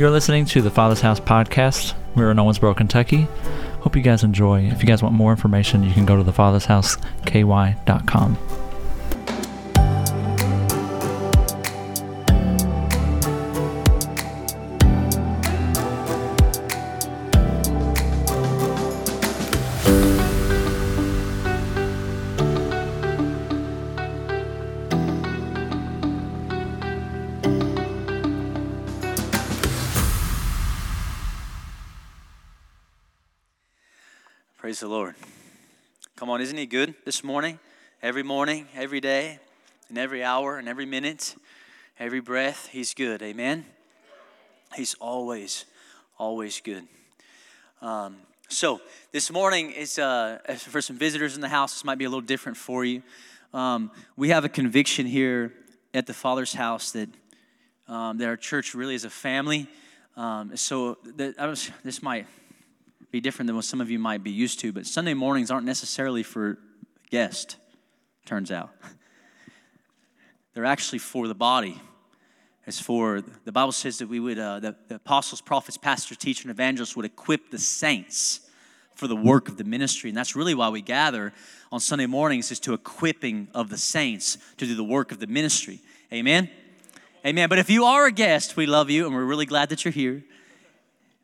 You're 0.00 0.10
listening 0.10 0.46
to 0.46 0.62
the 0.62 0.70
Father's 0.70 1.02
House 1.02 1.20
podcast. 1.20 1.92
We're 2.14 2.30
in 2.30 2.38
Owensboro, 2.38 2.74
Kentucky. 2.74 3.28
Hope 3.80 3.94
you 3.94 4.00
guys 4.00 4.24
enjoy. 4.24 4.62
If 4.62 4.80
you 4.80 4.86
guys 4.86 5.02
want 5.02 5.14
more 5.14 5.30
information, 5.30 5.82
you 5.82 5.92
can 5.92 6.06
go 6.06 6.16
to 6.16 6.24
thefathershouseky.com. 6.24 8.69
good 36.70 36.94
this 37.04 37.24
morning? 37.24 37.58
Every 38.00 38.22
morning, 38.22 38.68
every 38.76 39.00
day, 39.00 39.40
and 39.88 39.98
every 39.98 40.22
hour, 40.22 40.56
and 40.56 40.68
every 40.68 40.86
minute, 40.86 41.34
every 41.98 42.20
breath, 42.20 42.68
He's 42.70 42.94
good. 42.94 43.22
Amen? 43.22 43.66
He's 44.76 44.94
always, 45.00 45.64
always 46.16 46.60
good. 46.60 46.86
Um, 47.82 48.18
so, 48.48 48.80
this 49.10 49.32
morning 49.32 49.72
is 49.72 49.98
uh, 49.98 50.38
for 50.58 50.80
some 50.80 50.96
visitors 50.96 51.34
in 51.34 51.40
the 51.40 51.48
house, 51.48 51.74
this 51.74 51.84
might 51.84 51.98
be 51.98 52.04
a 52.04 52.08
little 52.08 52.20
different 52.20 52.56
for 52.56 52.84
you. 52.84 53.02
Um, 53.52 53.90
we 54.16 54.28
have 54.28 54.44
a 54.44 54.48
conviction 54.48 55.06
here 55.06 55.52
at 55.92 56.06
the 56.06 56.14
Father's 56.14 56.54
house 56.54 56.92
that, 56.92 57.08
um, 57.88 58.18
that 58.18 58.28
our 58.28 58.36
church 58.36 58.76
really 58.76 58.94
is 58.94 59.04
a 59.04 59.10
family. 59.10 59.66
Um, 60.16 60.56
so, 60.56 60.98
that, 61.16 61.34
was, 61.36 61.68
this 61.82 62.00
might 62.00 62.28
be 63.10 63.20
different 63.20 63.48
than 63.48 63.56
what 63.56 63.64
some 63.64 63.80
of 63.80 63.90
you 63.90 63.98
might 63.98 64.22
be 64.22 64.30
used 64.30 64.60
to, 64.60 64.72
but 64.72 64.86
Sunday 64.86 65.14
mornings 65.14 65.50
aren't 65.50 65.66
necessarily 65.66 66.22
for 66.22 66.58
guests, 67.10 67.56
turns 68.24 68.50
out. 68.52 68.70
They're 70.54 70.64
actually 70.64 70.98
for 70.98 71.28
the 71.28 71.34
body. 71.34 71.80
It's 72.66 72.80
for, 72.80 73.20
the 73.44 73.52
Bible 73.52 73.72
says 73.72 73.98
that 73.98 74.08
we 74.08 74.20
would, 74.20 74.38
uh, 74.38 74.60
the, 74.60 74.76
the 74.88 74.96
apostles, 74.96 75.40
prophets, 75.40 75.76
pastors, 75.76 76.18
teachers, 76.18 76.44
and 76.44 76.52
evangelists 76.52 76.94
would 76.94 77.04
equip 77.04 77.50
the 77.50 77.58
saints 77.58 78.40
for 78.94 79.08
the 79.08 79.16
work 79.16 79.48
of 79.48 79.56
the 79.56 79.64
ministry. 79.64 80.10
And 80.10 80.16
that's 80.16 80.36
really 80.36 80.54
why 80.54 80.68
we 80.68 80.82
gather 80.82 81.32
on 81.72 81.80
Sunday 81.80 82.06
mornings 82.06 82.52
is 82.52 82.60
to 82.60 82.74
equipping 82.74 83.48
of 83.54 83.70
the 83.70 83.78
saints 83.78 84.38
to 84.58 84.66
do 84.66 84.74
the 84.74 84.84
work 84.84 85.10
of 85.10 85.18
the 85.18 85.26
ministry. 85.26 85.80
Amen? 86.12 86.50
Amen. 87.26 87.48
But 87.48 87.58
if 87.58 87.70
you 87.70 87.86
are 87.86 88.06
a 88.06 88.12
guest, 88.12 88.56
we 88.56 88.66
love 88.66 88.90
you 88.90 89.06
and 89.06 89.14
we're 89.14 89.24
really 89.24 89.46
glad 89.46 89.70
that 89.70 89.84
you're 89.84 89.92
here. 89.92 90.22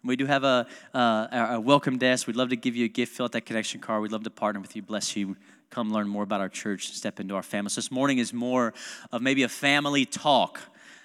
We 0.07 0.15
do 0.17 0.27
have 0.27 0.45
a, 0.45 0.67
uh, 0.95 1.27
a 1.51 1.61
welcome 1.61 1.99
desk. 1.99 2.29
We'd 2.29 2.37
love 2.37 2.51
to 2.51 2.57
give 2.57 2.77
you 2.77 2.85
a 2.85 2.89
gift, 2.89 3.17
fill 3.17 3.25
out 3.25 3.33
that 3.33 3.45
connection 3.45 3.81
card. 3.81 4.03
We'd 4.03 4.13
love 4.13 4.23
to 4.25 4.31
partner 4.31 4.61
with 4.61 4.77
you, 4.77 4.83
bless 4.83 5.17
you, 5.17 5.37
come 5.71 5.93
learn 5.93 6.07
more 6.07 6.23
about 6.23 6.41
our 6.41 6.49
church, 6.49 6.93
step 6.93 7.19
into 7.19 7.35
our 7.35 7.43
family. 7.43 7.71
So 7.71 7.81
this 7.81 7.91
morning 7.91 8.19
is 8.19 8.33
more 8.33 8.73
of 9.11 9.21
maybe 9.21 9.43
a 9.43 9.49
family 9.49 10.05
talk. 10.05 10.61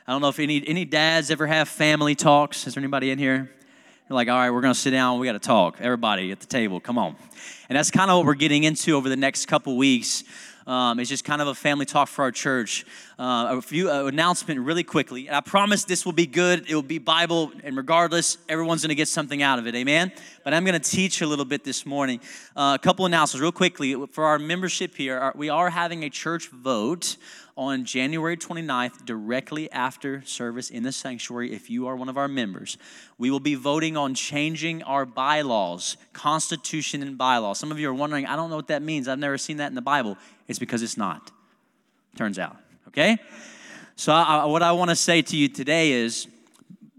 I 0.07 0.11
don't 0.11 0.21
know 0.21 0.29
if 0.29 0.39
any, 0.39 0.63
any 0.67 0.85
dads 0.85 1.31
ever 1.31 1.47
have 1.47 1.67
family 1.67 2.13
talks. 2.13 2.67
Is 2.67 2.75
there 2.75 2.81
anybody 2.81 3.09
in 3.09 3.17
here? 3.17 3.51
You're 4.09 4.15
like, 4.15 4.27
all 4.27 4.37
right, 4.37 4.51
we're 4.51 4.61
going 4.61 4.73
to 4.73 4.79
sit 4.79 4.91
down. 4.91 5.19
We 5.19 5.25
got 5.25 5.33
to 5.33 5.39
talk. 5.39 5.77
Everybody 5.79 6.31
at 6.31 6.39
the 6.39 6.47
table, 6.47 6.79
come 6.79 6.97
on. 6.97 7.15
And 7.69 7.77
that's 7.77 7.89
kind 7.89 8.11
of 8.11 8.17
what 8.17 8.25
we're 8.27 8.33
getting 8.35 8.65
into 8.65 8.95
over 8.95 9.09
the 9.09 9.15
next 9.15 9.47
couple 9.47 9.77
weeks. 9.77 10.23
Um, 10.71 11.01
it's 11.01 11.09
just 11.09 11.25
kind 11.25 11.41
of 11.41 11.49
a 11.49 11.53
family 11.53 11.85
talk 11.85 12.07
for 12.07 12.21
our 12.21 12.31
church. 12.31 12.85
Uh, 13.19 13.57
a 13.57 13.61
few 13.61 13.91
uh, 13.91 14.05
announcement 14.05 14.61
really 14.61 14.85
quickly. 14.85 15.27
And 15.27 15.35
I 15.35 15.41
promise 15.41 15.83
this 15.83 16.05
will 16.05 16.13
be 16.13 16.25
good. 16.25 16.63
It 16.69 16.73
will 16.73 16.81
be 16.81 16.97
Bible, 16.97 17.51
and 17.65 17.75
regardless, 17.75 18.37
everyone's 18.47 18.81
going 18.81 18.87
to 18.87 18.95
get 18.95 19.09
something 19.09 19.43
out 19.43 19.59
of 19.59 19.67
it. 19.67 19.75
Amen. 19.75 20.13
But 20.45 20.53
I'm 20.53 20.63
going 20.63 20.79
to 20.79 20.89
teach 20.89 21.19
a 21.19 21.27
little 21.27 21.43
bit 21.43 21.65
this 21.65 21.85
morning. 21.85 22.21
Uh, 22.55 22.77
a 22.79 22.81
couple 22.81 23.05
announcements, 23.05 23.41
real 23.41 23.51
quickly, 23.51 23.97
for 24.13 24.23
our 24.23 24.39
membership 24.39 24.95
here. 24.95 25.17
Our, 25.19 25.33
we 25.35 25.49
are 25.49 25.69
having 25.69 26.05
a 26.05 26.09
church 26.09 26.47
vote 26.47 27.17
on 27.61 27.85
January 27.85 28.35
29th, 28.35 29.05
directly 29.05 29.71
after 29.71 30.23
service 30.25 30.71
in 30.71 30.81
the 30.81 30.91
sanctuary, 30.91 31.53
if 31.53 31.69
you 31.69 31.85
are 31.85 31.95
one 31.95 32.09
of 32.09 32.17
our 32.17 32.27
members. 32.27 32.75
We 33.19 33.29
will 33.29 33.39
be 33.39 33.53
voting 33.53 33.95
on 33.95 34.15
changing 34.15 34.81
our 34.81 35.05
bylaws, 35.05 35.95
constitution 36.11 37.03
and 37.03 37.19
bylaws. 37.19 37.59
Some 37.59 37.71
of 37.71 37.77
you 37.77 37.87
are 37.87 37.93
wondering, 37.93 38.25
I 38.25 38.35
don't 38.35 38.49
know 38.49 38.55
what 38.55 38.69
that 38.69 38.81
means. 38.81 39.07
I've 39.07 39.19
never 39.19 39.37
seen 39.37 39.57
that 39.57 39.67
in 39.67 39.75
the 39.75 39.81
Bible. 39.81 40.17
It's 40.47 40.57
because 40.57 40.81
it's 40.81 40.97
not, 40.97 41.29
turns 42.15 42.39
out. 42.39 42.57
Okay? 42.87 43.19
So, 43.95 44.11
I, 44.11 44.45
what 44.45 44.63
I 44.63 44.71
want 44.71 44.89
to 44.89 44.95
say 44.95 45.21
to 45.21 45.37
you 45.37 45.47
today 45.47 45.91
is 45.91 46.27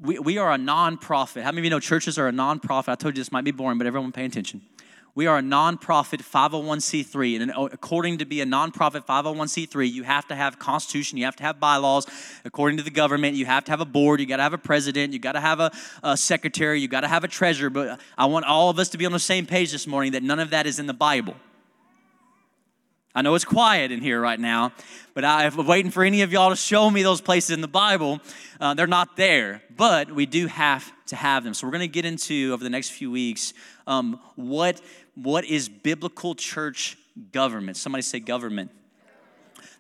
we, 0.01 0.21
we 0.21 0.39
are 0.39 0.53
a 0.53 0.59
nonprofit. 0.59 1.43
How 1.43 1.51
many 1.51 1.63
of 1.63 1.65
you 1.65 1.71
know 1.71 1.81
churches 1.81 2.21
are 2.21 2.29
a 2.29 2.33
nonprofit? 2.33 2.91
I 2.91 2.95
told 2.95 3.17
you 3.17 3.21
this 3.21 3.33
might 3.33 3.43
be 3.43 3.51
boring, 3.51 3.79
but 3.79 3.89
everyone 3.89 4.13
pay 4.13 4.27
attention. 4.27 4.63
We 5.15 5.27
are 5.27 5.39
a 5.39 5.43
nonprofit 5.43 6.23
501c3. 6.23 7.43
And 7.43 7.53
according 7.73 8.19
to 8.19 8.25
be 8.25 8.41
a 8.41 8.47
nonprofit 8.47 9.05
501c3, 9.05 9.93
you 9.93 10.05
have 10.05 10.27
to 10.29 10.35
have 10.35 10.59
constitution, 10.59 11.19
you 11.19 11.27
have 11.27 11.37
to 11.37 11.43
have 11.43 11.61
bylaws. 11.61 12.07
According 12.47 12.79
to 12.79 12.83
the 12.83 12.91
government, 12.91 13.37
you 13.37 13.45
have 13.45 13.65
to 13.65 13.73
have 13.73 13.83
a 13.83 13.85
board, 13.85 14.21
you 14.21 14.27
got 14.27 14.39
to 14.39 14.43
have 14.43 14.55
a 14.55 14.59
president, 14.59 15.13
you 15.13 15.19
got 15.19 15.33
to 15.33 15.41
have 15.41 15.61
a, 15.61 15.71
a 16.03 16.17
secretary, 16.17 16.81
you 16.81 16.89
got 16.89 17.03
to 17.03 17.09
have 17.09 17.25
a 17.25 17.29
treasurer. 17.29 17.69
But 17.69 18.01
I 18.17 18.25
want 18.25 18.47
all 18.47 18.71
of 18.71 18.79
us 18.79 18.89
to 18.91 18.99
be 18.99 19.05
on 19.05 19.13
the 19.13 19.19
same 19.19 19.45
page 19.45 19.71
this 19.73 19.87
morning 19.87 20.13
that 20.13 20.23
none 20.23 20.41
of 20.41 20.49
that 20.51 20.67
is 20.67 20.79
in 20.79 20.87
the 20.87 20.95
Bible. 20.95 21.35
I 23.15 23.21
know 23.21 23.35
it's 23.35 23.45
quiet 23.45 23.93
in 23.93 24.01
here 24.01 24.19
right 24.19 24.41
now, 24.41 24.73
but 25.13 25.23
I'm 25.23 25.67
waiting 25.67 25.91
for 25.91 26.03
any 26.03 26.23
of 26.23 26.33
y'all 26.33 26.49
to 26.49 26.57
show 26.57 26.91
me 26.91 27.03
those 27.03 27.21
places 27.21 27.51
in 27.51 27.61
the 27.61 27.69
Bible. 27.69 28.21
Uh, 28.59 28.73
they're 28.73 28.87
not 28.87 29.17
there, 29.17 29.63
but 29.77 30.11
we 30.11 30.25
do 30.25 30.47
have 30.47 30.91
to 31.09 31.17
have 31.17 31.45
them. 31.45 31.53
So 31.53 31.67
we're 31.67 31.73
going 31.73 31.81
to 31.83 31.89
get 31.89 32.07
into 32.07 32.53
over 32.55 32.65
the 32.65 32.71
next 32.71 32.91
few 32.91 33.11
weeks 33.11 33.53
um, 33.87 34.19
what 34.37 34.81
what 35.15 35.45
is 35.45 35.69
biblical 35.69 36.35
church 36.35 36.97
government. 37.33 37.77
Somebody 37.77 38.01
say 38.01 38.19
government. 38.19 38.71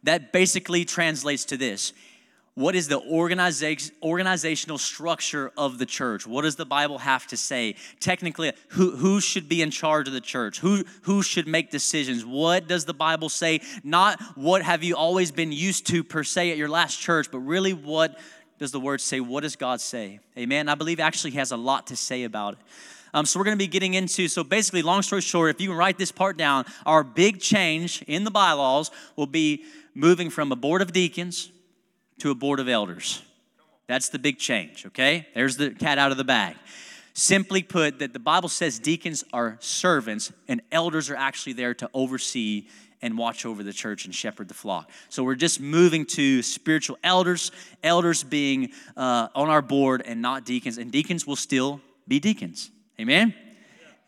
That 0.02 0.30
basically 0.30 0.84
translates 0.84 1.46
to 1.46 1.56
this 1.56 1.94
what 2.54 2.74
is 2.74 2.88
the 2.88 3.00
organization, 3.00 3.94
organizational 4.02 4.76
structure 4.76 5.50
of 5.56 5.78
the 5.78 5.86
church? 5.86 6.26
What 6.26 6.42
does 6.42 6.56
the 6.56 6.66
Bible 6.66 6.98
have 6.98 7.26
to 7.28 7.36
say? 7.36 7.76
Technically, 7.98 8.52
who, 8.68 8.94
who 8.94 9.20
should 9.22 9.48
be 9.48 9.62
in 9.62 9.70
charge 9.70 10.06
of 10.06 10.12
the 10.12 10.20
church? 10.20 10.60
Who, 10.60 10.84
who 11.02 11.22
should 11.22 11.46
make 11.46 11.70
decisions? 11.70 12.26
What 12.26 12.68
does 12.68 12.84
the 12.84 12.92
Bible 12.92 13.30
say? 13.30 13.62
Not 13.82 14.20
what 14.34 14.60
have 14.62 14.82
you 14.82 14.96
always 14.96 15.32
been 15.32 15.50
used 15.50 15.86
to 15.88 16.04
per 16.04 16.24
se 16.24 16.50
at 16.50 16.58
your 16.58 16.68
last 16.68 17.00
church, 17.00 17.28
but 17.32 17.38
really 17.38 17.72
what 17.72 18.18
does 18.58 18.70
the 18.70 18.80
word 18.80 19.00
say? 19.00 19.20
What 19.20 19.44
does 19.44 19.56
God 19.56 19.80
say? 19.80 20.20
Amen. 20.36 20.68
I 20.68 20.74
believe 20.74 21.00
actually 21.00 21.32
has 21.32 21.52
a 21.52 21.56
lot 21.56 21.86
to 21.86 21.96
say 21.96 22.24
about 22.24 22.54
it. 22.54 22.58
Um, 23.14 23.24
so 23.24 23.38
we're 23.38 23.44
going 23.44 23.58
to 23.58 23.62
be 23.62 23.68
getting 23.68 23.94
into, 23.94 24.28
so 24.28 24.44
basically, 24.44 24.82
long 24.82 25.02
story 25.02 25.20
short, 25.22 25.54
if 25.54 25.60
you 25.60 25.68
can 25.68 25.76
write 25.76 25.98
this 25.98 26.12
part 26.12 26.36
down, 26.36 26.64
our 26.86 27.02
big 27.02 27.40
change 27.40 28.02
in 28.06 28.24
the 28.24 28.30
bylaws 28.30 28.90
will 29.16 29.26
be 29.26 29.64
moving 29.94 30.30
from 30.30 30.52
a 30.52 30.56
board 30.56 30.80
of 30.80 30.92
deacons 30.92 31.50
to 32.18 32.30
a 32.30 32.34
board 32.34 32.60
of 32.60 32.68
elders. 32.68 33.22
That's 33.86 34.08
the 34.08 34.18
big 34.18 34.38
change, 34.38 34.86
okay? 34.86 35.26
There's 35.34 35.56
the 35.56 35.70
cat 35.70 35.98
out 35.98 36.10
of 36.12 36.16
the 36.16 36.24
bag. 36.24 36.56
Simply 37.14 37.62
put, 37.62 37.98
that 37.98 38.12
the 38.12 38.18
Bible 38.18 38.48
says 38.48 38.78
deacons 38.78 39.24
are 39.32 39.58
servants 39.60 40.32
and 40.48 40.62
elders 40.72 41.10
are 41.10 41.16
actually 41.16 41.52
there 41.52 41.74
to 41.74 41.90
oversee 41.92 42.68
and 43.02 43.18
watch 43.18 43.44
over 43.44 43.62
the 43.62 43.72
church 43.72 44.04
and 44.04 44.14
shepherd 44.14 44.48
the 44.48 44.54
flock. 44.54 44.88
So 45.08 45.24
we're 45.24 45.34
just 45.34 45.60
moving 45.60 46.06
to 46.06 46.40
spiritual 46.42 46.98
elders, 47.02 47.50
elders 47.82 48.22
being 48.22 48.70
uh, 48.96 49.28
on 49.34 49.50
our 49.50 49.60
board 49.60 50.02
and 50.06 50.22
not 50.22 50.46
deacons, 50.46 50.78
and 50.78 50.90
deacons 50.90 51.26
will 51.26 51.36
still 51.36 51.80
be 52.06 52.20
deacons. 52.20 52.70
Amen? 53.00 53.34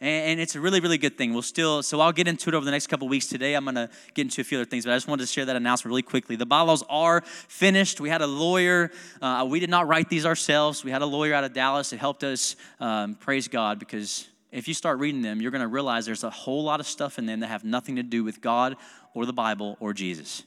And 0.04 0.41
it's 0.41 0.54
a 0.54 0.60
really 0.60 0.81
really 0.81 0.98
good 0.98 1.16
thing. 1.16 1.32
We'll 1.32 1.42
still 1.42 1.82
so 1.82 2.00
i'll 2.00 2.12
get 2.12 2.28
into 2.28 2.48
it 2.48 2.54
over 2.54 2.65
the 2.65 2.71
next 2.71 2.89
couple 2.89 3.09
weeks. 3.09 3.27
Today 3.27 3.54
i'm 3.54 3.65
going 3.65 3.74
to 3.77 3.89
get 4.15 4.22
into 4.22 4.41
a 4.41 4.45
few 4.45 4.59
other 4.59 4.65
things 4.65 4.84
but 4.84 4.92
i 4.92 4.97
just 4.97 5.09
wanted 5.09 5.22
to 5.22 5.33
share 5.33 5.45
that 5.45 5.56
announcement 5.56 5.91
really 5.91 6.03
quickly. 6.03 6.36
The 6.36 6.47
bylaws 6.47 6.84
are 6.89 7.22
finished. 7.22 8.01
We 8.01 8.09
had 8.09 8.22
a 8.22 8.27
lawyer 8.27 8.91
uh, 9.22 9.47
we 9.48 9.60
did 9.60 9.71
not 9.71 9.89
write 9.89 10.09
these 10.09 10.27
ourselves. 10.27 10.84
We 10.84 10.91
had 10.91 11.03
a 11.03 11.06
lawyer 11.06 11.34
out 11.34 11.45
of 11.45 11.53
dallas. 11.53 11.91
That 11.91 11.98
helped 11.98 12.24
us 12.24 12.56
um, 12.80 13.15
praise 13.15 13.48
god 13.48 13.78
because 13.78 14.28
if 14.53 14.68
you 14.68 14.74
start 14.74 14.98
reading 14.98 15.22
them 15.22 15.41
you're 15.41 15.51
going 15.51 15.62
to 15.62 15.68
realize 15.68 16.07
there's 16.07 16.24
a 16.24 16.30
whole 16.30 16.62
lot 16.62 16.80
of 16.80 16.86
stuff 16.86 17.18
in 17.18 17.27
them 17.27 17.41
that 17.41 17.48
have 17.48 17.65
nothing 17.65 17.97
to 17.97 18.03
do 18.03 18.22
with 18.22 18.41
god 18.41 18.77
or 19.15 19.27
the 19.27 19.33
bible 19.33 19.77
or 19.80 19.92
jesus 19.92 20.45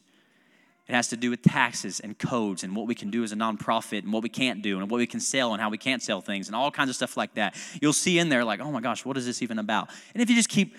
it 0.88 0.96
has 0.96 1.10
to 1.10 1.18
do 1.18 1.30
with 1.30 1.42
taxes 1.42 2.00
and 2.00 2.18
codes 2.18 2.64
and 2.64 2.76
what 2.76 2.88
we 2.88 2.96
can 2.96 3.10
do 3.10 3.24
as 3.24 3.34
a 3.34 3.36
nonprofit 3.36 4.04
and 4.04 4.14
what 4.14 4.24
we 4.24 4.30
can't 4.30 4.62
do 4.62 4.80
and 4.80 4.90
what 4.90 4.98
we 4.98 5.08
can 5.08 5.20
sell 5.20 5.54
and 5.54 5.62
how 5.62 5.70
we 5.70 5.78
can't 5.78 6.02
sell 6.02 6.22
things 6.22 6.48
and 6.48 6.56
all 6.56 6.72
kinds 6.72 6.90
of 6.90 6.96
stuff 6.96 7.18
like 7.18 7.34
that. 7.36 7.56
You'll 7.82 7.94
see 7.94 8.20
in 8.20 8.30
there 8.30 8.46
like, 8.46 8.62
oh 8.62 8.72
my 8.72 8.80
gosh, 8.80 9.04
what 9.04 9.18
is 9.18 9.26
this 9.26 9.42
even 9.42 9.60
about? 9.60 9.90
And 10.14 10.24
if 10.24 10.30
you 10.30 10.36
just 10.36 10.50
keep 10.50 10.78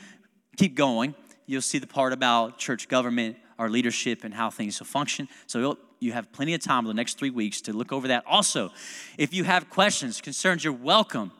keep 0.56 0.74
going, 0.74 1.14
you'll 1.46 1.62
see 1.62 1.78
the 1.78 1.86
part 1.86 2.12
about 2.12 2.58
church 2.58 2.88
government, 2.88 3.36
our 3.58 3.68
leadership, 3.68 4.24
and 4.24 4.32
how 4.32 4.50
things 4.50 4.80
will 4.80 4.86
function. 4.86 5.28
So 5.46 5.76
you 6.00 6.12
have 6.12 6.32
plenty 6.32 6.54
of 6.54 6.62
time 6.62 6.86
over 6.86 6.88
the 6.88 6.96
next 6.96 7.18
three 7.18 7.30
weeks 7.30 7.60
to 7.62 7.72
look 7.72 7.92
over 7.92 8.08
that. 8.08 8.24
Also, 8.26 8.70
if 9.18 9.34
you 9.34 9.44
have 9.44 9.68
questions, 9.68 10.20
concerns, 10.20 10.64
you're 10.64 10.72
welcome 10.72 11.32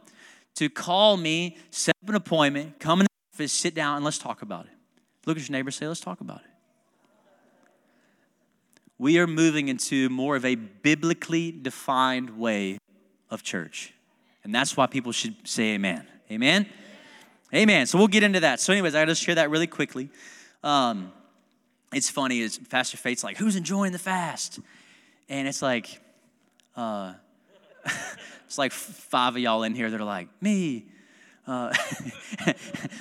to 0.56 0.69
call 0.69 1.17
me, 1.17 1.56
set 1.70 1.94
up 2.03 2.09
an 2.09 2.17
appointment, 2.17 2.79
come 2.81 3.00
in 3.00 3.06
the 3.06 3.37
office, 3.37 3.53
sit 3.53 3.75
down, 3.75 3.97
and 3.97 4.05
let's 4.05 4.19
talk 4.19 4.43
about 4.43 4.67
it. 4.67 4.73
Look 5.26 5.37
at 5.37 5.49
your 5.49 5.53
neighbor, 5.53 5.70
say, 5.70 5.87
let's 5.87 6.00
talk 6.00 6.20
about 6.20 6.41
it 6.41 6.48
we 8.99 9.19
are 9.19 9.27
moving 9.27 9.69
into 9.69 10.09
more 10.09 10.37
of 10.37 10.45
a 10.45 10.56
biblically 10.56 11.53
defined 11.53 12.39
way 12.39 12.79
of 13.31 13.43
church. 13.43 13.95
And 14.45 14.55
that's 14.55 14.77
why 14.77 14.87
people 14.87 15.12
should 15.12 15.37
say 15.47 15.75
amen. 15.75 16.06
Amen? 16.31 16.67
Amen. 17.55 17.87
So 17.87 17.99
we'll 17.99 18.09
get 18.09 18.23
into 18.23 18.41
that. 18.41 18.61
So, 18.61 18.73
anyways, 18.73 18.95
I 18.95 19.00
gotta 19.00 19.15
share 19.15 19.37
that 19.37 19.50
really 19.50 19.67
quickly. 19.67 20.11
Um, 20.62 21.12
it's 21.93 22.11
funny, 22.11 22.41
is 22.41 22.59
Pastor 22.59 22.97
Faith's 22.97 23.25
like, 23.25 23.39
who's 23.39 23.56
enjoying 23.56 23.93
the 23.93 23.99
fast? 23.99 24.61
And 25.29 25.49
it's 25.49 25.62
like, 25.62 26.01
uh, 26.77 27.15
it's 28.47 28.59
like 28.59 28.73
five 28.73 29.37
of 29.37 29.43
y'all 29.43 29.62
in 29.62 29.75
here 29.75 29.91
that 29.91 30.01
are 30.01 30.05
like, 30.05 30.29
me. 30.43 30.87
Uh, 31.49 31.73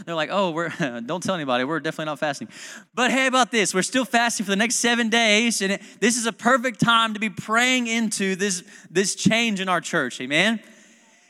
they're 0.06 0.16
like, 0.16 0.30
oh, 0.32 0.52
we're 0.52 0.70
don't 1.06 1.22
tell 1.22 1.36
anybody. 1.36 1.66
We're 1.66 1.82
definitely 1.82 2.06
not 2.06 2.20
fasting. 2.20 2.48
But 2.96 3.12
hey, 3.12 3.28
about 3.28 3.52
this, 3.52 3.74
we're 3.74 3.82
still 3.82 4.06
fasting 4.06 4.46
for 4.46 4.52
the 4.52 4.56
next 4.56 4.76
seven 4.76 5.10
days, 5.10 5.62
and 5.62 5.74
it, 5.74 5.82
this 6.00 6.16
is 6.16 6.26
a 6.26 6.32
perfect 6.32 6.80
time 6.80 7.14
to 7.14 7.20
be 7.20 7.30
praying 7.30 7.88
into 7.88 8.38
this 8.38 8.64
this 8.90 9.16
change 9.16 9.60
in 9.60 9.68
our 9.68 9.82
church. 9.82 10.22
Amen. 10.22 10.62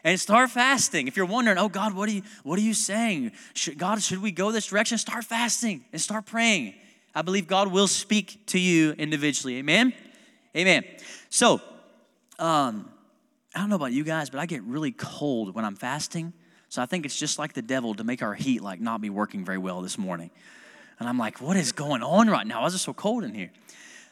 And 0.04 0.20
start 0.20 0.52
fasting. 0.52 1.08
If 1.08 1.18
you're 1.18 1.26
wondering, 1.26 1.58
oh 1.58 1.70
God, 1.70 1.96
what 1.96 2.08
are 2.08 2.12
you 2.12 2.22
what 2.44 2.60
are 2.60 2.62
you 2.62 2.76
saying? 2.76 3.32
Should, 3.56 3.80
God, 3.80 4.00
should 4.04 4.22
we 4.22 4.32
go 4.32 4.52
this 4.52 4.68
direction? 4.68 5.00
Start 5.00 5.24
fasting 5.26 5.86
and 5.92 6.00
start 6.00 6.28
praying. 6.28 6.76
I 7.16 7.24
believe 7.24 7.48
God 7.48 7.72
will 7.72 7.88
speak 7.88 8.46
to 8.48 8.60
you 8.60 8.92
individually. 8.92 9.58
Amen. 9.58 9.92
Amen. 10.56 10.84
So, 11.32 11.62
um, 12.38 12.92
I 13.56 13.60
don't 13.60 13.70
know 13.70 13.76
about 13.76 13.92
you 13.92 14.04
guys, 14.04 14.30
but 14.30 14.40
I 14.40 14.46
get 14.46 14.62
really 14.62 14.92
cold 14.92 15.56
when 15.56 15.66
I'm 15.66 15.76
fasting. 15.76 16.34
So 16.70 16.82
I 16.82 16.86
think 16.86 17.06
it's 17.06 17.18
just 17.18 17.40
like 17.40 17.54
the 17.54 17.62
devil 17.62 17.94
to 17.96 18.04
make 18.04 18.22
our 18.22 18.34
heat 18.34 18.62
like 18.62 18.80
not 18.80 19.02
be 19.02 19.10
working 19.10 19.46
very 19.46 19.58
well 19.58 19.82
this 19.82 19.98
morning. 19.98 20.32
And 21.00 21.08
I'm 21.08 21.18
like, 21.18 21.42
what 21.42 21.58
is 21.58 21.72
going 21.72 22.04
on 22.04 22.30
right 22.30 22.46
now? 22.46 22.62
Why 22.62 22.68
is 22.68 22.74
it 22.74 22.80
so 22.80 22.94
cold 22.94 23.24
in 23.24 23.34
here? 23.34 23.52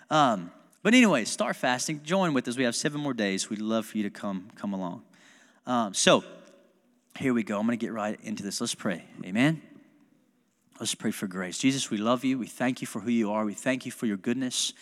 Um, 0.09 0.51
but 0.83 0.93
anyway, 0.93 1.25
start 1.25 1.55
fasting. 1.55 2.01
Join 2.03 2.33
with 2.33 2.47
us. 2.47 2.57
We 2.57 2.63
have 2.63 2.75
seven 2.75 3.01
more 3.01 3.13
days. 3.13 3.49
We'd 3.49 3.59
love 3.59 3.87
for 3.87 3.97
you 3.97 4.03
to 4.03 4.09
come 4.09 4.49
come 4.55 4.73
along. 4.73 5.03
Um, 5.65 5.93
so 5.93 6.23
here 7.17 7.33
we 7.33 7.43
go. 7.43 7.59
I'm 7.59 7.65
going 7.65 7.77
to 7.77 7.83
get 7.83 7.91
right 7.91 8.19
into 8.21 8.43
this. 8.43 8.61
Let's 8.61 8.75
pray. 8.75 9.03
Amen. 9.25 9.61
Let's 10.79 10.93
pray 10.93 11.11
for 11.11 11.27
grace. 11.27 11.57
Jesus, 11.57 11.89
we 11.89 11.97
love 11.97 12.23
you. 12.23 12.37
We 12.37 12.47
thank 12.47 12.81
you 12.81 12.87
for 12.87 12.99
who 12.99 13.09
you 13.09 13.31
are. 13.31 13.45
We 13.45 13.53
thank 13.53 13.85
you 13.85 13.91
for 13.91 14.05
your 14.05 14.17
goodness. 14.17 14.73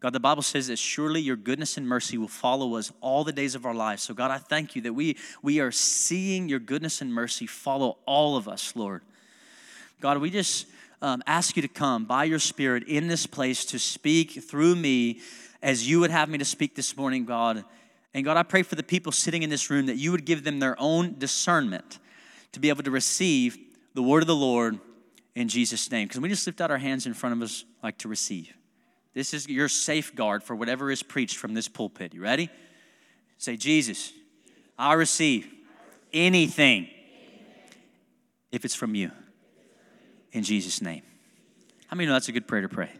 God, 0.00 0.12
the 0.12 0.20
Bible 0.20 0.42
says 0.42 0.68
that 0.68 0.78
surely 0.78 1.20
your 1.20 1.34
goodness 1.34 1.76
and 1.76 1.86
mercy 1.86 2.18
will 2.18 2.28
follow 2.28 2.76
us 2.76 2.92
all 3.00 3.24
the 3.24 3.32
days 3.32 3.56
of 3.56 3.66
our 3.66 3.74
lives. 3.74 4.02
So, 4.02 4.14
God, 4.14 4.30
I 4.30 4.38
thank 4.38 4.76
you 4.76 4.82
that 4.82 4.92
we, 4.92 5.16
we 5.42 5.58
are 5.58 5.72
seeing 5.72 6.48
your 6.48 6.60
goodness 6.60 7.00
and 7.00 7.12
mercy 7.12 7.46
follow 7.46 7.98
all 8.06 8.36
of 8.36 8.46
us, 8.46 8.76
Lord. 8.76 9.02
God, 10.00 10.18
we 10.18 10.30
just 10.30 10.66
um, 11.02 11.22
ask 11.26 11.56
you 11.56 11.62
to 11.62 11.68
come 11.68 12.04
by 12.04 12.24
your 12.24 12.38
Spirit 12.38 12.84
in 12.84 13.08
this 13.08 13.26
place 13.26 13.64
to 13.66 13.78
speak 13.78 14.44
through 14.44 14.76
me 14.76 15.20
as 15.62 15.88
you 15.88 15.98
would 15.98 16.12
have 16.12 16.28
me 16.28 16.38
to 16.38 16.44
speak 16.44 16.76
this 16.76 16.96
morning, 16.96 17.24
God. 17.24 17.64
And 18.14 18.24
God, 18.24 18.36
I 18.36 18.44
pray 18.44 18.62
for 18.62 18.76
the 18.76 18.84
people 18.84 19.10
sitting 19.10 19.42
in 19.42 19.50
this 19.50 19.68
room 19.68 19.86
that 19.86 19.96
you 19.96 20.12
would 20.12 20.24
give 20.24 20.44
them 20.44 20.60
their 20.60 20.76
own 20.78 21.18
discernment 21.18 21.98
to 22.52 22.60
be 22.60 22.68
able 22.68 22.84
to 22.84 22.90
receive 22.92 23.58
the 23.94 24.02
word 24.02 24.22
of 24.22 24.28
the 24.28 24.36
Lord 24.36 24.78
in 25.34 25.48
Jesus' 25.48 25.90
name. 25.90 26.06
Because 26.06 26.20
we 26.20 26.28
just 26.28 26.46
lift 26.46 26.60
out 26.60 26.70
our 26.70 26.78
hands 26.78 27.04
in 27.06 27.14
front 27.14 27.34
of 27.34 27.42
us 27.42 27.64
like 27.82 27.98
to 27.98 28.08
receive. 28.08 28.57
This 29.14 29.34
is 29.34 29.48
your 29.48 29.68
safeguard 29.68 30.42
for 30.42 30.54
whatever 30.54 30.90
is 30.90 31.02
preached 31.02 31.36
from 31.36 31.54
this 31.54 31.68
pulpit. 31.68 32.14
You 32.14 32.22
ready? 32.22 32.50
Say, 33.38 33.56
Jesus, 33.56 34.12
I 34.78 34.94
receive 34.94 35.48
anything 36.12 36.88
if 38.50 38.64
it's 38.64 38.74
from 38.74 38.94
you. 38.94 39.10
In 40.32 40.42
Jesus' 40.42 40.82
name. 40.82 41.02
How 41.86 41.96
many 41.96 42.06
know 42.06 42.12
that's 42.12 42.28
a 42.28 42.32
good 42.32 42.46
prayer 42.46 42.62
to 42.62 42.68
pray? 42.68 42.90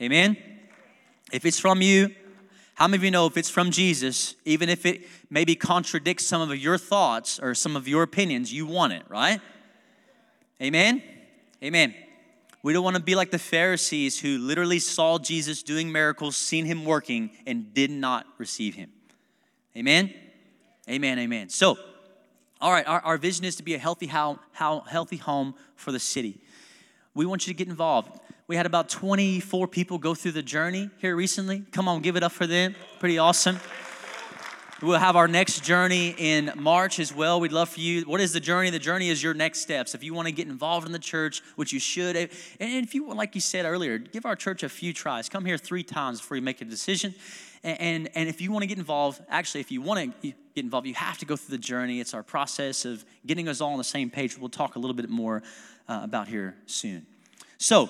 Amen? 0.00 0.36
If 1.32 1.46
it's 1.46 1.58
from 1.58 1.80
you, 1.80 2.14
how 2.74 2.88
many 2.88 2.98
of 2.98 3.04
you 3.04 3.10
know 3.10 3.26
if 3.26 3.36
it's 3.36 3.50
from 3.50 3.70
Jesus, 3.70 4.34
even 4.44 4.68
if 4.68 4.84
it 4.84 5.06
maybe 5.30 5.54
contradicts 5.54 6.26
some 6.26 6.42
of 6.42 6.56
your 6.56 6.78
thoughts 6.78 7.38
or 7.38 7.54
some 7.54 7.76
of 7.76 7.86
your 7.86 8.02
opinions, 8.02 8.52
you 8.52 8.66
want 8.66 8.92
it, 8.92 9.04
right? 9.08 9.40
Amen? 10.60 11.02
Amen. 11.62 11.94
We 12.62 12.72
don't 12.72 12.84
want 12.84 12.96
to 12.96 13.02
be 13.02 13.16
like 13.16 13.30
the 13.30 13.38
Pharisees 13.38 14.20
who 14.20 14.38
literally 14.38 14.78
saw 14.78 15.18
Jesus 15.18 15.62
doing 15.62 15.90
miracles, 15.90 16.36
seen 16.36 16.64
him 16.64 16.84
working, 16.84 17.30
and 17.44 17.74
did 17.74 17.90
not 17.90 18.26
receive 18.38 18.74
him. 18.74 18.90
Amen? 19.76 20.14
Amen, 20.88 21.18
amen. 21.18 21.48
So, 21.48 21.76
all 22.60 22.70
right, 22.70 22.86
our, 22.86 23.00
our 23.00 23.18
vision 23.18 23.44
is 23.44 23.56
to 23.56 23.64
be 23.64 23.74
a 23.74 23.78
healthy, 23.78 24.06
how, 24.06 24.38
how, 24.52 24.80
healthy 24.80 25.16
home 25.16 25.54
for 25.74 25.90
the 25.90 25.98
city. 25.98 26.40
We 27.14 27.26
want 27.26 27.46
you 27.46 27.52
to 27.52 27.56
get 27.56 27.68
involved. 27.68 28.20
We 28.46 28.56
had 28.56 28.66
about 28.66 28.88
24 28.88 29.66
people 29.66 29.98
go 29.98 30.14
through 30.14 30.32
the 30.32 30.42
journey 30.42 30.90
here 30.98 31.16
recently. 31.16 31.64
Come 31.72 31.88
on, 31.88 32.00
give 32.00 32.16
it 32.16 32.22
up 32.22 32.32
for 32.32 32.46
them. 32.46 32.76
Pretty 33.00 33.18
awesome. 33.18 33.58
We'll 34.82 34.98
have 34.98 35.14
our 35.14 35.28
next 35.28 35.62
journey 35.62 36.12
in 36.18 36.50
March 36.56 36.98
as 36.98 37.14
well. 37.14 37.38
We'd 37.38 37.52
love 37.52 37.68
for 37.68 37.78
you. 37.78 38.02
What 38.02 38.20
is 38.20 38.32
the 38.32 38.40
journey? 38.40 38.68
The 38.68 38.80
journey 38.80 39.10
is 39.10 39.22
your 39.22 39.32
next 39.32 39.60
steps. 39.60 39.94
If 39.94 40.02
you 40.02 40.12
want 40.12 40.26
to 40.26 40.32
get 40.32 40.48
involved 40.48 40.86
in 40.86 40.92
the 40.92 40.98
church, 40.98 41.40
which 41.54 41.72
you 41.72 41.78
should, 41.78 42.16
and 42.16 42.28
if 42.58 42.92
you, 42.92 43.14
like 43.14 43.36
you 43.36 43.40
said 43.40 43.64
earlier, 43.64 43.98
give 43.98 44.26
our 44.26 44.34
church 44.34 44.64
a 44.64 44.68
few 44.68 44.92
tries. 44.92 45.28
Come 45.28 45.44
here 45.44 45.56
three 45.56 45.84
times 45.84 46.20
before 46.20 46.36
you 46.36 46.42
make 46.42 46.60
a 46.62 46.64
decision. 46.64 47.14
And, 47.62 47.80
and, 47.80 48.10
and 48.16 48.28
if 48.28 48.40
you 48.40 48.50
want 48.50 48.64
to 48.64 48.66
get 48.66 48.78
involved, 48.78 49.22
actually, 49.28 49.60
if 49.60 49.70
you 49.70 49.82
want 49.82 50.20
to 50.20 50.28
get 50.28 50.64
involved, 50.64 50.88
you 50.88 50.94
have 50.94 51.16
to 51.18 51.26
go 51.26 51.36
through 51.36 51.56
the 51.56 51.62
journey. 51.62 52.00
It's 52.00 52.12
our 52.12 52.24
process 52.24 52.84
of 52.84 53.04
getting 53.24 53.46
us 53.46 53.60
all 53.60 53.70
on 53.70 53.78
the 53.78 53.84
same 53.84 54.10
page. 54.10 54.36
We'll 54.36 54.48
talk 54.48 54.74
a 54.74 54.80
little 54.80 54.96
bit 54.96 55.08
more 55.08 55.44
uh, 55.88 56.00
about 56.02 56.26
here 56.26 56.56
soon. 56.66 57.06
So, 57.56 57.88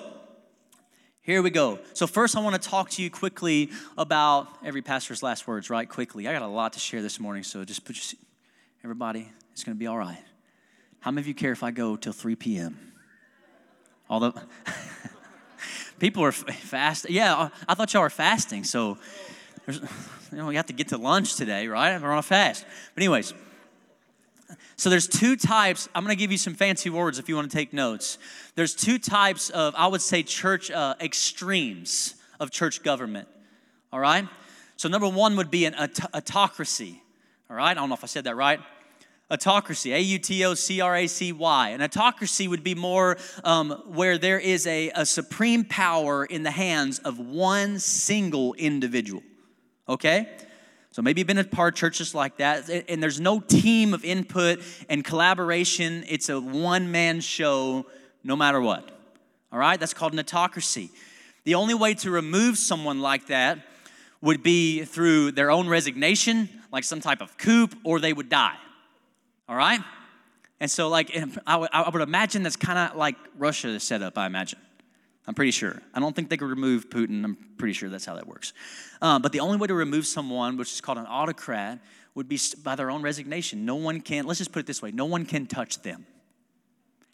here 1.23 1.41
we 1.41 1.51
go. 1.51 1.79
So, 1.95 2.09
first, 2.09 2.37
I 2.37 2.41
want 2.41 2.61
to 2.61 2.69
talk 2.69 2.91
to 2.91 3.03
you 3.03 3.09
quickly 3.09 3.71
about 3.97 4.49
every 4.65 4.83
pastor's 4.83 5.23
last 5.23 5.47
words, 5.47 5.71
right? 5.71 5.89
Quickly. 5.89 6.27
I 6.27 6.33
got 6.33 6.43
a 6.43 6.49
lot 6.49 6.73
to 6.73 6.81
share 6.81 7.01
this 7.01 7.21
morning, 7.21 7.45
so 7.45 7.65
just 7.65 7.85
put 7.85 7.97
your 7.97 8.19
everybody, 8.85 9.29
it's 9.53 9.63
going 9.63 9.77
to 9.77 9.79
be 9.79 9.87
all 9.87 9.99
right. 9.99 10.19
How 10.99 11.13
many 11.13 11.23
of 11.23 11.29
you 11.29 11.35
care 11.35 11.53
if 11.53 11.63
I 11.63 11.71
go 11.71 11.95
till 11.95 12.13
3 12.13 12.35
p.m.? 12.35 12.93
Although 14.11 14.35
people 16.01 16.25
are 16.25 16.33
fast. 16.33 17.09
Yeah, 17.09 17.35
uh, 17.35 17.49
I 17.69 17.75
thought 17.75 17.95
y'all 17.95 18.03
were 18.03 18.11
fasting, 18.11 18.65
so 18.65 18.99
you 19.69 19.79
know, 20.33 20.47
we 20.47 20.57
have 20.57 20.67
to 20.67 20.73
get 20.73 20.89
to 20.89 20.97
lunch 20.97 21.37
today, 21.37 21.69
right? 21.69 22.01
We're 22.03 22.11
on 22.11 22.19
a 22.19 22.23
fast. 22.23 22.67
But, 22.95 23.03
anyways, 23.05 23.33
so 24.76 24.90
there's 24.90 25.08
two 25.08 25.37
types. 25.37 25.88
I'm 25.94 26.04
going 26.04 26.16
to 26.16 26.20
give 26.20 26.32
you 26.32 26.38
some 26.38 26.54
fancy 26.54 26.90
words 26.90 27.19
if 27.19 27.28
you 27.28 27.37
want 27.37 27.50
to 27.50 27.56
take 27.56 27.72
notes. 27.72 28.19
There's 28.54 28.75
two 28.75 28.99
types 28.99 29.50
of, 29.50 29.75
I 29.76 29.87
would 29.87 30.02
say, 30.02 30.23
church 30.23 30.71
uh, 30.71 30.94
extremes 31.00 32.14
of 32.40 32.50
church 32.50 32.82
government. 32.82 33.28
All 33.92 34.00
right? 34.00 34.26
So 34.76 34.88
number 34.88 35.09
one 35.09 35.37
would 35.37 35.50
be 35.50 35.64
an 35.64 35.75
aut- 35.75 36.14
autocracy. 36.14 37.02
All 37.50 37.56
right? 37.56 37.71
I 37.71 37.75
don't 37.75 37.88
know 37.88 37.94
if 37.94 38.04
I 38.04 38.09
said 38.09 38.25
that 38.25 38.37
right. 38.37 38.61
Autocracy, 39.30 39.94
A 39.94 39.99
U 39.99 40.18
T 40.18 40.44
O 40.44 40.54
C 40.54 40.80
R 40.80 40.97
A 40.97 41.06
C 41.06 41.32
Y. 41.32 41.68
An 41.71 41.80
autocracy 41.80 42.49
would 42.49 42.62
be 42.62 42.75
more 42.75 43.16
um, 43.44 43.71
where 43.87 44.18
there 44.18 44.38
is 44.38 44.66
a, 44.66 44.90
a 44.90 45.06
supreme 45.06 45.64
power 45.64 46.25
in 46.25 46.42
the 46.42 46.50
hands 46.50 46.99
of 46.99 47.18
one 47.18 47.78
single 47.78 48.52
individual. 48.54 49.23
Okay? 49.88 50.28
So 50.92 51.00
maybe 51.00 51.20
you've 51.22 51.26
been 51.26 51.38
a 51.38 51.44
part 51.44 51.72
of 51.72 51.78
churches 51.78 52.14
like 52.14 52.37
that, 52.37 52.68
and 52.68 53.02
there's 53.02 53.18
no 53.18 53.40
team 53.40 53.94
of 53.94 54.04
input 54.04 54.61
and 54.90 55.02
collaboration. 55.02 56.04
It's 56.06 56.28
a 56.28 56.38
one 56.38 56.90
man 56.90 57.20
show 57.20 57.87
no 58.22 58.37
matter 58.37 58.61
what. 58.61 58.90
All 59.50 59.58
right? 59.58 59.80
That's 59.80 59.94
called 59.94 60.12
an 60.12 60.18
autocracy. 60.18 60.90
The 61.44 61.54
only 61.54 61.72
way 61.72 61.94
to 61.94 62.11
remove 62.11 62.58
someone 62.58 63.00
like 63.00 63.28
that 63.28 63.58
would 64.20 64.42
be 64.42 64.84
through 64.84 65.32
their 65.32 65.50
own 65.50 65.66
resignation, 65.66 66.49
like 66.70 66.84
some 66.84 67.00
type 67.00 67.22
of 67.22 67.38
coup, 67.38 67.68
or 67.84 67.99
they 67.99 68.12
would 68.12 68.28
die. 68.28 68.56
All 69.49 69.56
right? 69.56 69.80
And 70.61 70.70
so, 70.70 70.88
like, 70.88 71.11
I 71.46 71.88
would, 71.90 72.02
imagine 72.02 72.42
that's 72.42 72.54
kind 72.54 72.78
of 72.78 72.96
like 72.96 73.16
Russia 73.37 73.68
is 73.68 73.82
set 73.82 74.02
up, 74.02 74.16
I 74.18 74.26
imagine. 74.26 74.61
I'm 75.26 75.35
pretty 75.35 75.52
sure. 75.52 75.81
I 75.95 76.00
don't 76.00 76.17
think 76.17 76.31
they 76.31 76.37
could 76.37 76.49
remove 76.49 76.91
Putin. 76.91 77.25
I'm 77.25 77.37
pretty 77.57 77.75
sure 77.75 77.88
that's 77.88 78.05
how 78.05 78.17
that 78.17 78.26
works. 78.26 78.52
Um, 79.00 79.23
but 79.23 79.33
the 79.33 79.41
only 79.41 79.57
way 79.57 79.69
to 79.69 79.75
remove 79.75 80.07
someone, 80.07 80.57
which 80.57 80.73
is 80.73 80.81
called 80.81 80.99
an 80.99 81.07
autocrat, 81.07 81.79
would 82.14 82.29
be 82.29 82.38
by 82.62 82.75
their 82.75 82.91
own 82.91 83.02
resignation. 83.02 83.64
No 83.64 83.76
one 83.76 84.00
can, 84.00 84.26
let's 84.26 84.38
just 84.38 84.52
put 84.52 84.61
it 84.61 84.67
this 84.67 84.83
way 84.83 84.91
no 84.91 85.07
one 85.07 85.25
can 85.25 85.47
touch 85.47 85.81
them. 85.83 86.07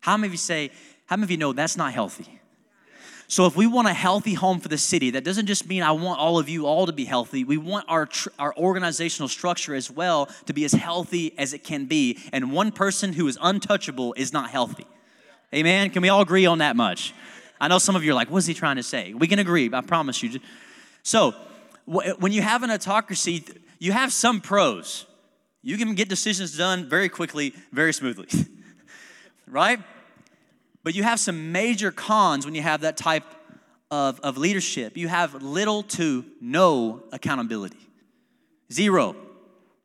How 0.01 0.17
many 0.17 0.29
of 0.29 0.33
you 0.33 0.39
say, 0.39 0.71
how 1.07 1.17
many 1.17 1.25
of 1.25 1.31
you 1.31 1.37
know 1.37 1.53
that's 1.53 1.77
not 1.77 1.93
healthy? 1.93 2.41
So, 3.31 3.45
if 3.45 3.57
we 3.57 3.67
want 3.67 3.89
a 3.89 3.93
healthy 3.93 4.33
home 4.33 4.59
for 4.59 4.69
the 4.69 4.79
city, 4.79 5.11
that 5.11 5.23
doesn't 5.23 5.45
just 5.45 5.69
mean 5.69 5.83
I 5.83 5.93
want 5.93 6.19
all 6.19 6.39
of 6.39 6.49
you 6.49 6.65
all 6.65 6.87
to 6.87 6.95
be 6.95 7.05
healthy. 7.05 7.45
We 7.45 7.59
want 7.59 7.85
our, 7.87 8.07
tr- 8.07 8.31
our 8.39 8.57
organizational 8.57 9.29
structure 9.29 9.75
as 9.75 9.91
well 9.91 10.31
to 10.47 10.55
be 10.55 10.65
as 10.65 10.73
healthy 10.73 11.39
as 11.39 11.53
it 11.53 11.63
can 11.63 11.85
be. 11.85 12.19
And 12.33 12.53
one 12.53 12.73
person 12.73 13.13
who 13.13 13.29
is 13.29 13.37
untouchable 13.43 14.15
is 14.15 14.33
not 14.33 14.49
healthy. 14.49 14.87
Amen? 15.55 15.91
Can 15.91 16.01
we 16.01 16.09
all 16.09 16.23
agree 16.23 16.47
on 16.47 16.59
that 16.59 16.75
much? 16.75 17.13
I 17.61 17.69
know 17.69 17.79
some 17.79 17.97
of 17.97 18.05
you 18.05 18.13
are 18.13 18.15
like, 18.15 18.31
what's 18.31 18.47
he 18.47 18.55
trying 18.55 18.77
to 18.77 18.83
say? 18.83 19.15
We 19.15 19.27
can 19.27 19.39
agree, 19.39 19.71
I 19.73 19.81
promise 19.81 20.23
you. 20.23 20.41
So, 21.03 21.35
when 21.87 22.33
you 22.33 22.43
have 22.43 22.63
an 22.63 22.71
autocracy, 22.71 23.45
you 23.79 23.93
have 23.93 24.13
some 24.13 24.41
pros. 24.41 25.07
You 25.63 25.77
can 25.77 25.95
get 25.95 26.09
decisions 26.09 26.57
done 26.57 26.89
very 26.89 27.09
quickly, 27.09 27.55
very 27.73 27.93
smoothly, 27.93 28.29
right? 29.47 29.81
But 30.85 30.95
you 30.95 31.03
have 31.03 31.19
some 31.19 31.53
major 31.53 31.91
cons 31.91 32.45
when 32.45 32.55
you 32.55 32.63
have 32.63 32.83
that 32.83 32.97
type 32.97 33.25
of, 33.91 34.21
of 34.21 34.39
leadership. 34.39 34.97
You 34.97 35.09
have 35.09 35.43
little 35.43 35.83
to 35.85 36.25
no 36.41 37.03
accountability, 37.13 37.79
zero, 38.73 39.17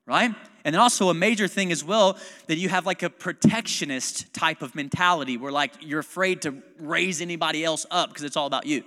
right? 0.05 0.35
And 0.65 0.73
then 0.73 0.81
also 0.81 1.09
a 1.09 1.13
major 1.13 1.47
thing 1.47 1.71
as 1.71 1.83
well 1.83 2.17
that 2.47 2.55
you 2.55 2.69
have 2.69 2.85
like 2.85 3.03
a 3.03 3.09
protectionist 3.09 4.33
type 4.33 4.61
of 4.61 4.75
mentality 4.75 5.37
where 5.37 5.51
like 5.51 5.73
you're 5.81 5.99
afraid 5.99 6.41
to 6.43 6.61
raise 6.79 7.21
anybody 7.21 7.65
else 7.65 7.85
up 7.91 8.09
because 8.09 8.23
it's 8.23 8.37
all 8.37 8.47
about 8.47 8.65
you. 8.65 8.83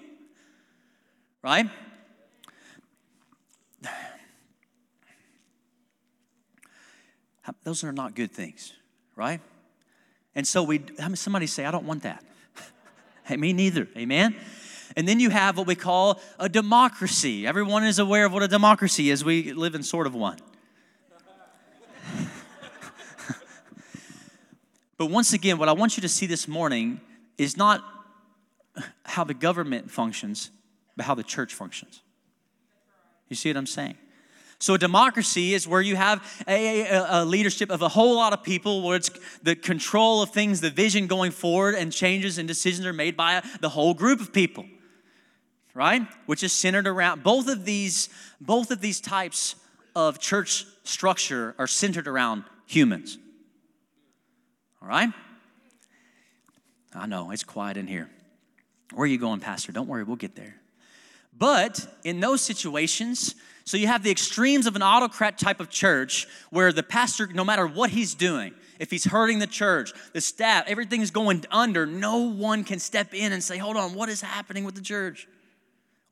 Right? 1.42 1.68
Those 7.62 7.84
are 7.84 7.92
not 7.92 8.14
good 8.14 8.32
things, 8.32 8.72
right? 9.14 9.40
And 10.34 10.46
so 10.46 10.62
we, 10.62 10.82
somebody 11.14 11.46
say, 11.46 11.64
I 11.64 11.70
don't 11.70 11.86
want 11.86 12.02
that. 12.02 12.24
hey, 13.24 13.36
me 13.36 13.52
neither. 13.52 13.88
Amen? 13.96 14.36
And 14.96 15.06
then 15.06 15.20
you 15.20 15.30
have 15.30 15.58
what 15.58 15.66
we 15.66 15.74
call 15.74 16.20
a 16.38 16.48
democracy. 16.48 17.46
Everyone 17.46 17.84
is 17.84 17.98
aware 17.98 18.26
of 18.26 18.32
what 18.32 18.42
a 18.42 18.48
democracy 18.48 19.10
is. 19.10 19.24
We 19.24 19.52
live 19.52 19.74
in 19.74 19.82
sort 19.82 20.06
of 20.06 20.14
one. 20.14 20.38
But 24.98 25.06
once 25.06 25.32
again, 25.32 25.58
what 25.58 25.68
I 25.68 25.72
want 25.72 25.96
you 25.96 26.00
to 26.02 26.08
see 26.08 26.26
this 26.26 26.48
morning 26.48 27.00
is 27.38 27.56
not 27.56 27.84
how 29.04 29.24
the 29.24 29.34
government 29.34 29.90
functions, 29.90 30.50
but 30.96 31.06
how 31.06 31.14
the 31.14 31.22
church 31.22 31.54
functions. 31.54 32.02
You 33.28 33.36
see 33.36 33.50
what 33.50 33.56
I'm 33.56 33.66
saying? 33.66 33.96
So, 34.58 34.74
a 34.74 34.78
democracy 34.78 35.52
is 35.52 35.68
where 35.68 35.82
you 35.82 35.96
have 35.96 36.44
a, 36.48 36.80
a, 36.88 37.22
a, 37.22 37.24
leadership 37.26 37.70
of 37.70 37.82
a 37.82 37.88
whole 37.88 38.16
lot 38.16 38.32
of 38.32 38.42
people, 38.42 38.82
where 38.82 38.96
it's 38.96 39.10
the 39.42 39.54
control 39.54 40.22
of 40.22 40.30
things, 40.30 40.62
the 40.62 40.70
vision 40.70 41.06
going 41.06 41.30
forward, 41.30 41.74
and 41.74 41.92
changes 41.92 42.38
and 42.38 42.48
decisions 42.48 42.86
are 42.86 42.94
made 42.94 43.18
by 43.18 43.42
the 43.60 43.68
whole 43.68 43.92
group 43.92 44.18
of 44.18 44.32
people, 44.32 44.64
right? 45.74 46.02
Which 46.24 46.42
is 46.42 46.54
centered 46.54 46.86
around 46.86 47.22
both 47.22 47.48
of 47.48 47.66
these, 47.66 48.08
both 48.40 48.70
of 48.70 48.80
these 48.80 48.98
types 48.98 49.56
of 49.94 50.18
church 50.20 50.64
structure 50.84 51.54
are 51.58 51.66
centered 51.66 52.08
around 52.08 52.44
humans. 52.64 53.18
All 54.82 54.88
right? 54.88 55.10
I 56.94 57.06
know, 57.06 57.30
it's 57.30 57.44
quiet 57.44 57.76
in 57.76 57.86
here. 57.86 58.08
Where 58.94 59.04
are 59.04 59.06
you 59.06 59.18
going, 59.18 59.40
Pastor? 59.40 59.72
Don't 59.72 59.88
worry, 59.88 60.04
we'll 60.04 60.16
get 60.16 60.36
there. 60.36 60.56
But 61.38 61.86
in 62.04 62.20
those 62.20 62.40
situations, 62.40 63.34
so 63.64 63.76
you 63.76 63.88
have 63.88 64.02
the 64.02 64.10
extremes 64.10 64.66
of 64.66 64.76
an 64.76 64.82
autocrat 64.82 65.38
type 65.38 65.60
of 65.60 65.68
church 65.68 66.26
where 66.50 66.72
the 66.72 66.82
pastor, 66.82 67.26
no 67.26 67.44
matter 67.44 67.66
what 67.66 67.90
he's 67.90 68.14
doing, 68.14 68.54
if 68.78 68.90
he's 68.90 69.04
hurting 69.04 69.38
the 69.38 69.46
church, 69.46 69.92
the 70.12 70.20
staff, 70.20 70.64
everything's 70.66 71.10
going 71.10 71.44
under, 71.50 71.84
no 71.84 72.18
one 72.18 72.64
can 72.64 72.78
step 72.78 73.12
in 73.12 73.32
and 73.32 73.42
say, 73.42 73.58
hold 73.58 73.76
on, 73.76 73.94
what 73.94 74.08
is 74.08 74.20
happening 74.20 74.64
with 74.64 74.76
the 74.76 74.80
church? 74.80 75.28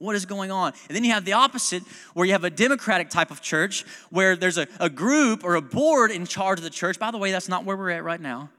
What 0.04 0.14
is 0.14 0.26
going 0.26 0.50
on? 0.50 0.73
And 0.88 0.94
then 0.94 1.02
you 1.02 1.12
have 1.12 1.25
the 1.25 1.32
opposite, 1.32 1.82
where 2.12 2.26
you 2.26 2.32
have 2.32 2.44
a 2.44 2.50
democratic 2.50 3.08
type 3.08 3.30
of 3.30 3.40
church 3.40 3.84
where 4.11 4.37
there's 4.37 4.58
a, 4.58 4.68
a 4.78 4.90
group 4.90 5.44
or 5.44 5.54
a 5.54 5.62
board 5.62 6.11
in 6.11 6.26
charge 6.26 6.58
of 6.58 6.64
the 6.64 6.70
church. 6.70 6.99
By 6.99 7.11
the 7.11 7.18
way, 7.18 7.32
that's 7.32 7.49
not 7.49 7.64
where 7.64 7.76
we're 7.76 7.90
at 7.90 8.04
right 8.04 8.20
now. 8.20 8.50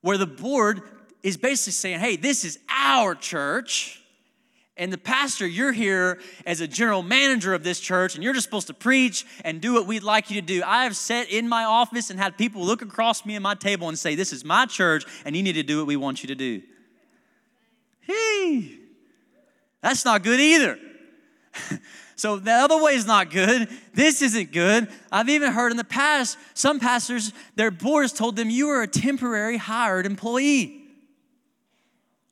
Where 0.00 0.16
the 0.16 0.26
board 0.26 0.82
is 1.22 1.36
basically 1.36 1.72
saying, 1.72 1.98
hey, 1.98 2.16
this 2.16 2.44
is 2.44 2.58
our 2.68 3.14
church. 3.14 4.02
And 4.76 4.92
the 4.92 4.98
pastor, 4.98 5.44
you're 5.44 5.72
here 5.72 6.20
as 6.46 6.60
a 6.60 6.68
general 6.68 7.02
manager 7.02 7.52
of 7.52 7.64
this 7.64 7.80
church, 7.80 8.14
and 8.14 8.22
you're 8.22 8.32
just 8.32 8.44
supposed 8.44 8.68
to 8.68 8.74
preach 8.74 9.26
and 9.44 9.60
do 9.60 9.74
what 9.74 9.86
we'd 9.86 10.04
like 10.04 10.30
you 10.30 10.40
to 10.40 10.46
do. 10.46 10.62
I 10.64 10.84
have 10.84 10.96
sat 10.96 11.28
in 11.28 11.48
my 11.48 11.64
office 11.64 12.10
and 12.10 12.20
had 12.20 12.38
people 12.38 12.64
look 12.64 12.80
across 12.80 13.26
me 13.26 13.34
and 13.34 13.42
my 13.42 13.56
table 13.56 13.88
and 13.88 13.98
say, 13.98 14.14
This 14.14 14.32
is 14.32 14.44
my 14.44 14.66
church, 14.66 15.04
and 15.24 15.34
you 15.34 15.42
need 15.42 15.54
to 15.54 15.64
do 15.64 15.78
what 15.78 15.88
we 15.88 15.96
want 15.96 16.22
you 16.22 16.28
to 16.28 16.36
do. 16.36 16.62
Hey, 18.02 18.78
that's 19.80 20.04
not 20.04 20.22
good 20.22 20.40
either. 20.40 20.78
so 22.16 22.36
the 22.36 22.52
other 22.52 22.82
way 22.82 22.94
is 22.94 23.06
not 23.06 23.30
good. 23.30 23.68
This 23.94 24.22
isn't 24.22 24.52
good. 24.52 24.88
I've 25.10 25.28
even 25.28 25.52
heard 25.52 25.70
in 25.70 25.76
the 25.76 25.84
past 25.84 26.38
some 26.54 26.80
pastors, 26.80 27.32
their 27.54 27.70
boards 27.70 28.12
told 28.12 28.36
them, 28.36 28.50
You 28.50 28.68
are 28.70 28.82
a 28.82 28.88
temporary 28.88 29.56
hired 29.56 30.06
employee. 30.06 30.82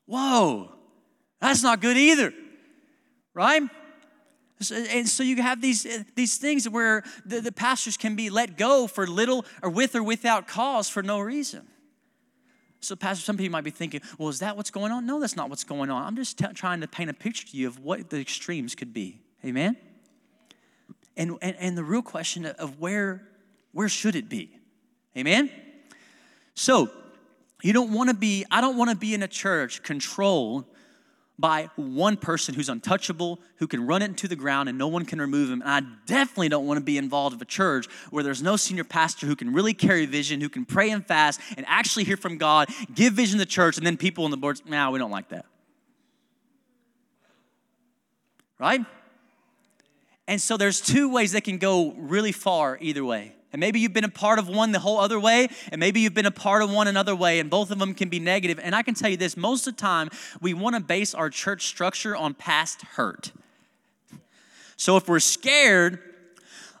Whoa. 0.05 0.71
That's 1.39 1.61
not 1.61 1.81
good 1.81 1.97
either, 1.97 2.33
right? 3.33 3.61
And 4.71 5.07
so 5.07 5.21
you 5.21 5.39
have 5.41 5.61
these, 5.61 5.85
these 6.15 6.37
things 6.37 6.67
where 6.67 7.03
the, 7.25 7.41
the 7.41 7.51
pastors 7.51 7.95
can 7.95 8.15
be 8.15 8.31
let 8.31 8.57
go 8.57 8.87
for 8.87 9.05
little 9.05 9.45
or 9.61 9.69
with 9.69 9.95
or 9.95 10.01
without 10.01 10.47
cause 10.47 10.89
for 10.89 11.03
no 11.03 11.19
reason. 11.19 11.67
So, 12.87 12.95
Pastor, 12.95 13.21
some 13.21 13.35
people 13.35 13.51
might 13.51 13.65
be 13.65 13.69
thinking, 13.69 13.99
well, 14.17 14.29
is 14.29 14.39
that 14.39 14.55
what's 14.55 14.71
going 14.71 14.93
on? 14.93 15.05
No, 15.05 15.19
that's 15.19 15.35
not 15.35 15.49
what's 15.49 15.65
going 15.65 15.89
on. 15.89 16.05
I'm 16.05 16.15
just 16.15 16.37
t- 16.37 16.45
trying 16.53 16.79
to 16.79 16.87
paint 16.87 17.09
a 17.09 17.13
picture 17.13 17.45
to 17.45 17.57
you 17.57 17.67
of 17.67 17.79
what 17.79 18.09
the 18.09 18.17
extremes 18.17 18.75
could 18.75 18.93
be. 18.93 19.19
Amen? 19.43 19.75
And, 21.17 21.37
and, 21.41 21.57
and 21.59 21.77
the 21.77 21.83
real 21.83 22.01
question 22.01 22.45
of 22.45 22.79
where, 22.79 23.27
where 23.73 23.89
should 23.89 24.15
it 24.15 24.29
be? 24.29 24.57
Amen? 25.17 25.51
So, 26.53 26.89
you 27.61 27.73
don't 27.73 27.91
want 27.91 28.09
to 28.09 28.15
be, 28.15 28.45
I 28.49 28.61
don't 28.61 28.77
want 28.77 28.89
to 28.89 28.95
be 28.95 29.13
in 29.13 29.21
a 29.21 29.27
church 29.27 29.83
controlled 29.83 30.63
by 31.39 31.69
one 31.75 32.17
person 32.17 32.55
who's 32.55 32.69
untouchable, 32.69 33.39
who 33.57 33.67
can 33.67 33.85
run 33.85 34.01
it 34.01 34.05
into 34.05 34.27
the 34.27 34.35
ground 34.35 34.69
and 34.69 34.77
no 34.77 34.87
one 34.87 35.05
can 35.05 35.21
remove 35.21 35.51
him. 35.51 35.61
And 35.61 35.69
I 35.69 35.81
definitely 36.07 36.49
don't 36.49 36.65
want 36.65 36.79
to 36.79 36.83
be 36.83 36.97
involved 36.97 37.35
with 37.35 37.41
a 37.41 37.49
church 37.49 37.87
where 38.09 38.23
there's 38.23 38.41
no 38.41 38.55
senior 38.55 38.83
pastor 38.83 39.27
who 39.27 39.35
can 39.35 39.53
really 39.53 39.73
carry 39.73 40.05
vision, 40.07 40.41
who 40.41 40.49
can 40.49 40.65
pray 40.65 40.89
and 40.89 41.05
fast 41.05 41.39
and 41.55 41.65
actually 41.69 42.05
hear 42.05 42.17
from 42.17 42.37
God, 42.37 42.69
give 42.93 43.13
vision 43.13 43.37
to 43.37 43.45
the 43.45 43.49
church, 43.49 43.77
and 43.77 43.85
then 43.85 43.97
people 43.97 44.25
on 44.25 44.31
the 44.31 44.37
boards, 44.37 44.63
nah, 44.65 44.89
we 44.89 44.97
don't 44.97 45.11
like 45.11 45.29
that. 45.29 45.45
Right? 48.57 48.83
And 50.27 50.41
so 50.41 50.57
there's 50.57 50.81
two 50.81 51.11
ways 51.11 51.33
that 51.33 51.43
can 51.43 51.59
go 51.59 51.93
really 51.93 52.31
far 52.31 52.77
either 52.81 53.05
way. 53.05 53.36
And 53.53 53.59
maybe 53.59 53.79
you've 53.79 53.93
been 53.93 54.03
a 54.03 54.09
part 54.09 54.39
of 54.39 54.49
one 54.49 54.71
the 54.71 54.79
whole 54.79 54.99
other 54.99 55.19
way, 55.19 55.47
and 55.71 55.79
maybe 55.79 56.01
you've 56.01 56.13
been 56.13 56.25
a 56.25 56.31
part 56.31 56.61
of 56.61 56.69
one 56.69 56.87
another 56.87 57.15
way, 57.15 57.39
and 57.39 57.49
both 57.49 57.71
of 57.71 57.79
them 57.79 57.93
can 57.93 58.09
be 58.09 58.19
negative. 58.19 58.59
And 58.61 58.75
I 58.75 58.83
can 58.83 58.93
tell 58.93 59.09
you 59.09 59.17
this 59.17 59.37
most 59.37 59.67
of 59.67 59.75
the 59.75 59.81
time, 59.81 60.09
we 60.41 60.53
want 60.53 60.75
to 60.75 60.81
base 60.81 61.13
our 61.15 61.29
church 61.29 61.65
structure 61.65 62.15
on 62.15 62.33
past 62.33 62.81
hurt. 62.81 63.31
So 64.75 64.97
if 64.97 65.07
we're 65.07 65.19
scared, 65.19 65.99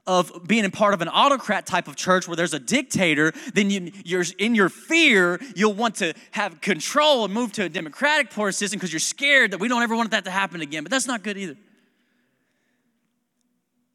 of 0.07 0.47
being 0.47 0.63
a 0.63 0.69
part 0.69 0.93
of 0.93 1.01
an 1.01 1.09
autocrat 1.09 1.65
type 1.65 1.87
of 1.87 1.97
church 1.97 2.27
where 2.27 2.37
there's 2.37 2.53
a 2.53 2.59
dictator, 2.59 3.33
then 3.53 3.69
you, 3.69 3.91
you're 4.05 4.23
in 4.37 4.55
your 4.55 4.69
fear, 4.69 5.39
you'll 5.53 5.73
want 5.73 5.95
to 5.95 6.13
have 6.31 6.61
control 6.61 7.25
and 7.25 7.33
move 7.33 7.51
to 7.51 7.65
a 7.65 7.69
democratic 7.69 8.29
part 8.31 8.55
system 8.55 8.77
because 8.79 8.93
you're 8.93 9.01
scared 9.01 9.51
that 9.51 9.59
we 9.59 9.67
don't 9.67 9.83
ever 9.83 9.95
want 9.95 10.11
that 10.11 10.23
to 10.23 10.31
happen 10.31 10.61
again. 10.61 10.83
But 10.83 10.91
that's 10.91 11.07
not 11.07 11.23
good 11.23 11.37
either. 11.37 11.57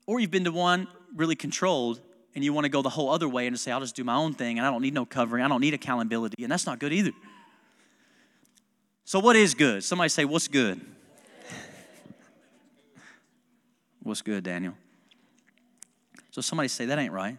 Or 0.07 0.21
you've 0.21 0.31
been 0.31 0.45
to 0.45 0.53
one 0.53 0.87
really 1.17 1.35
controlled 1.35 2.01
and 2.35 2.43
you 2.43 2.53
want 2.53 2.65
to 2.65 2.69
go 2.69 2.83
the 2.83 2.89
whole 2.89 3.11
other 3.11 3.29
way 3.29 3.47
and 3.47 3.59
say, 3.59 3.73
I'll 3.73 3.81
just 3.81 3.95
do 3.95 4.05
my 4.05 4.15
own 4.15 4.35
thing 4.35 4.59
and 4.59 4.67
I 4.67 4.71
don't 4.71 4.83
need 4.83 4.95
no 4.95 5.05
covering, 5.05 5.45
I 5.45 5.49
don't 5.49 5.61
need 5.61 5.75
accountability, 5.75 6.43
and 6.43 6.51
that's 6.51 6.67
not 6.67 6.79
good 6.79 6.93
either. 6.93 7.13
So, 9.05 9.19
what 9.19 9.37
is 9.37 9.55
good? 9.55 9.85
Somebody 9.85 10.09
say, 10.09 10.25
What's 10.25 10.49
good? 10.49 10.81
What's 14.03 14.23
good, 14.23 14.45
Daniel? 14.45 14.75
So, 16.31 16.41
somebody 16.41 16.69
say, 16.69 16.87
That 16.87 16.99
ain't 16.99 17.13
right. 17.13 17.37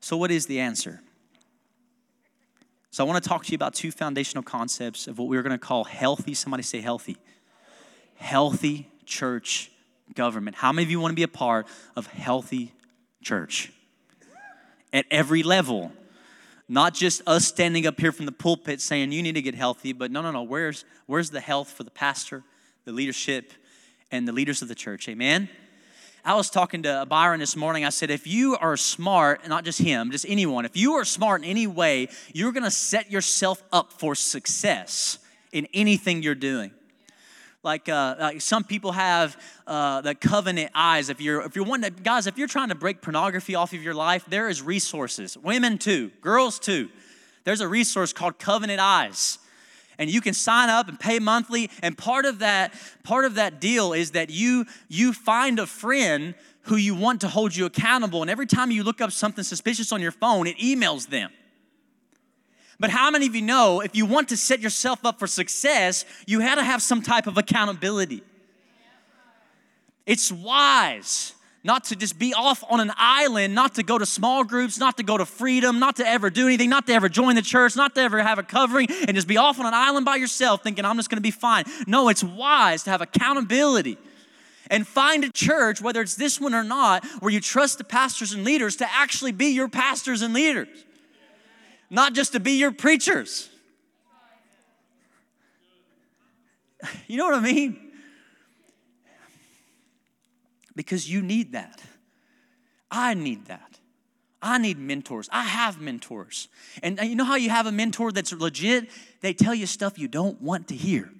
So, 0.00 0.16
what 0.16 0.30
is 0.30 0.46
the 0.46 0.60
answer? 0.60 1.00
So, 2.90 3.04
I 3.04 3.08
want 3.08 3.22
to 3.22 3.28
talk 3.28 3.44
to 3.46 3.52
you 3.52 3.56
about 3.56 3.74
two 3.74 3.90
foundational 3.90 4.42
concepts 4.42 5.08
of 5.08 5.18
what 5.18 5.28
we're 5.28 5.42
going 5.42 5.50
to 5.50 5.58
call 5.58 5.84
healthy, 5.84 6.34
somebody 6.34 6.62
say 6.62 6.80
healthy, 6.80 7.16
healthy 8.16 8.88
church 9.06 9.70
government. 10.14 10.56
How 10.56 10.72
many 10.72 10.84
of 10.84 10.90
you 10.90 11.00
want 11.00 11.12
to 11.12 11.16
be 11.16 11.22
a 11.22 11.28
part 11.28 11.66
of 11.96 12.06
healthy 12.06 12.74
church 13.22 13.72
at 14.92 15.04
every 15.10 15.42
level. 15.42 15.92
Not 16.68 16.94
just 16.94 17.22
us 17.26 17.46
standing 17.46 17.86
up 17.86 17.98
here 17.98 18.12
from 18.12 18.26
the 18.26 18.32
pulpit 18.32 18.80
saying 18.80 19.12
you 19.12 19.22
need 19.22 19.34
to 19.34 19.42
get 19.42 19.54
healthy, 19.54 19.92
but 19.92 20.10
no, 20.10 20.20
no, 20.20 20.30
no. 20.30 20.42
Where's, 20.42 20.84
where's 21.06 21.30
the 21.30 21.40
health 21.40 21.70
for 21.70 21.82
the 21.82 21.90
pastor, 21.90 22.42
the 22.84 22.92
leadership, 22.92 23.52
and 24.10 24.28
the 24.28 24.32
leaders 24.32 24.60
of 24.60 24.68
the 24.68 24.74
church? 24.74 25.08
Amen? 25.08 25.48
I 26.24 26.34
was 26.34 26.50
talking 26.50 26.82
to 26.82 27.06
Byron 27.08 27.40
this 27.40 27.56
morning. 27.56 27.86
I 27.86 27.88
said, 27.88 28.10
if 28.10 28.26
you 28.26 28.56
are 28.58 28.76
smart, 28.76 29.48
not 29.48 29.64
just 29.64 29.78
him, 29.78 30.10
just 30.10 30.26
anyone, 30.28 30.66
if 30.66 30.76
you 30.76 30.94
are 30.94 31.04
smart 31.04 31.42
in 31.42 31.48
any 31.48 31.66
way, 31.66 32.08
you're 32.34 32.52
going 32.52 32.64
to 32.64 32.70
set 32.70 33.10
yourself 33.10 33.62
up 33.72 33.94
for 33.94 34.14
success 34.14 35.18
in 35.52 35.66
anything 35.72 36.22
you're 36.22 36.34
doing 36.34 36.70
like, 37.64 37.88
uh, 37.88 38.14
like 38.18 38.40
some 38.40 38.64
people 38.64 38.92
have 38.92 39.36
uh, 39.66 40.00
the 40.00 40.14
covenant 40.14 40.70
eyes. 40.74 41.08
If 41.08 41.20
you're 41.20 41.42
if 41.42 41.56
you're 41.56 41.64
one 41.64 41.84
guys, 42.02 42.26
if 42.26 42.38
you're 42.38 42.48
trying 42.48 42.68
to 42.68 42.74
break 42.74 43.02
pornography 43.02 43.54
off 43.54 43.72
of 43.72 43.82
your 43.82 43.94
life, 43.94 44.24
there 44.28 44.48
is 44.48 44.62
resources. 44.62 45.36
Women 45.36 45.78
too, 45.78 46.10
girls 46.20 46.58
too. 46.58 46.88
There's 47.44 47.60
a 47.60 47.68
resource 47.68 48.12
called 48.12 48.38
Covenant 48.38 48.80
Eyes. 48.80 49.38
And 50.00 50.08
you 50.08 50.20
can 50.20 50.32
sign 50.32 50.68
up 50.68 50.88
and 50.88 51.00
pay 51.00 51.18
monthly. 51.18 51.70
And 51.82 51.98
part 51.98 52.24
of 52.24 52.38
that, 52.38 52.72
part 53.02 53.24
of 53.24 53.34
that 53.34 53.60
deal 53.60 53.92
is 53.92 54.12
that 54.12 54.30
you 54.30 54.64
you 54.88 55.12
find 55.12 55.58
a 55.58 55.66
friend 55.66 56.34
who 56.62 56.76
you 56.76 56.94
want 56.94 57.22
to 57.22 57.28
hold 57.28 57.56
you 57.56 57.66
accountable. 57.66 58.22
And 58.22 58.30
every 58.30 58.46
time 58.46 58.70
you 58.70 58.84
look 58.84 59.00
up 59.00 59.10
something 59.10 59.42
suspicious 59.42 59.90
on 59.90 60.00
your 60.00 60.12
phone, 60.12 60.46
it 60.46 60.58
emails 60.58 61.08
them. 61.08 61.30
But 62.80 62.90
how 62.90 63.10
many 63.10 63.26
of 63.26 63.34
you 63.34 63.42
know 63.42 63.80
if 63.80 63.96
you 63.96 64.06
want 64.06 64.28
to 64.28 64.36
set 64.36 64.60
yourself 64.60 65.04
up 65.04 65.18
for 65.18 65.26
success, 65.26 66.04
you 66.26 66.40
had 66.40 66.56
to 66.56 66.64
have 66.64 66.80
some 66.82 67.02
type 67.02 67.26
of 67.26 67.36
accountability? 67.36 68.22
It's 70.06 70.32
wise 70.32 71.34
not 71.64 71.84
to 71.84 71.96
just 71.96 72.18
be 72.18 72.32
off 72.32 72.64
on 72.70 72.80
an 72.80 72.92
island, 72.96 73.54
not 73.54 73.74
to 73.74 73.82
go 73.82 73.98
to 73.98 74.06
small 74.06 74.44
groups, 74.44 74.78
not 74.78 74.96
to 74.96 75.02
go 75.02 75.18
to 75.18 75.26
freedom, 75.26 75.78
not 75.78 75.96
to 75.96 76.06
ever 76.06 76.30
do 76.30 76.46
anything, 76.46 76.70
not 76.70 76.86
to 76.86 76.94
ever 76.94 77.08
join 77.08 77.34
the 77.34 77.42
church, 77.42 77.76
not 77.76 77.94
to 77.94 78.00
ever 78.00 78.22
have 78.22 78.38
a 78.38 78.42
covering 78.42 78.86
and 78.90 79.14
just 79.14 79.26
be 79.26 79.36
off 79.36 79.58
on 79.58 79.66
an 79.66 79.74
island 79.74 80.06
by 80.06 80.16
yourself 80.16 80.62
thinking, 80.62 80.84
I'm 80.84 80.96
just 80.96 81.10
gonna 81.10 81.20
be 81.20 81.30
fine. 81.30 81.64
No, 81.86 82.08
it's 82.08 82.24
wise 82.24 82.84
to 82.84 82.90
have 82.90 83.02
accountability 83.02 83.98
and 84.70 84.86
find 84.86 85.24
a 85.24 85.30
church, 85.30 85.80
whether 85.80 86.00
it's 86.00 86.14
this 86.14 86.40
one 86.40 86.54
or 86.54 86.64
not, 86.64 87.04
where 87.20 87.32
you 87.32 87.40
trust 87.40 87.78
the 87.78 87.84
pastors 87.84 88.32
and 88.32 88.44
leaders 88.44 88.76
to 88.76 88.90
actually 88.90 89.32
be 89.32 89.46
your 89.46 89.68
pastors 89.68 90.22
and 90.22 90.32
leaders, 90.32 90.68
not 91.90 92.14
just 92.14 92.32
to 92.32 92.40
be 92.40 92.52
your 92.52 92.72
preachers. 92.72 93.48
You 97.06 97.16
know 97.16 97.24
what 97.26 97.34
I 97.34 97.40
mean? 97.40 97.76
Because 100.76 101.10
you 101.10 101.22
need 101.22 101.52
that. 101.52 101.82
I 102.90 103.14
need 103.14 103.46
that. 103.46 103.78
I 104.40 104.58
need 104.58 104.78
mentors. 104.78 105.28
I 105.32 105.42
have 105.42 105.80
mentors. 105.80 106.48
And 106.82 107.00
uh, 107.00 107.02
you 107.02 107.16
know 107.16 107.24
how 107.24 107.34
you 107.34 107.50
have 107.50 107.66
a 107.66 107.72
mentor 107.72 108.12
that's 108.12 108.32
legit? 108.32 108.88
They 109.20 109.34
tell 109.34 109.54
you 109.54 109.66
stuff 109.66 109.98
you 109.98 110.06
don't 110.06 110.40
want 110.40 110.68
to 110.68 110.76
hear. 110.76 111.10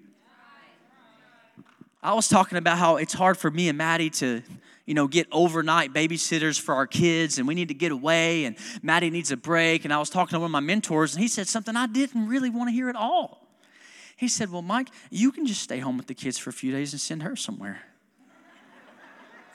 I 2.02 2.14
was 2.14 2.28
talking 2.28 2.58
about 2.58 2.78
how 2.78 2.96
it's 2.96 3.12
hard 3.12 3.36
for 3.36 3.50
me 3.50 3.68
and 3.68 3.76
Maddie 3.76 4.10
to, 4.10 4.42
you 4.86 4.94
know, 4.94 5.08
get 5.08 5.26
overnight 5.32 5.92
babysitters 5.92 6.60
for 6.60 6.74
our 6.74 6.86
kids 6.86 7.38
and 7.38 7.48
we 7.48 7.54
need 7.54 7.68
to 7.68 7.74
get 7.74 7.90
away 7.90 8.44
and 8.44 8.56
Maddie 8.82 9.10
needs 9.10 9.32
a 9.32 9.36
break. 9.36 9.84
And 9.84 9.92
I 9.92 9.98
was 9.98 10.08
talking 10.08 10.36
to 10.36 10.40
one 10.40 10.46
of 10.46 10.52
my 10.52 10.60
mentors 10.60 11.14
and 11.14 11.22
he 11.22 11.28
said 11.28 11.48
something 11.48 11.74
I 11.74 11.86
didn't 11.86 12.28
really 12.28 12.50
want 12.50 12.68
to 12.68 12.72
hear 12.72 12.88
at 12.88 12.94
all. 12.94 13.46
He 14.16 14.28
said, 14.28 14.50
Well, 14.50 14.62
Mike, 14.62 14.88
you 15.10 15.32
can 15.32 15.46
just 15.46 15.62
stay 15.62 15.78
home 15.80 15.96
with 15.96 16.06
the 16.06 16.14
kids 16.14 16.38
for 16.38 16.50
a 16.50 16.52
few 16.52 16.70
days 16.72 16.92
and 16.92 17.00
send 17.00 17.22
her 17.24 17.34
somewhere. 17.34 17.82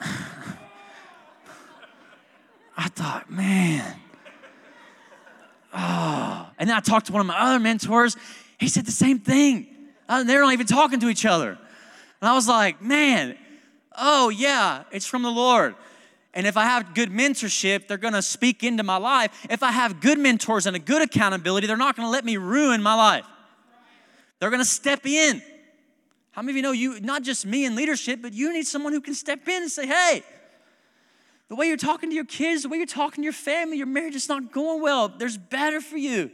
I 2.76 2.88
thought, 2.88 3.30
man. 3.30 3.96
Oh. 5.72 6.48
And 6.58 6.68
then 6.68 6.76
I 6.76 6.80
talked 6.80 7.06
to 7.06 7.12
one 7.12 7.20
of 7.20 7.26
my 7.26 7.38
other 7.38 7.58
mentors. 7.58 8.16
He 8.58 8.68
said 8.68 8.84
the 8.86 8.92
same 8.92 9.18
thing. 9.18 9.68
Uh, 10.08 10.24
they're 10.24 10.42
not 10.42 10.52
even 10.52 10.66
talking 10.66 11.00
to 11.00 11.08
each 11.08 11.24
other. 11.24 11.58
And 12.24 12.30
I 12.30 12.34
was 12.34 12.48
like, 12.48 12.80
man, 12.80 13.36
oh 13.98 14.30
yeah, 14.30 14.84
it's 14.90 15.04
from 15.04 15.20
the 15.20 15.30
Lord. 15.30 15.74
And 16.32 16.46
if 16.46 16.56
I 16.56 16.62
have 16.64 16.94
good 16.94 17.10
mentorship, 17.10 17.86
they're 17.86 17.98
gonna 17.98 18.22
speak 18.22 18.64
into 18.64 18.82
my 18.82 18.96
life. 18.96 19.46
If 19.50 19.62
I 19.62 19.70
have 19.72 20.00
good 20.00 20.18
mentors 20.18 20.64
and 20.64 20.74
a 20.74 20.78
good 20.78 21.02
accountability, 21.02 21.66
they're 21.66 21.76
not 21.76 21.96
gonna 21.96 22.08
let 22.08 22.24
me 22.24 22.38
ruin 22.38 22.82
my 22.82 22.94
life. 22.94 23.26
They're 24.40 24.48
gonna 24.48 24.64
step 24.64 25.04
in. 25.04 25.42
How 26.30 26.40
many 26.40 26.52
of 26.52 26.56
you 26.56 26.62
know 26.62 26.72
you, 26.72 26.98
not 27.00 27.24
just 27.24 27.44
me 27.44 27.66
in 27.66 27.76
leadership, 27.76 28.22
but 28.22 28.32
you 28.32 28.54
need 28.54 28.66
someone 28.66 28.94
who 28.94 29.02
can 29.02 29.12
step 29.12 29.46
in 29.46 29.64
and 29.64 29.70
say, 29.70 29.86
hey, 29.86 30.22
the 31.50 31.56
way 31.56 31.66
you're 31.66 31.76
talking 31.76 32.08
to 32.08 32.16
your 32.16 32.24
kids, 32.24 32.62
the 32.62 32.70
way 32.70 32.78
you're 32.78 32.86
talking 32.86 33.20
to 33.20 33.24
your 33.24 33.34
family, 33.34 33.76
your 33.76 33.86
marriage 33.86 34.14
is 34.14 34.30
not 34.30 34.50
going 34.50 34.80
well. 34.80 35.10
There's 35.10 35.36
better 35.36 35.82
for 35.82 35.98
you. 35.98 36.30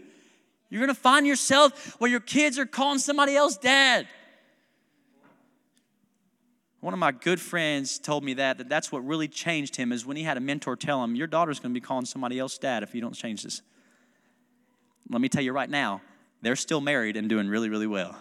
You're 0.68 0.82
gonna 0.82 0.94
find 0.94 1.26
yourself 1.26 1.96
where 1.98 2.08
your 2.08 2.20
kids 2.20 2.60
are 2.60 2.64
calling 2.64 3.00
somebody 3.00 3.34
else 3.34 3.56
dad. 3.56 4.06
One 6.80 6.94
of 6.94 6.98
my 6.98 7.12
good 7.12 7.40
friends 7.40 7.98
told 7.98 8.24
me 8.24 8.34
that, 8.34 8.56
that 8.56 8.68
that's 8.70 8.90
what 8.90 9.06
really 9.06 9.28
changed 9.28 9.76
him 9.76 9.92
is 9.92 10.06
when 10.06 10.16
he 10.16 10.22
had 10.22 10.38
a 10.38 10.40
mentor 10.40 10.76
tell 10.76 11.04
him, 11.04 11.14
Your 11.14 11.26
daughter's 11.26 11.60
going 11.60 11.74
to 11.74 11.78
be 11.78 11.84
calling 11.84 12.06
somebody 12.06 12.38
else 12.38 12.56
dad 12.56 12.82
if 12.82 12.94
you 12.94 13.02
don't 13.02 13.14
change 13.14 13.42
this. 13.42 13.60
Let 15.10 15.20
me 15.20 15.28
tell 15.28 15.42
you 15.42 15.52
right 15.52 15.68
now, 15.68 16.00
they're 16.40 16.56
still 16.56 16.80
married 16.80 17.16
and 17.16 17.28
doing 17.28 17.48
really, 17.48 17.68
really 17.68 17.86
well. 17.86 18.16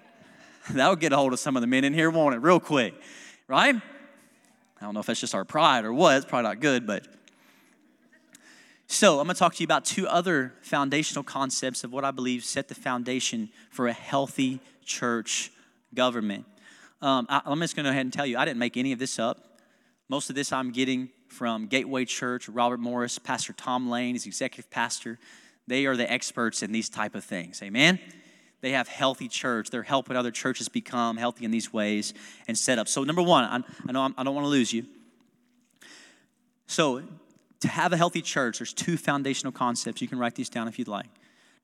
that 0.70 0.88
would 0.88 0.98
get 0.98 1.12
a 1.12 1.16
hold 1.16 1.32
of 1.32 1.38
some 1.38 1.56
of 1.56 1.60
the 1.60 1.68
men 1.68 1.84
in 1.84 1.94
here, 1.94 2.10
won't 2.10 2.34
it, 2.34 2.38
real 2.38 2.58
quick, 2.58 2.94
right? 3.46 3.76
I 3.76 4.84
don't 4.84 4.94
know 4.94 5.00
if 5.00 5.06
that's 5.06 5.20
just 5.20 5.34
our 5.34 5.44
pride 5.44 5.84
or 5.84 5.92
what, 5.92 6.16
it's 6.16 6.26
probably 6.26 6.48
not 6.48 6.60
good, 6.60 6.86
but. 6.86 7.06
So, 8.86 9.18
I'm 9.20 9.26
going 9.26 9.34
to 9.34 9.38
talk 9.38 9.54
to 9.54 9.60
you 9.60 9.64
about 9.64 9.84
two 9.84 10.06
other 10.08 10.52
foundational 10.62 11.24
concepts 11.24 11.84
of 11.84 11.92
what 11.92 12.04
I 12.04 12.10
believe 12.10 12.44
set 12.44 12.68
the 12.68 12.74
foundation 12.74 13.50
for 13.70 13.86
a 13.86 13.92
healthy 13.92 14.60
church 14.84 15.52
government. 15.94 16.44
Um, 17.04 17.26
I, 17.28 17.52
am 17.52 17.60
just 17.60 17.76
going 17.76 17.84
to 17.84 17.90
go 17.90 17.92
ahead 17.92 18.06
and 18.06 18.12
tell 18.14 18.24
you, 18.24 18.38
I 18.38 18.46
didn't 18.46 18.58
make 18.58 18.78
any 18.78 18.92
of 18.92 18.98
this 18.98 19.18
up. 19.18 19.60
Most 20.08 20.30
of 20.30 20.36
this 20.36 20.52
I'm 20.52 20.72
getting 20.72 21.10
from 21.28 21.66
Gateway 21.66 22.06
Church, 22.06 22.48
Robert 22.48 22.80
Morris, 22.80 23.18
Pastor 23.18 23.52
Tom 23.52 23.90
Lane, 23.90 24.14
his 24.14 24.24
executive 24.24 24.70
pastor. 24.70 25.18
They 25.66 25.84
are 25.84 25.98
the 25.98 26.10
experts 26.10 26.62
in 26.62 26.72
these 26.72 26.88
type 26.88 27.14
of 27.14 27.22
things. 27.22 27.60
Amen. 27.62 27.98
They 28.62 28.70
have 28.70 28.88
healthy 28.88 29.28
church. 29.28 29.68
They're 29.68 29.82
helping 29.82 30.16
other 30.16 30.30
churches 30.30 30.70
become 30.70 31.18
healthy 31.18 31.44
in 31.44 31.50
these 31.50 31.70
ways 31.70 32.14
and 32.48 32.56
set 32.56 32.78
up. 32.78 32.88
So 32.88 33.04
number 33.04 33.22
one, 33.22 33.44
I, 33.44 33.60
I 33.86 33.92
know 33.92 34.00
I'm, 34.00 34.14
I 34.16 34.22
do 34.22 34.30
not 34.30 34.34
want 34.36 34.46
to 34.46 34.48
lose 34.48 34.72
you. 34.72 34.86
So 36.66 37.02
to 37.60 37.68
have 37.68 37.92
a 37.92 37.98
healthy 37.98 38.22
church, 38.22 38.60
there's 38.60 38.72
two 38.72 38.96
foundational 38.96 39.52
concepts. 39.52 40.00
You 40.00 40.08
can 40.08 40.18
write 40.18 40.36
these 40.36 40.48
down 40.48 40.68
if 40.68 40.78
you'd 40.78 40.88
like. 40.88 41.10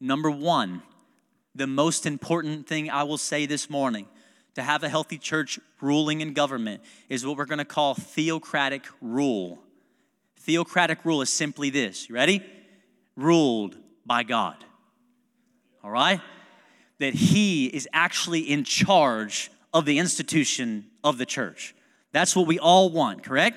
Number 0.01 0.31
one, 0.31 0.83
the 1.55 1.67
most 1.67 2.05
important 2.05 2.67
thing 2.67 2.91
I 2.91 3.05
will 3.05 3.17
say 3.17 3.47
this 3.47 3.71
morning 3.71 4.07
to 4.55 4.63
have 4.63 4.83
a 4.83 4.89
healthy 4.89 5.19
church 5.19 5.59
ruling 5.81 6.21
in 6.21 6.33
government 6.33 6.83
is 7.09 7.27
what 7.27 7.37
we're 7.37 7.45
going 7.45 7.59
to 7.59 7.65
call 7.65 7.95
theocratic 7.95 8.87
rule. 9.01 9.59
Theocratic 10.39 11.05
rule 11.05 11.23
is 11.23 11.33
simply 11.33 11.71
this 11.71 12.09
you 12.09 12.15
ready? 12.15 12.45
Ruled 13.17 13.77
by 14.07 14.23
God. 14.23 14.57
All 15.85 15.91
right? 15.91 16.21
That 16.99 17.15
He 17.15 17.67
is 17.67 17.89
actually 17.93 18.41
in 18.41 18.65
charge 18.65 19.51
of 19.73 19.85
the 19.85 19.99
institution 19.99 20.87
of 21.05 21.19
the 21.19 21.27
church. 21.27 21.75
That's 22.13 22.35
what 22.35 22.47
we 22.47 22.59
all 22.59 22.91
want, 22.91 23.23
correct? 23.23 23.57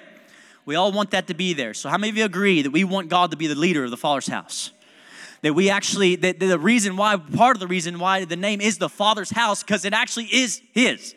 We 0.66 0.76
all 0.76 0.92
want 0.92 1.12
that 1.12 1.28
to 1.28 1.34
be 1.34 1.54
there. 1.54 1.74
So, 1.74 1.90
how 1.90 1.98
many 1.98 2.10
of 2.10 2.18
you 2.18 2.26
agree 2.26 2.62
that 2.62 2.72
we 2.72 2.84
want 2.84 3.10
God 3.10 3.32
to 3.32 3.38
be 3.38 3.48
the 3.48 3.56
leader 3.56 3.84
of 3.84 3.92
the 3.92 3.98
Father's 3.98 4.28
house? 4.28 4.72
That 5.44 5.54
we 5.54 5.70
actually, 5.70 6.16
that 6.16 6.40
the 6.40 6.58
reason 6.58 6.96
why, 6.98 7.18
part 7.18 7.56
of 7.56 7.60
the 7.60 7.68
reason 7.68 8.00
why 8.00 8.26
the 8.26 8.38
name 8.38 8.62
is 8.62 8.78
the 8.78 8.90
Father's 8.90 9.30
house, 9.30 9.62
because 9.62 9.86
it 9.86 9.94
actually 9.94 10.26
is 10.26 10.62
His. 10.72 11.14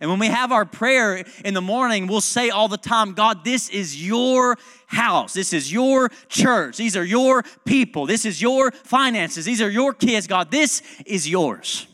And 0.00 0.10
when 0.10 0.18
we 0.18 0.26
have 0.26 0.50
our 0.50 0.64
prayer 0.64 1.24
in 1.44 1.54
the 1.54 1.60
morning, 1.60 2.06
we'll 2.06 2.20
say 2.20 2.50
all 2.50 2.68
the 2.68 2.78
time, 2.78 3.12
God, 3.12 3.44
this 3.44 3.68
is 3.68 4.04
your 4.04 4.56
house. 4.86 5.34
This 5.34 5.52
is 5.52 5.72
your 5.72 6.10
church. 6.28 6.76
These 6.76 6.96
are 6.96 7.04
your 7.04 7.42
people. 7.64 8.06
This 8.06 8.24
is 8.24 8.40
your 8.42 8.70
finances. 8.72 9.44
These 9.44 9.62
are 9.62 9.70
your 9.70 9.92
kids. 9.92 10.26
God, 10.26 10.50
this 10.50 10.82
is 11.04 11.28
yours. 11.28 11.86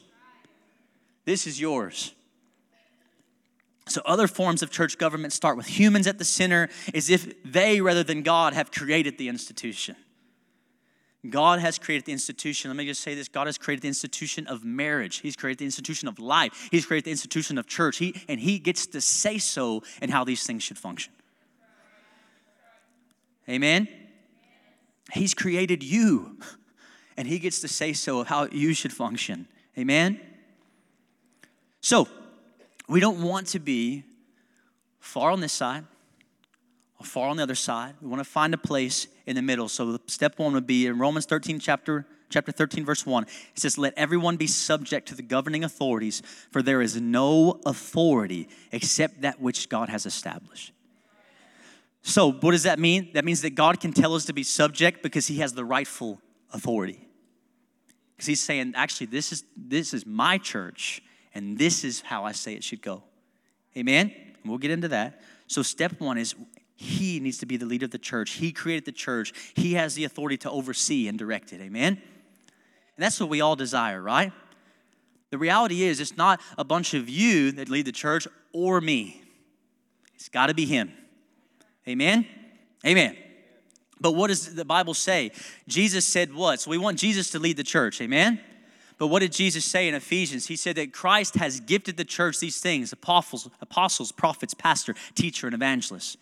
This 1.25 1.47
is 1.47 1.61
yours. 1.61 2.13
So, 3.89 4.03
other 4.07 4.29
forms 4.29 4.63
of 4.63 4.71
church 4.71 4.99
government 4.99 5.33
start 5.33 5.57
with 5.57 5.67
humans 5.67 6.07
at 6.07 6.19
the 6.19 6.25
center, 6.25 6.69
as 6.95 7.11
if 7.11 7.43
they, 7.45 7.81
rather 7.81 8.05
than 8.05 8.23
God, 8.23 8.55
have 8.55 8.71
created 8.71 9.19
the 9.19 9.29
institution. 9.29 9.97
God 11.29 11.61
has 11.61 11.79
created 11.79 12.05
the 12.05 12.13
institution. 12.13 12.71
Let 12.71 12.77
me 12.77 12.85
just 12.85 13.01
say 13.01 13.15
this 13.15 13.29
God 13.29 13.47
has 13.47 13.57
created 13.57 13.83
the 13.83 13.89
institution 13.89 14.47
of 14.49 14.65
marriage. 14.65 15.21
He's 15.21 15.37
created 15.37 15.59
the 15.59 15.65
institution 15.65 16.09
of 16.09 16.19
life. 16.19 16.69
He's 16.71 16.85
created 16.85 17.05
the 17.05 17.13
institution 17.13 17.59
of 17.59 17.67
church. 17.67 17.99
He, 17.99 18.15
and 18.29 18.41
He 18.41 18.59
gets 18.59 18.87
to 18.89 19.01
say 19.01 19.39
so 19.39 19.83
and 20.01 20.11
how 20.11 20.25
these 20.25 20.45
things 20.45 20.63
should 20.65 20.79
function. 20.79 21.13
Amen? 23.49 23.89
He's 25.13 25.35
created 25.35 25.83
you, 25.83 26.39
and 27.17 27.29
He 27.29 27.39
gets 27.39 27.61
to 27.61 27.69
say 27.69 27.93
so 27.93 28.21
of 28.21 28.27
how 28.27 28.49
you 28.51 28.75
should 28.75 28.93
function. 28.93 29.47
Amen? 29.79 30.21
So, 31.81 32.09
we 32.89 32.99
don't 33.01 33.23
want 33.23 33.49
to 33.49 33.61
be 33.61 34.05
far 34.99 35.31
on 35.31 35.41
this 35.41 35.53
side 35.53 35.85
far 37.03 37.29
on 37.29 37.37
the 37.37 37.43
other 37.43 37.55
side. 37.55 37.95
We 38.01 38.09
want 38.09 38.21
to 38.21 38.29
find 38.29 38.55
a 38.55 38.59
place 38.59 39.09
in 39.27 39.37
the 39.37 39.43
middle. 39.43 39.69
So 39.69 39.99
step 40.07 40.39
one 40.39 40.53
would 40.55 40.67
be 40.67 40.87
in 40.87 40.99
Romans 40.99 41.27
13, 41.27 41.59
chapter, 41.61 42.07
chapter 42.31 42.53
13, 42.53 42.85
verse 42.85 43.07
1. 43.07 43.25
It 43.25 43.29
says, 43.55 43.79
Let 43.79 43.95
everyone 43.97 44.37
be 44.37 44.47
subject 44.47 45.09
to 45.09 45.15
the 45.15 45.23
governing 45.23 45.65
authorities, 45.65 46.23
for 46.51 46.63
there 46.63 46.83
is 46.83 47.01
no 47.01 47.61
authority 47.67 48.49
except 48.73 49.23
that 49.23 49.41
which 49.41 49.69
God 49.69 49.89
has 49.89 50.07
established. 50.07 50.73
So, 52.03 52.33
what 52.33 52.51
does 52.51 52.65
that 52.65 52.79
mean? 52.79 53.11
That 53.15 53.25
means 53.25 53.43
that 53.43 53.55
God 53.55 53.81
can 53.81 53.93
tell 53.93 54.15
us 54.15 54.25
to 54.25 54.33
be 54.33 54.43
subject 54.43 55.03
because 55.03 55.29
He 55.29 55.39
has 55.39 55.53
the 55.53 55.65
rightful 55.65 56.21
authority. 56.53 57.09
Because 58.17 58.27
He's 58.27 58.43
saying, 58.43 58.73
actually, 58.75 59.07
this 59.07 59.31
is 59.31 59.45
this 59.57 59.95
is 59.95 60.05
my 60.05 60.39
church, 60.39 61.01
and 61.33 61.57
this 61.57 61.85
is 61.85 62.01
how 62.01 62.25
I 62.25 62.33
say 62.33 62.55
it 62.55 62.65
should 62.65 62.83
go. 62.83 63.05
Amen? 63.77 64.13
And 64.43 64.51
we'll 64.51 64.59
get 64.59 64.73
into 64.73 64.89
that. 64.89 65.23
So, 65.47 65.63
step 65.63 66.01
one 66.01 66.19
is 66.19 66.35
he 66.83 67.21
needs 67.21 67.39
to 67.39 67.47
be 67.47 67.57
the 67.57 67.65
leader 67.65 67.85
of 67.85 67.93
the 67.93 67.99
church. 67.99 68.33
He 68.33 68.51
created 68.51 68.85
the 68.85 68.93
church. 68.93 69.33
He 69.55 69.75
has 69.75 69.95
the 69.95 70.05
authority 70.05 70.37
to 70.39 70.51
oversee 70.51 71.07
and 71.07 71.17
direct 71.19 71.53
it. 71.53 71.61
Amen? 71.61 72.01
And 72.97 73.05
that's 73.05 73.21
what 73.21 73.29
we 73.29 73.41
all 73.41 73.57
desire, 73.57 74.03
right? 74.03 74.33
The 75.31 75.39
reality 75.39 75.85
is, 75.85 76.01
it's 76.01 76.17
not 76.17 76.41
a 76.59 76.65
bunch 76.65 76.93
of 76.93 77.09
you 77.09 77.53
that 77.53 77.69
lead 77.69 77.87
the 77.87 77.93
church 77.93 78.27
or 78.53 78.81
me. 78.81 79.23
It's 80.17 80.29
got 80.29 80.49
to 80.49 80.55
be 80.55 80.67
Him. 80.67 80.93
Amen? 81.89 82.27
Amen. 82.85 83.17
But 84.01 84.13
what 84.13 84.29
does 84.29 84.55
the 84.55 84.65
Bible 84.65 84.95
say? 84.95 85.31
Jesus 85.69 86.05
said 86.05 86.35
what? 86.35 86.61
So 86.61 86.71
we 86.71 86.79
want 86.79 86.99
Jesus 86.99 87.31
to 87.31 87.39
lead 87.39 87.57
the 87.57 87.65
church. 87.65 88.01
Amen? 88.01 88.41
But 88.99 89.07
what 89.07 89.21
did 89.21 89.33
Jesus 89.33 89.65
say 89.65 89.89
in 89.89 89.95
Ephesians? 89.95 90.47
He 90.47 90.57
said 90.57 90.77
that 90.77 90.93
Christ 90.93 91.37
has 91.37 91.61
gifted 91.61 91.97
the 91.97 92.05
church 92.05 92.41
these 92.41 92.61
things 92.61 92.93
apostles, 92.93 93.49
apostles 93.61 94.11
prophets, 94.11 94.55
pastor, 94.55 94.95
teacher, 95.15 95.47
and 95.47 95.55
evangelist. 95.55 96.19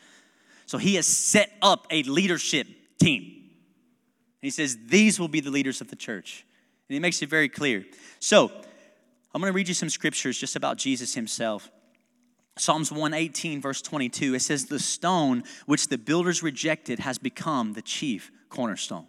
So 0.71 0.79
he 0.79 0.95
has 0.95 1.07
set 1.09 1.51
up 1.63 1.89
a 1.91 2.05
leadership 2.05 2.69
team. 3.01 3.25
And 3.25 4.41
he 4.41 4.51
says, 4.51 4.79
These 4.87 5.19
will 5.19 5.27
be 5.27 5.41
the 5.41 5.51
leaders 5.51 5.81
of 5.81 5.89
the 5.89 5.97
church. 5.97 6.47
And 6.89 6.95
he 6.95 7.01
makes 7.01 7.21
it 7.23 7.29
very 7.29 7.49
clear. 7.49 7.85
So 8.21 8.53
I'm 9.35 9.41
going 9.41 9.53
to 9.53 9.57
read 9.57 9.67
you 9.67 9.75
some 9.75 9.89
scriptures 9.89 10.39
just 10.39 10.55
about 10.55 10.77
Jesus 10.77 11.13
himself. 11.13 11.73
Psalms 12.57 12.93
118, 12.93 13.61
verse 13.61 13.83
22, 13.83 14.37
it 14.37 14.43
says, 14.43 14.67
The 14.67 14.79
stone 14.79 15.43
which 15.67 15.89
the 15.89 15.99
builders 15.99 16.41
rejected 16.41 17.01
has 17.01 17.19
become 17.19 17.73
the 17.73 17.83
chief 17.83 18.31
cornerstone. 18.49 19.09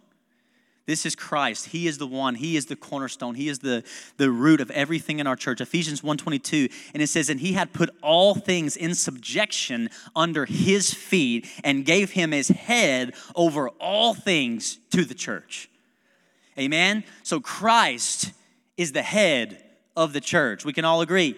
This 0.84 1.06
is 1.06 1.14
Christ. 1.14 1.66
He 1.66 1.86
is 1.86 1.98
the 1.98 2.06
one. 2.06 2.34
He 2.34 2.56
is 2.56 2.66
the 2.66 2.74
cornerstone. 2.74 3.36
He 3.36 3.48
is 3.48 3.60
the, 3.60 3.84
the 4.16 4.30
root 4.30 4.60
of 4.60 4.70
everything 4.72 5.20
in 5.20 5.26
our 5.28 5.36
church. 5.36 5.60
Ephesians 5.60 6.00
1.22, 6.00 6.72
and 6.92 7.02
it 7.02 7.06
says, 7.06 7.28
And 7.28 7.38
he 7.38 7.52
had 7.52 7.72
put 7.72 7.90
all 8.02 8.34
things 8.34 8.76
in 8.76 8.94
subjection 8.94 9.90
under 10.16 10.44
his 10.44 10.92
feet 10.92 11.46
and 11.62 11.84
gave 11.84 12.10
him 12.10 12.32
his 12.32 12.48
head 12.48 13.14
over 13.36 13.68
all 13.68 14.12
things 14.12 14.78
to 14.90 15.04
the 15.04 15.14
church. 15.14 15.70
Amen? 16.58 17.04
So 17.22 17.40
Christ 17.40 18.32
is 18.76 18.92
the 18.92 19.02
head 19.02 19.62
of 19.96 20.12
the 20.12 20.20
church. 20.20 20.64
We 20.64 20.72
can 20.72 20.84
all 20.84 21.00
agree. 21.00 21.36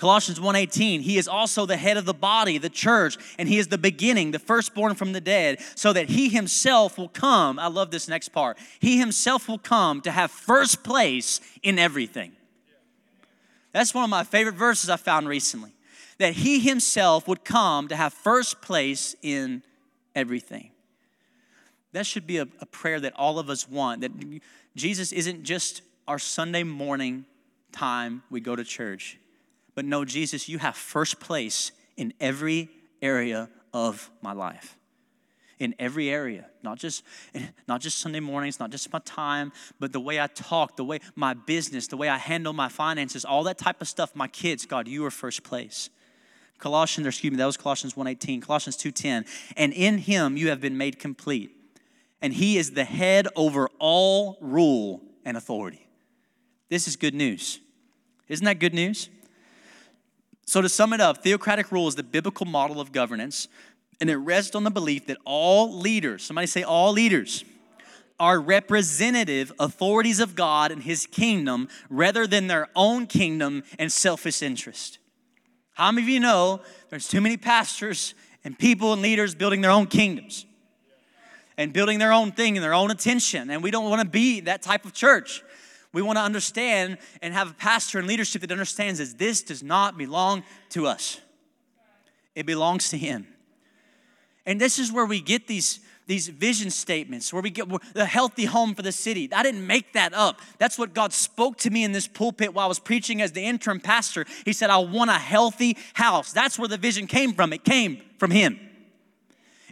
Colossians 0.00 0.40
1:18 0.40 1.02
He 1.02 1.18
is 1.18 1.28
also 1.28 1.66
the 1.66 1.76
head 1.76 1.98
of 1.98 2.06
the 2.06 2.14
body 2.14 2.56
the 2.56 2.70
church 2.70 3.18
and 3.38 3.46
he 3.46 3.58
is 3.58 3.68
the 3.68 3.76
beginning 3.76 4.30
the 4.30 4.38
firstborn 4.38 4.94
from 4.94 5.12
the 5.12 5.20
dead 5.20 5.60
so 5.74 5.92
that 5.92 6.08
he 6.08 6.30
himself 6.30 6.96
will 6.96 7.10
come 7.10 7.58
I 7.58 7.66
love 7.66 7.90
this 7.90 8.08
next 8.08 8.30
part 8.30 8.58
he 8.80 8.98
himself 8.98 9.46
will 9.46 9.58
come 9.58 10.00
to 10.00 10.10
have 10.10 10.30
first 10.30 10.82
place 10.82 11.40
in 11.62 11.78
everything. 11.78 12.32
That's 13.72 13.94
one 13.94 14.04
of 14.04 14.10
my 14.10 14.24
favorite 14.24 14.54
verses 14.54 14.88
I 14.88 14.96
found 14.96 15.28
recently 15.28 15.74
that 16.16 16.32
he 16.32 16.60
himself 16.60 17.28
would 17.28 17.44
come 17.44 17.88
to 17.88 17.96
have 17.96 18.14
first 18.14 18.62
place 18.62 19.14
in 19.22 19.62
everything. 20.14 20.70
That 21.92 22.06
should 22.06 22.26
be 22.26 22.38
a, 22.38 22.48
a 22.60 22.66
prayer 22.66 23.00
that 23.00 23.12
all 23.16 23.38
of 23.38 23.50
us 23.50 23.68
want 23.68 24.00
that 24.00 24.12
Jesus 24.74 25.12
isn't 25.12 25.44
just 25.44 25.82
our 26.08 26.18
Sunday 26.18 26.62
morning 26.62 27.26
time 27.70 28.22
we 28.30 28.40
go 28.40 28.56
to 28.56 28.64
church 28.64 29.19
but 29.80 29.86
no, 29.86 30.04
Jesus, 30.04 30.46
you 30.46 30.58
have 30.58 30.76
first 30.76 31.20
place 31.20 31.72
in 31.96 32.12
every 32.20 32.68
area 33.00 33.48
of 33.72 34.10
my 34.20 34.34
life. 34.34 34.76
In 35.58 35.74
every 35.78 36.10
area, 36.10 36.50
not 36.62 36.76
just 36.76 37.02
not 37.66 37.80
just 37.80 37.98
Sunday 37.98 38.20
mornings, 38.20 38.60
not 38.60 38.68
just 38.68 38.92
my 38.92 38.98
time, 39.06 39.52
but 39.78 39.94
the 39.94 39.98
way 39.98 40.20
I 40.20 40.26
talk, 40.26 40.76
the 40.76 40.84
way 40.84 40.98
my 41.16 41.32
business, 41.32 41.86
the 41.86 41.96
way 41.96 42.10
I 42.10 42.18
handle 42.18 42.52
my 42.52 42.68
finances, 42.68 43.24
all 43.24 43.42
that 43.44 43.56
type 43.56 43.80
of 43.80 43.88
stuff. 43.88 44.14
My 44.14 44.28
kids, 44.28 44.66
God, 44.66 44.86
you 44.86 45.02
are 45.06 45.10
first 45.10 45.44
place. 45.44 45.88
Colossians, 46.58 47.06
or 47.06 47.08
excuse 47.08 47.30
me, 47.30 47.38
that 47.38 47.46
was 47.46 47.56
Colossians 47.56 47.94
1:18, 47.94 48.42
Colossians 48.42 48.76
2:10. 48.76 49.24
And 49.56 49.72
in 49.72 49.96
him 49.96 50.36
you 50.36 50.50
have 50.50 50.60
been 50.60 50.76
made 50.76 50.98
complete. 50.98 51.56
And 52.20 52.34
he 52.34 52.58
is 52.58 52.72
the 52.72 52.84
head 52.84 53.28
over 53.34 53.70
all 53.78 54.36
rule 54.42 55.00
and 55.24 55.38
authority. 55.38 55.88
This 56.68 56.86
is 56.86 56.96
good 56.96 57.14
news. 57.14 57.60
Isn't 58.28 58.44
that 58.44 58.58
good 58.58 58.74
news? 58.74 59.08
So, 60.50 60.60
to 60.60 60.68
sum 60.68 60.92
it 60.92 61.00
up, 61.00 61.22
theocratic 61.22 61.70
rule 61.70 61.86
is 61.86 61.94
the 61.94 62.02
biblical 62.02 62.44
model 62.44 62.80
of 62.80 62.90
governance, 62.90 63.46
and 64.00 64.10
it 64.10 64.16
rests 64.16 64.56
on 64.56 64.64
the 64.64 64.70
belief 64.72 65.06
that 65.06 65.16
all 65.24 65.78
leaders, 65.78 66.24
somebody 66.24 66.48
say, 66.48 66.64
all 66.64 66.90
leaders, 66.90 67.44
are 68.18 68.40
representative 68.40 69.52
authorities 69.60 70.18
of 70.18 70.34
God 70.34 70.72
and 70.72 70.82
His 70.82 71.06
kingdom 71.06 71.68
rather 71.88 72.26
than 72.26 72.48
their 72.48 72.66
own 72.74 73.06
kingdom 73.06 73.62
and 73.78 73.92
selfish 73.92 74.42
interest. 74.42 74.98
How 75.74 75.92
many 75.92 76.04
of 76.04 76.08
you 76.08 76.18
know 76.18 76.62
there's 76.88 77.06
too 77.06 77.20
many 77.20 77.36
pastors 77.36 78.14
and 78.42 78.58
people 78.58 78.92
and 78.92 79.02
leaders 79.02 79.36
building 79.36 79.60
their 79.60 79.70
own 79.70 79.86
kingdoms 79.86 80.46
and 81.56 81.72
building 81.72 82.00
their 82.00 82.12
own 82.12 82.32
thing 82.32 82.56
and 82.56 82.64
their 82.64 82.74
own 82.74 82.90
attention? 82.90 83.50
And 83.50 83.62
we 83.62 83.70
don't 83.70 83.88
want 83.88 84.02
to 84.02 84.08
be 84.08 84.40
that 84.40 84.62
type 84.62 84.84
of 84.84 84.94
church. 84.94 85.44
We 85.92 86.02
want 86.02 86.18
to 86.18 86.22
understand 86.22 86.98
and 87.20 87.34
have 87.34 87.50
a 87.50 87.54
pastor 87.54 87.98
and 87.98 88.06
leadership 88.06 88.42
that 88.42 88.52
understands 88.52 88.98
that 89.00 89.18
this 89.18 89.42
does 89.42 89.62
not 89.62 89.98
belong 89.98 90.44
to 90.70 90.86
us, 90.86 91.20
it 92.34 92.46
belongs 92.46 92.90
to 92.90 92.98
Him. 92.98 93.26
And 94.46 94.60
this 94.60 94.78
is 94.78 94.90
where 94.90 95.04
we 95.04 95.20
get 95.20 95.46
these, 95.46 95.80
these 96.06 96.28
vision 96.28 96.70
statements, 96.70 97.32
where 97.32 97.42
we 97.42 97.50
get 97.50 97.68
the 97.92 98.06
healthy 98.06 98.46
home 98.46 98.74
for 98.74 98.82
the 98.82 98.92
city. 98.92 99.28
I 99.32 99.42
didn't 99.42 99.66
make 99.66 99.92
that 99.92 100.14
up. 100.14 100.40
That's 100.58 100.78
what 100.78 100.94
God 100.94 101.12
spoke 101.12 101.58
to 101.58 101.70
me 101.70 101.84
in 101.84 101.92
this 101.92 102.08
pulpit 102.08 102.54
while 102.54 102.64
I 102.64 102.68
was 102.68 102.78
preaching 102.78 103.20
as 103.20 103.32
the 103.32 103.44
interim 103.44 103.80
pastor. 103.80 104.24
He 104.44 104.52
said, 104.52 104.70
I 104.70 104.78
want 104.78 105.10
a 105.10 105.14
healthy 105.14 105.76
house. 105.94 106.32
That's 106.32 106.58
where 106.58 106.68
the 106.68 106.78
vision 106.78 107.06
came 107.06 107.34
from. 107.34 107.52
It 107.52 107.64
came 107.64 108.00
from 108.18 108.30
Him. 108.30 108.58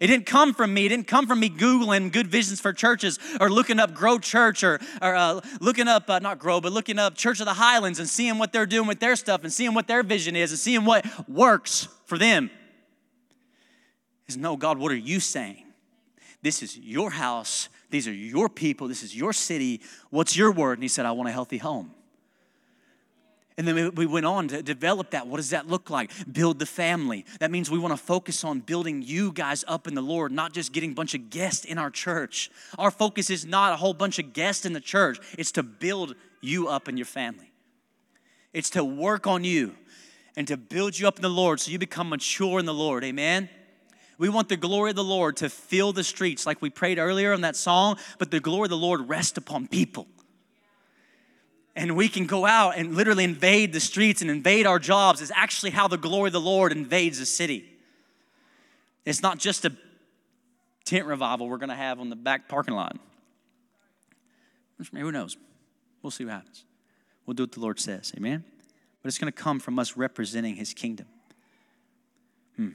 It 0.00 0.06
didn't 0.06 0.26
come 0.26 0.54
from 0.54 0.72
me. 0.74 0.86
It 0.86 0.90
didn't 0.90 1.06
come 1.06 1.26
from 1.26 1.40
me 1.40 1.50
Googling 1.50 2.12
good 2.12 2.28
visions 2.28 2.60
for 2.60 2.72
churches 2.72 3.18
or 3.40 3.50
looking 3.50 3.78
up 3.78 3.94
Grow 3.94 4.18
Church 4.18 4.62
or, 4.62 4.80
or 5.02 5.14
uh, 5.14 5.40
looking 5.60 5.88
up, 5.88 6.08
uh, 6.08 6.18
not 6.18 6.38
Grow, 6.38 6.60
but 6.60 6.72
looking 6.72 6.98
up 6.98 7.14
Church 7.14 7.40
of 7.40 7.46
the 7.46 7.54
Highlands 7.54 7.98
and 7.98 8.08
seeing 8.08 8.38
what 8.38 8.52
they're 8.52 8.66
doing 8.66 8.86
with 8.86 9.00
their 9.00 9.16
stuff 9.16 9.42
and 9.42 9.52
seeing 9.52 9.74
what 9.74 9.88
their 9.88 10.02
vision 10.02 10.36
is 10.36 10.52
and 10.52 10.58
seeing 10.58 10.84
what 10.84 11.06
works 11.28 11.88
for 12.06 12.18
them. 12.18 12.50
Is 14.26 14.36
no, 14.36 14.56
God, 14.56 14.78
what 14.78 14.92
are 14.92 14.96
you 14.96 15.20
saying? 15.20 15.64
This 16.42 16.62
is 16.62 16.78
your 16.78 17.10
house. 17.10 17.68
These 17.90 18.06
are 18.06 18.12
your 18.12 18.48
people. 18.48 18.86
This 18.86 19.02
is 19.02 19.16
your 19.16 19.32
city. 19.32 19.80
What's 20.10 20.36
your 20.36 20.52
word? 20.52 20.74
And 20.74 20.82
he 20.82 20.88
said, 20.88 21.06
I 21.06 21.12
want 21.12 21.28
a 21.28 21.32
healthy 21.32 21.58
home. 21.58 21.94
And 23.58 23.66
then 23.66 23.92
we 23.96 24.06
went 24.06 24.24
on 24.24 24.46
to 24.48 24.62
develop 24.62 25.10
that. 25.10 25.26
What 25.26 25.38
does 25.38 25.50
that 25.50 25.66
look 25.66 25.90
like? 25.90 26.12
Build 26.32 26.60
the 26.60 26.66
family. 26.66 27.26
That 27.40 27.50
means 27.50 27.68
we 27.68 27.78
want 27.80 27.92
to 27.92 28.02
focus 28.02 28.44
on 28.44 28.60
building 28.60 29.02
you 29.02 29.32
guys 29.32 29.64
up 29.66 29.88
in 29.88 29.96
the 29.96 30.00
Lord, 30.00 30.30
not 30.30 30.52
just 30.52 30.72
getting 30.72 30.92
a 30.92 30.94
bunch 30.94 31.12
of 31.14 31.28
guests 31.28 31.64
in 31.64 31.76
our 31.76 31.90
church. 31.90 32.52
Our 32.78 32.92
focus 32.92 33.30
is 33.30 33.44
not 33.44 33.72
a 33.72 33.76
whole 33.76 33.94
bunch 33.94 34.20
of 34.20 34.32
guests 34.32 34.64
in 34.64 34.74
the 34.74 34.80
church, 34.80 35.18
it's 35.36 35.50
to 35.52 35.64
build 35.64 36.14
you 36.40 36.68
up 36.68 36.88
in 36.88 36.96
your 36.96 37.04
family. 37.04 37.50
It's 38.52 38.70
to 38.70 38.84
work 38.84 39.26
on 39.26 39.42
you 39.42 39.74
and 40.36 40.46
to 40.46 40.56
build 40.56 40.96
you 40.96 41.08
up 41.08 41.16
in 41.16 41.22
the 41.22 41.28
Lord 41.28 41.58
so 41.58 41.72
you 41.72 41.80
become 41.80 42.10
mature 42.10 42.60
in 42.60 42.64
the 42.64 42.72
Lord. 42.72 43.02
Amen. 43.02 43.48
We 44.18 44.28
want 44.28 44.48
the 44.48 44.56
glory 44.56 44.90
of 44.90 44.96
the 44.96 45.02
Lord 45.02 45.36
to 45.38 45.50
fill 45.50 45.92
the 45.92 46.04
streets 46.04 46.46
like 46.46 46.62
we 46.62 46.70
prayed 46.70 46.98
earlier 46.98 47.32
in 47.32 47.40
that 47.40 47.56
song, 47.56 47.98
but 48.18 48.30
the 48.30 48.38
glory 48.38 48.66
of 48.66 48.70
the 48.70 48.76
Lord 48.76 49.08
rest 49.08 49.36
upon 49.36 49.66
people 49.66 50.06
and 51.78 51.96
we 51.96 52.08
can 52.08 52.26
go 52.26 52.44
out 52.44 52.76
and 52.76 52.96
literally 52.96 53.22
invade 53.22 53.72
the 53.72 53.78
streets 53.78 54.20
and 54.20 54.30
invade 54.30 54.66
our 54.66 54.80
jobs 54.80 55.20
is 55.20 55.32
actually 55.34 55.70
how 55.70 55.86
the 55.86 55.96
glory 55.96 56.26
of 56.28 56.32
the 56.32 56.40
Lord 56.40 56.72
invades 56.72 57.20
a 57.20 57.26
city. 57.26 57.64
It's 59.04 59.22
not 59.22 59.38
just 59.38 59.64
a 59.64 59.72
tent 60.84 61.06
revival 61.06 61.48
we're 61.48 61.56
going 61.58 61.68
to 61.68 61.76
have 61.76 62.00
on 62.00 62.10
the 62.10 62.16
back 62.16 62.48
parking 62.48 62.74
lot. 62.74 62.96
Who 64.92 65.12
knows? 65.12 65.36
We'll 66.02 66.10
see 66.10 66.24
what 66.24 66.34
happens. 66.34 66.64
We'll 67.26 67.34
do 67.34 67.44
what 67.44 67.52
the 67.52 67.60
Lord 67.60 67.78
says. 67.78 68.12
Amen? 68.16 68.44
But 69.00 69.08
it's 69.08 69.18
going 69.18 69.32
to 69.32 69.38
come 69.38 69.60
from 69.60 69.78
us 69.78 69.96
representing 69.96 70.56
his 70.56 70.74
kingdom. 70.74 71.06
Hmm. 72.56 72.70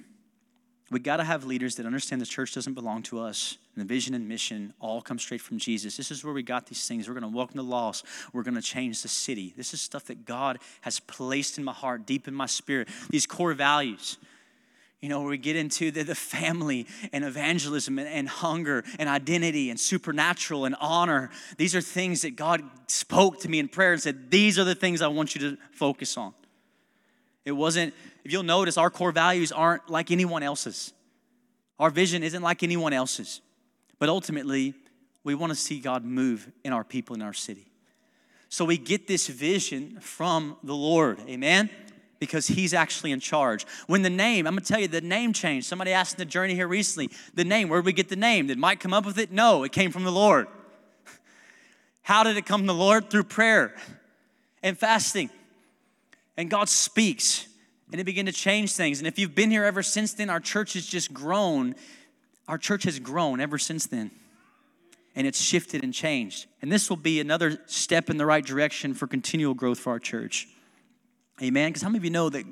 We 0.94 1.00
got 1.00 1.18
to 1.18 1.24
have 1.24 1.44
leaders 1.44 1.76
that 1.78 1.88
understand 1.88 2.22
the 2.22 2.26
church 2.28 2.54
doesn't 2.54 2.76
belong 2.76 3.02
to 3.04 3.20
us. 3.20 3.58
And 3.76 3.84
the 3.84 3.88
vision 3.92 4.14
and 4.14 4.30
mission 4.30 4.76
all 4.80 5.02
come 5.02 5.18
straight 5.18 5.42
from 5.42 5.58
Jesus. 5.58 5.98
This 5.98 6.12
is 6.12 6.24
where 6.24 6.36
we 6.36 6.44
got 6.44 6.68
these 6.68 6.88
things. 6.88 7.08
We're 7.08 7.16
going 7.16 7.32
to 7.32 7.36
welcome 7.36 7.58
the 7.58 7.64
lost. 7.64 8.06
We're 8.32 8.44
going 8.44 8.54
to 8.54 8.62
change 8.62 9.02
the 9.02 9.08
city. 9.08 9.56
This 9.58 9.74
is 9.74 9.82
stuff 9.82 10.06
that 10.06 10.26
God 10.26 10.60
has 10.82 11.00
placed 11.00 11.58
in 11.58 11.64
my 11.64 11.74
heart, 11.74 12.06
deep 12.06 12.28
in 12.28 12.36
my 12.36 12.46
spirit. 12.46 12.90
These 13.10 13.26
core 13.26 13.56
values. 13.56 14.20
You 15.02 15.10
know, 15.10 15.20
where 15.22 15.32
we 15.32 15.40
get 15.40 15.56
into 15.56 15.90
the, 15.90 16.04
the 16.04 16.14
family 16.14 16.86
and 17.12 17.26
evangelism 17.26 17.98
and, 17.98 18.08
and 18.08 18.30
hunger 18.30 18.84
and 19.00 19.10
identity 19.10 19.72
and 19.72 19.80
supernatural 19.80 20.66
and 20.66 20.76
honor. 20.80 21.32
These 21.58 21.74
are 21.74 21.82
things 21.82 22.22
that 22.22 22.36
God 22.36 22.62
spoke 22.86 23.40
to 23.40 23.50
me 23.50 23.58
in 23.58 23.68
prayer 23.68 23.94
and 23.94 24.02
said, 24.02 24.30
These 24.30 24.60
are 24.60 24.64
the 24.64 24.76
things 24.76 25.02
I 25.02 25.08
want 25.08 25.34
you 25.34 25.42
to 25.42 25.58
focus 25.72 26.18
on. 26.18 26.36
It 27.46 27.52
wasn't, 27.52 27.94
if 28.24 28.32
you'll 28.32 28.44
notice, 28.44 28.78
our 28.78 28.90
core 28.90 29.12
values 29.12 29.52
aren't 29.52 29.90
like 29.90 30.12
anyone 30.12 30.44
else's. 30.44 30.94
Our 31.80 31.90
vision 31.90 32.24
isn't 32.24 32.42
like 32.42 32.64
anyone 32.64 32.94
else's. 32.94 33.42
But 34.00 34.10
ultimately, 34.10 34.74
we 35.24 35.36
want 35.36 35.52
to 35.52 35.56
see 35.56 35.80
God 35.80 36.06
move 36.06 36.52
in 36.64 36.74
our 36.74 36.84
people 36.84 37.16
in 37.16 37.22
our 37.22 37.34
city. 37.34 37.68
So 38.50 38.66
we 38.66 38.78
get 38.78 39.08
this 39.08 39.28
vision 39.28 40.00
from 40.00 40.58
the 40.64 40.76
Lord. 40.76 41.20
Amen? 41.28 41.70
Because 42.20 42.48
he's 42.48 42.74
actually 42.74 43.12
in 43.12 43.20
charge. 43.20 43.66
When 43.88 44.02
the 44.04 44.10
name, 44.10 44.46
I'm 44.46 44.54
gonna 44.54 44.62
tell 44.62 44.80
you, 44.80 44.88
the 44.88 45.02
name 45.02 45.34
changed. 45.34 45.68
Somebody 45.68 45.92
asked 45.92 46.16
in 46.16 46.20
the 46.20 46.26
journey 46.26 46.54
here 46.54 46.68
recently, 46.68 47.10
the 47.34 47.44
name, 47.44 47.68
where 47.68 47.82
did 47.82 47.86
we 47.86 47.94
get 47.94 48.10
the 48.10 48.16
name? 48.16 48.48
Did 48.48 48.60
Mike 48.60 48.80
come 48.80 48.94
up 48.94 49.06
with 49.06 49.18
it? 49.18 49.32
No, 49.32 49.64
it 49.64 49.72
came 49.72 49.92
from 49.92 50.04
the 50.04 50.12
Lord. 50.12 50.48
How 52.04 52.24
did 52.24 52.38
it 52.38 52.46
come 52.46 52.62
from 52.62 52.68
the 52.68 52.74
Lord? 52.74 53.10
Through 53.10 53.24
prayer 53.24 53.76
and 54.62 54.78
fasting. 54.78 55.30
And 56.38 56.50
God 56.50 56.70
speaks 56.70 57.48
and 57.92 58.02
it 58.02 58.06
began 58.06 58.26
to 58.26 58.32
change 58.32 58.74
things. 58.74 59.00
And 59.00 59.08
if 59.08 59.20
you've 59.20 59.36
been 59.36 59.52
here 59.52 59.64
ever 59.64 59.84
since 59.84 60.14
then, 60.14 60.30
our 60.30 60.40
church 60.40 60.74
has 60.74 60.86
just 60.86 61.14
grown. 61.14 61.76
Our 62.48 62.58
church 62.58 62.84
has 62.84 63.00
grown 63.00 63.40
ever 63.40 63.60
since 63.60 63.86
then. 63.86 64.10
And 65.16 65.28
it's 65.28 65.40
shifted 65.40 65.84
and 65.84 65.94
changed. 65.94 66.48
And 66.62 66.72
this 66.72 66.90
will 66.90 66.98
be 66.98 67.20
another 67.20 67.60
step 67.68 68.10
in 68.10 68.18
the 68.18 68.26
right 68.26 68.44
direction 68.44 68.96
for 68.96 69.06
continual 69.06 69.54
growth 69.54 69.78
for 69.78 69.92
our 69.92 70.00
church. 70.00 70.48
Amen. 71.40 71.70
Because 71.70 71.84
how 71.84 71.90
many 71.90 72.00
of 72.00 72.04
you 72.04 72.10
know 72.10 72.30
that 72.30 72.46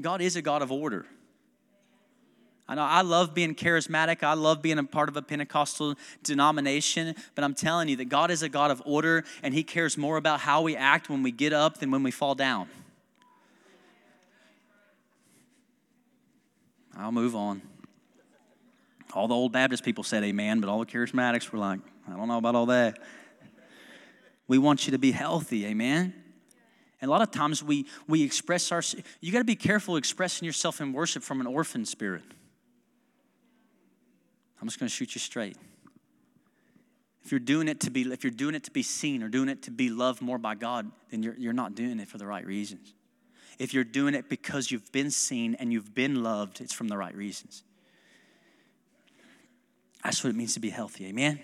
God 0.00 0.20
is 0.20 0.36
a 0.36 0.42
God 0.42 0.60
of 0.60 0.70
order? 0.70 1.06
I 2.68 2.74
know 2.74 2.82
I 2.82 3.00
love 3.00 3.34
being 3.34 3.54
charismatic. 3.54 4.22
I 4.22 4.34
love 4.34 4.60
being 4.60 4.78
a 4.78 4.84
part 4.84 5.08
of 5.08 5.16
a 5.16 5.22
Pentecostal 5.22 5.94
denomination, 6.22 7.14
but 7.34 7.42
I'm 7.42 7.54
telling 7.54 7.88
you 7.88 7.96
that 7.96 8.10
God 8.10 8.30
is 8.30 8.42
a 8.42 8.48
God 8.48 8.70
of 8.70 8.82
order 8.84 9.24
and 9.42 9.52
He 9.52 9.62
cares 9.62 9.96
more 9.96 10.16
about 10.16 10.40
how 10.40 10.62
we 10.62 10.76
act 10.76 11.08
when 11.08 11.22
we 11.22 11.32
get 11.32 11.52
up 11.52 11.78
than 11.78 11.90
when 11.90 12.02
we 12.02 12.10
fall 12.10 12.34
down. 12.34 12.68
I'll 16.96 17.12
move 17.12 17.34
on. 17.34 17.62
All 19.14 19.28
the 19.28 19.34
old 19.34 19.52
Baptist 19.52 19.84
people 19.84 20.04
said 20.04 20.24
amen, 20.24 20.60
but 20.60 20.68
all 20.68 20.78
the 20.78 20.86
charismatics 20.86 21.50
were 21.50 21.58
like, 21.58 21.80
I 22.08 22.16
don't 22.16 22.28
know 22.28 22.38
about 22.38 22.54
all 22.54 22.66
that. 22.66 22.98
We 24.48 24.58
want 24.58 24.86
you 24.86 24.92
to 24.92 24.98
be 24.98 25.12
healthy, 25.12 25.66
amen? 25.66 26.14
And 27.00 27.08
a 27.08 27.10
lot 27.10 27.22
of 27.22 27.30
times 27.30 27.62
we, 27.62 27.86
we 28.06 28.22
express 28.22 28.70
our, 28.72 28.82
you 29.20 29.32
got 29.32 29.38
to 29.38 29.44
be 29.44 29.56
careful 29.56 29.96
expressing 29.96 30.46
yourself 30.46 30.80
in 30.80 30.92
worship 30.92 31.22
from 31.22 31.40
an 31.40 31.46
orphan 31.46 31.84
spirit. 31.84 32.22
I'm 34.60 34.68
just 34.68 34.78
going 34.78 34.88
to 34.88 34.94
shoot 34.94 35.14
you 35.14 35.18
straight. 35.18 35.56
If 37.24 37.30
you're 37.30 37.40
doing 37.40 37.68
it 37.68 37.80
to 37.80 37.90
be, 37.90 38.02
if 38.02 38.24
you're 38.24 38.30
doing 38.30 38.54
it 38.54 38.64
to 38.64 38.70
be 38.70 38.82
seen 38.82 39.22
or 39.22 39.28
doing 39.28 39.48
it 39.48 39.62
to 39.62 39.70
be 39.70 39.90
loved 39.90 40.22
more 40.22 40.38
by 40.38 40.54
God, 40.54 40.90
then 41.10 41.22
you're, 41.22 41.34
you're 41.36 41.52
not 41.52 41.74
doing 41.74 42.00
it 42.00 42.08
for 42.08 42.18
the 42.18 42.26
right 42.26 42.44
reasons. 42.46 42.94
If 43.62 43.72
you're 43.72 43.84
doing 43.84 44.16
it 44.16 44.28
because 44.28 44.72
you've 44.72 44.90
been 44.90 45.12
seen 45.12 45.54
and 45.54 45.72
you've 45.72 45.94
been 45.94 46.24
loved, 46.24 46.60
it's 46.60 46.72
from 46.72 46.88
the 46.88 46.96
right 46.96 47.14
reasons. 47.14 47.62
That's 50.02 50.24
what 50.24 50.30
it 50.30 50.36
means 50.36 50.54
to 50.54 50.60
be 50.60 50.70
healthy. 50.70 51.06
Amen. 51.06 51.38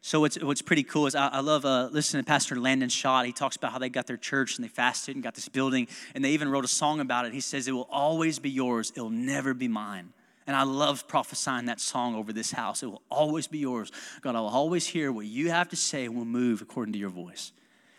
So 0.00 0.20
what's, 0.20 0.42
what's 0.42 0.62
pretty 0.62 0.82
cool 0.82 1.06
is 1.06 1.14
I, 1.14 1.28
I 1.28 1.40
love 1.40 1.66
uh, 1.66 1.90
listening 1.92 2.24
to 2.24 2.26
Pastor 2.26 2.56
Landon 2.56 2.88
Schott. 2.88 3.26
He 3.26 3.32
talks 3.32 3.56
about 3.56 3.70
how 3.70 3.78
they 3.78 3.90
got 3.90 4.06
their 4.06 4.16
church 4.16 4.56
and 4.56 4.64
they 4.64 4.70
fasted 4.70 5.14
and 5.14 5.22
got 5.22 5.34
this 5.34 5.46
building, 5.46 5.88
and 6.14 6.24
they 6.24 6.30
even 6.30 6.48
wrote 6.48 6.64
a 6.64 6.68
song 6.68 7.00
about 7.00 7.26
it. 7.26 7.34
He 7.34 7.40
says, 7.40 7.68
"It 7.68 7.72
will 7.72 7.88
always 7.90 8.38
be 8.38 8.48
yours. 8.48 8.90
It'll 8.96 9.10
never 9.10 9.52
be 9.52 9.68
mine." 9.68 10.14
And 10.46 10.56
I 10.56 10.62
love 10.62 11.06
prophesying 11.06 11.66
that 11.66 11.80
song 11.80 12.14
over 12.14 12.32
this 12.32 12.50
house. 12.50 12.82
It 12.82 12.86
will 12.86 13.02
always 13.10 13.46
be 13.46 13.58
yours. 13.58 13.92
God, 14.22 14.36
I 14.36 14.40
will 14.40 14.48
always 14.48 14.86
hear 14.86 15.12
what 15.12 15.26
you 15.26 15.50
have 15.50 15.68
to 15.68 15.76
say 15.76 16.06
and 16.06 16.16
will 16.16 16.24
move 16.24 16.62
according 16.62 16.94
to 16.94 16.98
your 16.98 17.10
voice. 17.10 17.52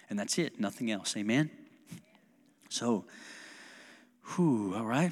And 0.09 0.17
that's 0.17 0.39
it, 0.39 0.59
nothing 0.59 0.89
else. 0.89 1.15
Amen? 1.15 1.51
So, 2.71 3.03
whew, 4.33 4.73
all 4.75 4.85
right. 4.85 5.11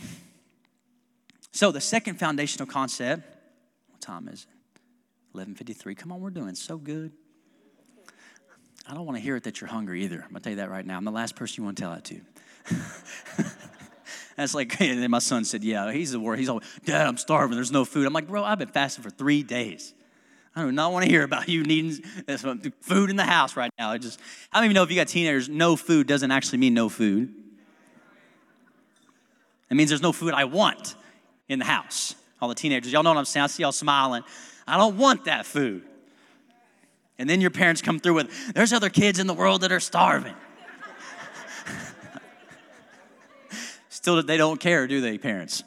So, 1.51 1.73
the 1.73 1.81
second 1.81 2.17
foundational 2.17 2.67
concept, 2.67 3.23
what 3.89 3.99
time 3.99 4.29
is 4.29 4.47
it? 5.35 5.37
11.53. 5.37 5.97
Come 5.97 6.13
on, 6.13 6.21
we're 6.21 6.29
doing 6.29 6.55
so 6.55 6.77
good. 6.77 7.11
I 8.87 8.93
don't 8.93 9.05
want 9.05 9.17
to 9.17 9.21
hear 9.21 9.35
it 9.35 9.43
that 9.43 9.59
you're 9.59 9.69
hungry 9.69 10.05
either. 10.05 10.23
I'm 10.25 10.33
to 10.33 10.39
tell 10.39 10.51
you 10.51 10.57
that 10.57 10.69
right 10.69 10.85
now. 10.85 10.95
I'm 10.95 11.03
the 11.03 11.11
last 11.11 11.35
person 11.35 11.61
you 11.61 11.65
want 11.65 11.77
to 11.77 11.83
tell 11.83 11.93
that 11.93 12.05
to. 12.05 13.45
That's 14.37 14.55
like, 14.55 14.79
and 14.81 15.03
then 15.03 15.11
my 15.11 15.19
son 15.19 15.43
said, 15.43 15.61
Yeah, 15.61 15.91
he's 15.91 16.13
the 16.13 16.19
worst. 16.19 16.39
He's 16.39 16.49
always, 16.49 16.65
Dad, 16.85 17.05
I'm 17.05 17.17
starving. 17.17 17.55
There's 17.55 17.73
no 17.73 17.83
food. 17.83 18.07
I'm 18.07 18.13
like, 18.13 18.27
Bro, 18.27 18.45
I've 18.45 18.57
been 18.57 18.69
fasting 18.69 19.03
for 19.03 19.09
three 19.09 19.43
days. 19.43 19.93
I 20.55 20.63
do 20.63 20.71
not 20.71 20.93
want 20.93 21.05
to 21.05 21.11
hear 21.11 21.23
about 21.23 21.49
you 21.49 21.63
needing 21.63 22.03
uh, 22.27 22.37
food 22.81 23.09
in 23.09 23.17
the 23.17 23.25
house 23.25 23.55
right 23.55 23.71
now. 23.77 23.91
I 23.91 23.97
just, 23.97 24.19
I 24.51 24.57
don't 24.57 24.65
even 24.65 24.75
know 24.75 24.83
if 24.83 24.89
you 24.89 24.95
got 24.95 25.07
teenagers, 25.07 25.49
no 25.49 25.75
food 25.75 26.07
doesn't 26.07 26.31
actually 26.31 26.59
mean 26.59 26.73
no 26.73 26.89
food. 26.89 27.33
It 29.69 29.75
means 29.75 29.89
there's 29.89 30.01
no 30.01 30.11
food 30.11 30.33
I 30.33 30.45
want 30.45 30.95
in 31.47 31.59
the 31.59 31.65
house. 31.65 32.15
All 32.41 32.49
the 32.49 32.55
teenagers, 32.55 32.91
y'all 32.91 33.03
know 33.03 33.11
what 33.11 33.17
I'm 33.17 33.25
saying? 33.25 33.43
I 33.43 33.47
see 33.47 33.63
y'all 33.63 33.71
smiling. 33.71 34.23
I 34.67 34.77
don't 34.77 34.97
want 34.97 35.25
that 35.25 35.45
food. 35.45 35.83
And 37.17 37.29
then 37.29 37.41
your 37.41 37.51
parents 37.51 37.81
come 37.81 37.99
through 37.99 38.13
with, 38.13 38.53
there's 38.53 38.71
other 38.71 38.89
kids 38.89 39.19
in 39.19 39.27
the 39.27 39.33
world 39.33 39.61
that 39.61 39.73
are 39.73 39.81
starving. 39.81 40.35
Still, 43.89 44.23
they 44.23 44.37
don't 44.37 44.59
care, 44.59 44.87
do 44.87 45.01
they, 45.01 45.17
parents? 45.17 45.63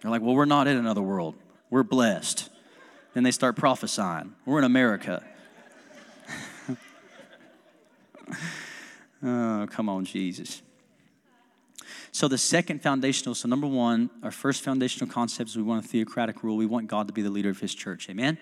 They're 0.00 0.10
like, 0.10 0.22
well, 0.22 0.34
we're 0.34 0.46
not 0.46 0.66
in 0.66 0.78
another 0.78 1.02
world. 1.02 1.34
We're 1.68 1.82
blessed. 1.82 2.48
Then 3.12 3.22
they 3.22 3.30
start 3.30 3.56
prophesying. 3.56 4.32
We're 4.46 4.58
in 4.58 4.64
America. 4.64 5.22
oh, 9.22 9.66
come 9.70 9.90
on, 9.90 10.06
Jesus. 10.06 10.62
So, 12.14 12.28
the 12.28 12.38
second 12.38 12.82
foundational, 12.82 13.34
so 13.34 13.48
number 13.48 13.66
one, 13.66 14.10
our 14.22 14.30
first 14.30 14.62
foundational 14.62 15.10
concept 15.10 15.50
is 15.50 15.56
we 15.56 15.62
want 15.62 15.84
a 15.84 15.88
theocratic 15.88 16.42
rule. 16.42 16.56
We 16.56 16.66
want 16.66 16.86
God 16.86 17.06
to 17.06 17.12
be 17.12 17.22
the 17.22 17.30
leader 17.30 17.48
of 17.48 17.58
his 17.58 17.74
church. 17.74 18.08
Amen? 18.10 18.38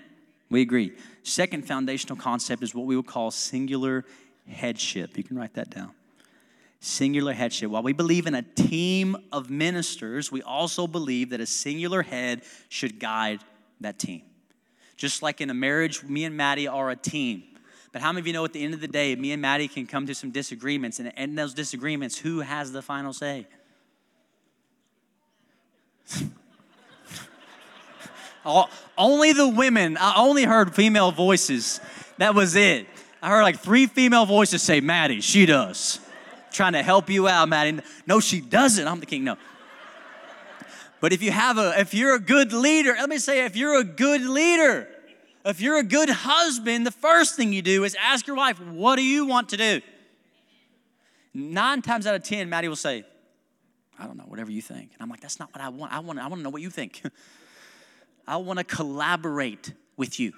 We 0.51 0.61
agree. 0.61 0.93
Second 1.23 1.67
foundational 1.67 2.17
concept 2.17 2.63
is 2.65 2.75
what 2.75 2.87
we 2.87 2.97
would 2.97 3.07
call 3.07 3.31
singular 3.31 4.05
headship. 4.49 5.17
You 5.17 5.23
can 5.23 5.39
write 5.39 5.55
that 5.55 5.71
down 5.71 5.93
singular 6.81 7.35
headship. 7.35 7.71
While 7.71 7.83
we 7.83 7.93
believe 7.93 8.27
in 8.27 8.35
a 8.35 8.43
team 8.43 9.17
of 9.33 9.51
ministers, 9.51 10.33
we 10.33 10.43
also 10.43 10.87
believe 10.87 11.31
that 11.31 11.41
a 11.41 11.47
singular 11.47 12.03
head 12.03 12.43
should 12.69 12.99
guide 12.99 13.41
that 13.81 13.99
team. 13.99 14.23
Just 14.97 15.23
like 15.23 15.41
in 15.41 15.51
a 15.51 15.55
marriage, 15.55 16.03
me 16.03 16.25
and 16.25 16.37
Maddie 16.37 16.69
are 16.69 16.91
a 16.91 16.97
team. 16.97 17.45
But 17.93 18.03
how 18.03 18.13
many 18.13 18.21
of 18.21 18.27
you 18.27 18.33
know 18.33 18.45
at 18.45 18.53
the 18.53 18.63
end 18.63 18.75
of 18.75 18.81
the 18.81 18.89
day, 18.89 19.15
me 19.17 19.33
and 19.33 19.43
Maddie 19.43 19.69
can 19.69 19.87
come 19.87 20.07
to 20.07 20.15
some 20.15 20.31
disagreements, 20.31 21.01
and 21.01 21.13
in 21.17 21.35
those 21.35 21.55
disagreements, 21.55 22.19
who 22.19 22.41
has 22.41 22.73
the 22.73 22.83
final 22.83 23.13
say? 23.13 23.47
only 28.99 29.33
the 29.33 29.49
women, 29.49 29.97
I 29.99 30.15
only 30.17 30.45
heard 30.45 30.75
female 30.75 31.13
voices. 31.13 31.81
That 32.19 32.35
was 32.35 32.57
it. 32.57 32.87
I 33.23 33.29
heard 33.31 33.43
like 33.43 33.61
three 33.61 33.87
female 33.87 34.27
voices 34.27 34.63
say, 34.63 34.81
Maddie, 34.81 35.21
she 35.21 35.47
does 35.47 36.01
trying 36.53 36.73
to 36.75 36.83
help 36.83 37.09
you 37.09 37.29
out, 37.29 37.49
Maddie. 37.49 37.81
No, 38.07 38.21
she 38.21 38.41
doesn't. 38.41 38.87
I'm 38.87 39.01
the 39.01 39.07
king. 39.07 39.25
No. 39.25 39.37
But 41.01 41.13
if 41.13 41.23
you 41.23 41.31
have 41.31 41.57
a, 41.57 41.81
if 41.81 41.95
you're 41.95 42.15
a 42.15 42.21
good 42.21 42.53
leader, 42.53 42.93
let 42.93 43.09
me 43.09 43.19
say, 43.19 43.45
if 43.47 43.57
you're 43.57 43.79
a 43.79 43.85
good 43.85 44.23
leader, 44.23 44.87
if 45.45 45.61
you're 45.61 45.79
a 45.79 45.83
good 45.83 46.11
husband, 46.11 46.87
the 46.87 46.91
first 46.91 47.37
thing 47.37 47.53
you 47.53 47.63
do 47.63 47.85
is 47.85 47.97
ask 47.99 48.27
your 48.27 48.37
wife, 48.37 48.61
what 48.61 48.97
do 48.97 49.03
you 49.03 49.25
want 49.25 49.49
to 49.51 49.57
do? 49.57 49.81
Nine 51.33 51.81
times 51.81 52.07
out 52.07 52.15
of 52.15 52.23
10, 52.23 52.49
Maddie 52.51 52.69
will 52.69 52.77
say, 52.77 53.05
I 54.01 54.07
don't 54.07 54.17
know, 54.17 54.25
whatever 54.25 54.51
you 54.51 54.63
think. 54.63 54.93
And 54.95 55.03
I'm 55.03 55.09
like, 55.09 55.21
that's 55.21 55.39
not 55.39 55.53
what 55.55 55.63
I 55.63 55.69
want. 55.69 55.93
I 55.93 55.99
want, 56.01 56.19
I 56.19 56.27
want 56.27 56.41
to 56.41 56.43
know 56.43 56.51
what 56.51 56.63
you 56.63 56.71
think. 56.71 57.03
I 58.27 58.37
want 58.39 58.59
to 58.59 58.65
collaborate 58.65 59.75
with 59.97 60.19
you. 60.19 60.33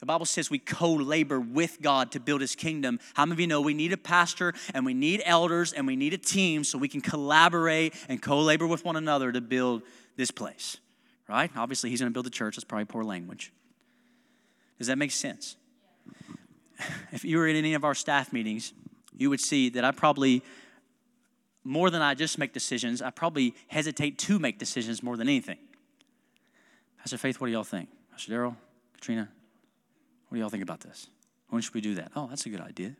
The 0.00 0.06
Bible 0.06 0.26
says 0.26 0.50
we 0.50 0.58
co 0.58 0.92
labor 0.92 1.40
with 1.40 1.80
God 1.80 2.12
to 2.12 2.20
build 2.20 2.40
his 2.40 2.54
kingdom. 2.54 3.00
How 3.14 3.24
many 3.24 3.34
of 3.34 3.40
you 3.40 3.46
know 3.46 3.60
we 3.60 3.74
need 3.74 3.92
a 3.92 3.96
pastor 3.96 4.54
and 4.74 4.84
we 4.84 4.94
need 4.94 5.22
elders 5.24 5.72
and 5.72 5.86
we 5.86 5.96
need 5.96 6.14
a 6.14 6.18
team 6.18 6.62
so 6.64 6.78
we 6.78 6.88
can 6.88 7.00
collaborate 7.00 7.94
and 8.08 8.20
co 8.20 8.40
labor 8.40 8.66
with 8.66 8.84
one 8.84 8.96
another 8.96 9.32
to 9.32 9.40
build 9.40 9.82
this 10.16 10.30
place? 10.30 10.78
Right? 11.28 11.50
Obviously, 11.56 11.90
he's 11.90 12.00
going 12.00 12.10
to 12.10 12.14
build 12.14 12.26
the 12.26 12.30
church. 12.30 12.56
That's 12.56 12.64
probably 12.64 12.86
poor 12.86 13.04
language. 13.04 13.52
Does 14.78 14.86
that 14.86 14.98
make 14.98 15.12
sense? 15.12 15.56
If 17.10 17.24
you 17.24 17.38
were 17.38 17.48
in 17.48 17.56
any 17.56 17.74
of 17.74 17.84
our 17.84 17.94
staff 17.94 18.32
meetings, 18.32 18.72
you 19.16 19.30
would 19.30 19.40
see 19.40 19.68
that 19.70 19.84
I 19.84 19.90
probably, 19.90 20.44
more 21.68 21.90
than 21.90 22.02
I 22.02 22.14
just 22.14 22.38
make 22.38 22.52
decisions, 22.52 23.02
I 23.02 23.10
probably 23.10 23.54
hesitate 23.68 24.18
to 24.20 24.38
make 24.38 24.58
decisions 24.58 25.02
more 25.02 25.16
than 25.16 25.28
anything. 25.28 25.58
Pastor 26.98 27.18
Faith, 27.18 27.40
what 27.40 27.48
do 27.48 27.52
y'all 27.52 27.64
think? 27.64 27.88
Pastor 28.10 28.32
Daryl, 28.32 28.56
Katrina, 28.94 29.28
what 30.28 30.36
do 30.36 30.40
y'all 30.40 30.48
think 30.48 30.62
about 30.62 30.80
this? 30.80 31.08
When 31.50 31.62
should 31.62 31.74
we 31.74 31.80
do 31.80 31.94
that? 31.96 32.12
Oh, 32.16 32.26
that's 32.28 32.46
a 32.46 32.48
good 32.48 32.60
idea. 32.60 32.96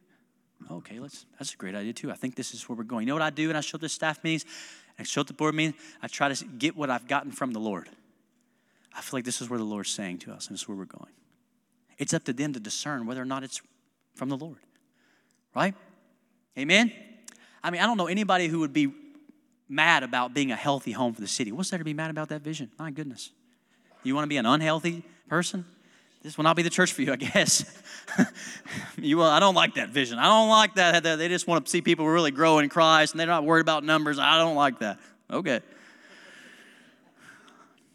Okay, 0.70 0.98
let's. 0.98 1.24
That's 1.38 1.54
a 1.54 1.56
great 1.56 1.74
idea 1.74 1.92
too. 1.92 2.10
I 2.10 2.14
think 2.14 2.34
this 2.34 2.52
is 2.52 2.68
where 2.68 2.76
we're 2.76 2.84
going. 2.84 3.06
You 3.06 3.08
know 3.08 3.14
what 3.14 3.22
I 3.22 3.30
do 3.30 3.48
And 3.48 3.56
I 3.56 3.60
show 3.60 3.78
to 3.78 3.88
staff 3.88 4.22
meetings, 4.24 4.44
I 4.98 5.02
show 5.04 5.22
to 5.22 5.32
board 5.32 5.54
meetings. 5.54 5.80
I 6.02 6.08
try 6.08 6.32
to 6.32 6.44
get 6.44 6.76
what 6.76 6.90
I've 6.90 7.06
gotten 7.06 7.30
from 7.30 7.52
the 7.52 7.60
Lord. 7.60 7.88
I 8.94 9.00
feel 9.00 9.16
like 9.18 9.24
this 9.24 9.40
is 9.40 9.48
where 9.48 9.58
the 9.58 9.64
Lord's 9.64 9.90
saying 9.90 10.18
to 10.20 10.32
us, 10.32 10.48
and 10.48 10.54
this 10.54 10.62
is 10.62 10.68
where 10.68 10.76
we're 10.76 10.84
going. 10.84 11.12
It's 11.98 12.12
up 12.12 12.24
to 12.24 12.32
them 12.32 12.52
to 12.52 12.60
discern 12.60 13.06
whether 13.06 13.22
or 13.22 13.26
not 13.26 13.44
it's 13.44 13.62
from 14.14 14.28
the 14.28 14.36
Lord, 14.36 14.58
right? 15.54 15.74
Amen. 16.58 16.92
I 17.62 17.70
mean, 17.70 17.80
I 17.80 17.86
don't 17.86 17.96
know 17.96 18.06
anybody 18.06 18.48
who 18.48 18.60
would 18.60 18.72
be 18.72 18.92
mad 19.68 20.02
about 20.02 20.32
being 20.34 20.50
a 20.50 20.56
healthy 20.56 20.92
home 20.92 21.14
for 21.14 21.20
the 21.20 21.28
city. 21.28 21.52
What's 21.52 21.70
there 21.70 21.78
to 21.78 21.84
be 21.84 21.94
mad 21.94 22.10
about 22.10 22.28
that 22.30 22.42
vision? 22.42 22.70
My 22.78 22.90
goodness. 22.90 23.30
You 24.02 24.14
want 24.14 24.24
to 24.24 24.28
be 24.28 24.36
an 24.36 24.46
unhealthy 24.46 25.04
person? 25.28 25.64
this 26.22 26.36
will 26.36 26.44
not 26.44 26.56
be 26.56 26.62
the 26.62 26.70
church 26.70 26.92
for 26.92 27.02
you, 27.02 27.12
I 27.12 27.16
guess. 27.16 27.64
you, 28.98 29.18
will, 29.18 29.24
I 29.24 29.40
don't 29.40 29.54
like 29.54 29.74
that 29.74 29.90
vision. 29.90 30.18
I 30.18 30.24
don't 30.24 30.48
like 30.48 30.74
that. 30.74 31.02
They 31.02 31.28
just 31.28 31.46
want 31.46 31.64
to 31.64 31.70
see 31.70 31.80
people 31.80 32.06
really 32.06 32.30
grow 32.30 32.58
in 32.58 32.68
Christ 32.68 33.12
and 33.12 33.20
they're 33.20 33.26
not 33.26 33.44
worried 33.44 33.60
about 33.60 33.84
numbers. 33.84 34.18
I 34.18 34.38
don't 34.38 34.56
like 34.56 34.80
that. 34.80 34.98
Okay. 35.30 35.60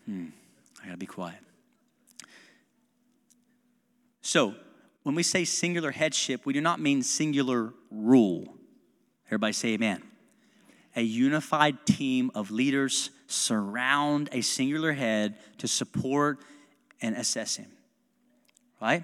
Hmm. 0.06 0.28
I 0.82 0.86
got 0.86 0.92
to 0.94 0.98
be 0.98 1.06
quiet. 1.06 1.40
So, 4.22 4.56
when 5.04 5.16
we 5.16 5.24
say 5.24 5.44
singular 5.44 5.92
headship, 5.92 6.46
we 6.46 6.54
do 6.54 6.62
not 6.62 6.80
mean 6.80 7.04
singular 7.04 7.74
rule. 7.92 8.56
Everybody 9.34 9.54
say 9.54 9.70
amen. 9.70 10.04
A 10.96 11.02
unified 11.02 11.86
team 11.86 12.32
of 12.36 12.52
leaders 12.52 13.10
surround 13.28 14.30
a 14.32 14.42
singular 14.42 14.94
head 14.94 15.36
to 15.58 15.68
support 15.68 16.40
and 17.02 17.16
assess 17.16 17.56
him 17.56 17.74
right? 18.84 19.04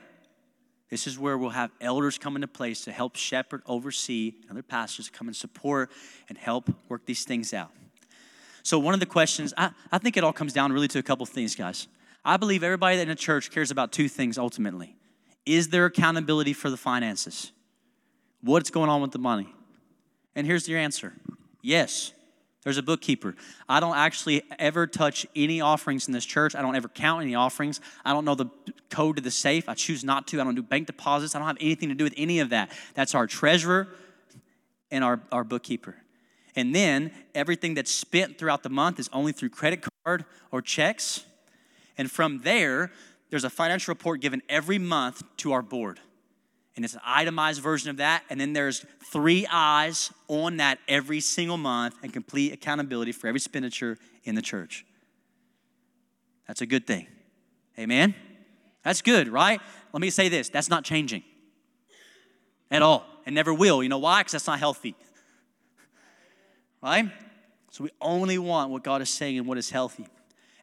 This 0.90 1.08
is 1.08 1.18
where 1.18 1.38
we'll 1.38 1.52
have 1.52 1.72
elders 1.80 2.18
come 2.18 2.36
into 2.36 2.48
place 2.48 2.84
to 2.84 2.92
help 2.92 3.16
shepherd, 3.16 3.62
oversee, 3.66 4.34
and 4.42 4.52
other 4.52 4.62
pastors 4.62 5.10
come 5.10 5.28
and 5.28 5.36
support 5.36 5.90
and 6.28 6.38
help 6.38 6.70
work 6.90 7.06
these 7.06 7.24
things 7.24 7.54
out. 7.54 7.72
So, 8.62 8.78
one 8.78 8.94
of 8.94 9.00
the 9.00 9.06
questions, 9.06 9.54
I, 9.58 9.72
I 9.92 10.00
think 10.00 10.18
it 10.18 10.24
all 10.24 10.34
comes 10.34 10.52
down 10.52 10.74
really 10.74 10.90
to 10.90 11.00
a 11.00 11.04
couple 11.04 11.26
things, 11.26 11.56
guys. 11.56 11.88
I 12.26 12.36
believe 12.36 12.62
everybody 12.62 13.00
in 13.00 13.10
a 13.10 13.16
church 13.16 13.52
cares 13.52 13.72
about 13.72 13.94
two 13.94 14.10
things 14.10 14.38
ultimately. 14.38 14.98
Is 15.46 15.70
there 15.70 15.86
accountability 15.86 16.52
for 16.52 16.70
the 16.70 16.78
finances? 16.78 17.54
What's 18.42 18.70
going 18.70 18.90
on 18.90 19.02
with 19.02 19.12
the 19.12 19.20
money? 19.20 19.48
And 20.36 20.46
here's 20.48 20.68
your 20.68 20.80
answer 20.80 21.14
yes. 21.62 22.14
There's 22.64 22.78
a 22.78 22.84
bookkeeper. 22.84 23.36
I 23.70 23.80
don't 23.80 23.96
actually 23.96 24.44
ever 24.60 24.86
touch 24.86 25.26
any 25.34 25.62
offerings 25.62 26.08
in 26.08 26.14
this 26.14 26.26
church. 26.26 26.56
I 26.56 26.62
don't 26.62 26.76
ever 26.76 26.90
count 26.90 27.22
any 27.22 27.34
offerings. 27.34 27.80
I 28.04 28.12
don't 28.12 28.26
know 28.26 28.36
the 28.36 28.48
code 28.90 29.16
to 29.16 29.22
the 29.22 29.32
safe. 29.32 29.70
I 29.70 29.76
choose 29.76 30.04
not 30.04 30.28
to. 30.28 30.42
I 30.42 30.44
don't 30.44 30.56
do 30.56 30.62
bank 30.62 30.88
deposits. 30.88 31.36
I 31.36 31.40
don't 31.40 31.48
have 31.48 31.58
anything 31.62 31.88
to 31.88 31.96
do 31.96 32.04
with 32.04 32.14
any 32.18 32.42
of 32.42 32.50
that. 32.50 32.70
That's 32.96 33.16
our 33.16 33.28
treasurer 33.28 33.88
and 34.92 35.06
our, 35.06 35.22
our 35.32 35.46
bookkeeper. 35.46 35.96
And 36.56 36.76
then 36.76 37.12
everything 37.34 37.76
that's 37.76 37.92
spent 37.92 38.38
throughout 38.38 38.64
the 38.64 38.70
month 38.70 39.00
is 39.00 39.10
only 39.14 39.32
through 39.32 39.50
credit 39.50 39.88
card 40.04 40.26
or 40.52 40.62
checks. 40.62 41.24
And 41.98 42.12
from 42.12 42.40
there, 42.40 42.92
there's 43.30 43.46
a 43.46 43.50
financial 43.50 43.94
report 43.94 44.20
given 44.20 44.42
every 44.50 44.80
month 44.80 45.24
to 45.38 45.54
our 45.54 45.62
board 45.62 46.02
and 46.80 46.86
it's 46.86 46.94
an 46.94 47.02
itemized 47.04 47.62
version 47.62 47.90
of 47.90 47.98
that. 47.98 48.24
And 48.30 48.40
then 48.40 48.54
there's 48.54 48.86
three 49.12 49.46
eyes 49.52 50.14
on 50.30 50.56
that 50.58 50.80
every 50.88 51.20
single 51.20 51.58
month 51.58 51.96
and 52.02 52.14
complete 52.14 52.54
accountability 52.54 53.12
for 53.12 53.28
every 53.28 53.40
expenditure 53.40 53.98
in 54.24 54.34
the 54.34 54.42
church. 54.42 54.86
That's 56.48 56.62
a 56.62 56.66
good 56.66 56.88
thing. 56.88 57.08
Amen? 57.78 58.16
That's 58.82 59.02
good, 59.02 59.28
right? 59.28 59.60
Let 59.92 60.00
me 60.00 60.10
say 60.10 60.30
this 60.30 60.48
that's 60.48 60.70
not 60.70 60.86
changing 60.86 61.24
at 62.72 62.82
all 62.82 63.06
and 63.26 63.36
never 63.36 63.54
will. 63.54 63.84
You 63.84 63.90
know 63.90 63.98
why? 63.98 64.22
Because 64.22 64.32
that's 64.32 64.48
not 64.48 64.60
healthy. 64.60 64.96
Right? 66.82 67.12
So 67.72 67.84
we 67.84 67.90
only 68.00 68.38
want 68.38 68.72
what 68.72 68.86
God 68.86 69.02
is 69.02 69.10
saying 69.10 69.38
and 69.38 69.46
what 69.46 69.58
is 69.58 69.70
healthy. 69.70 70.08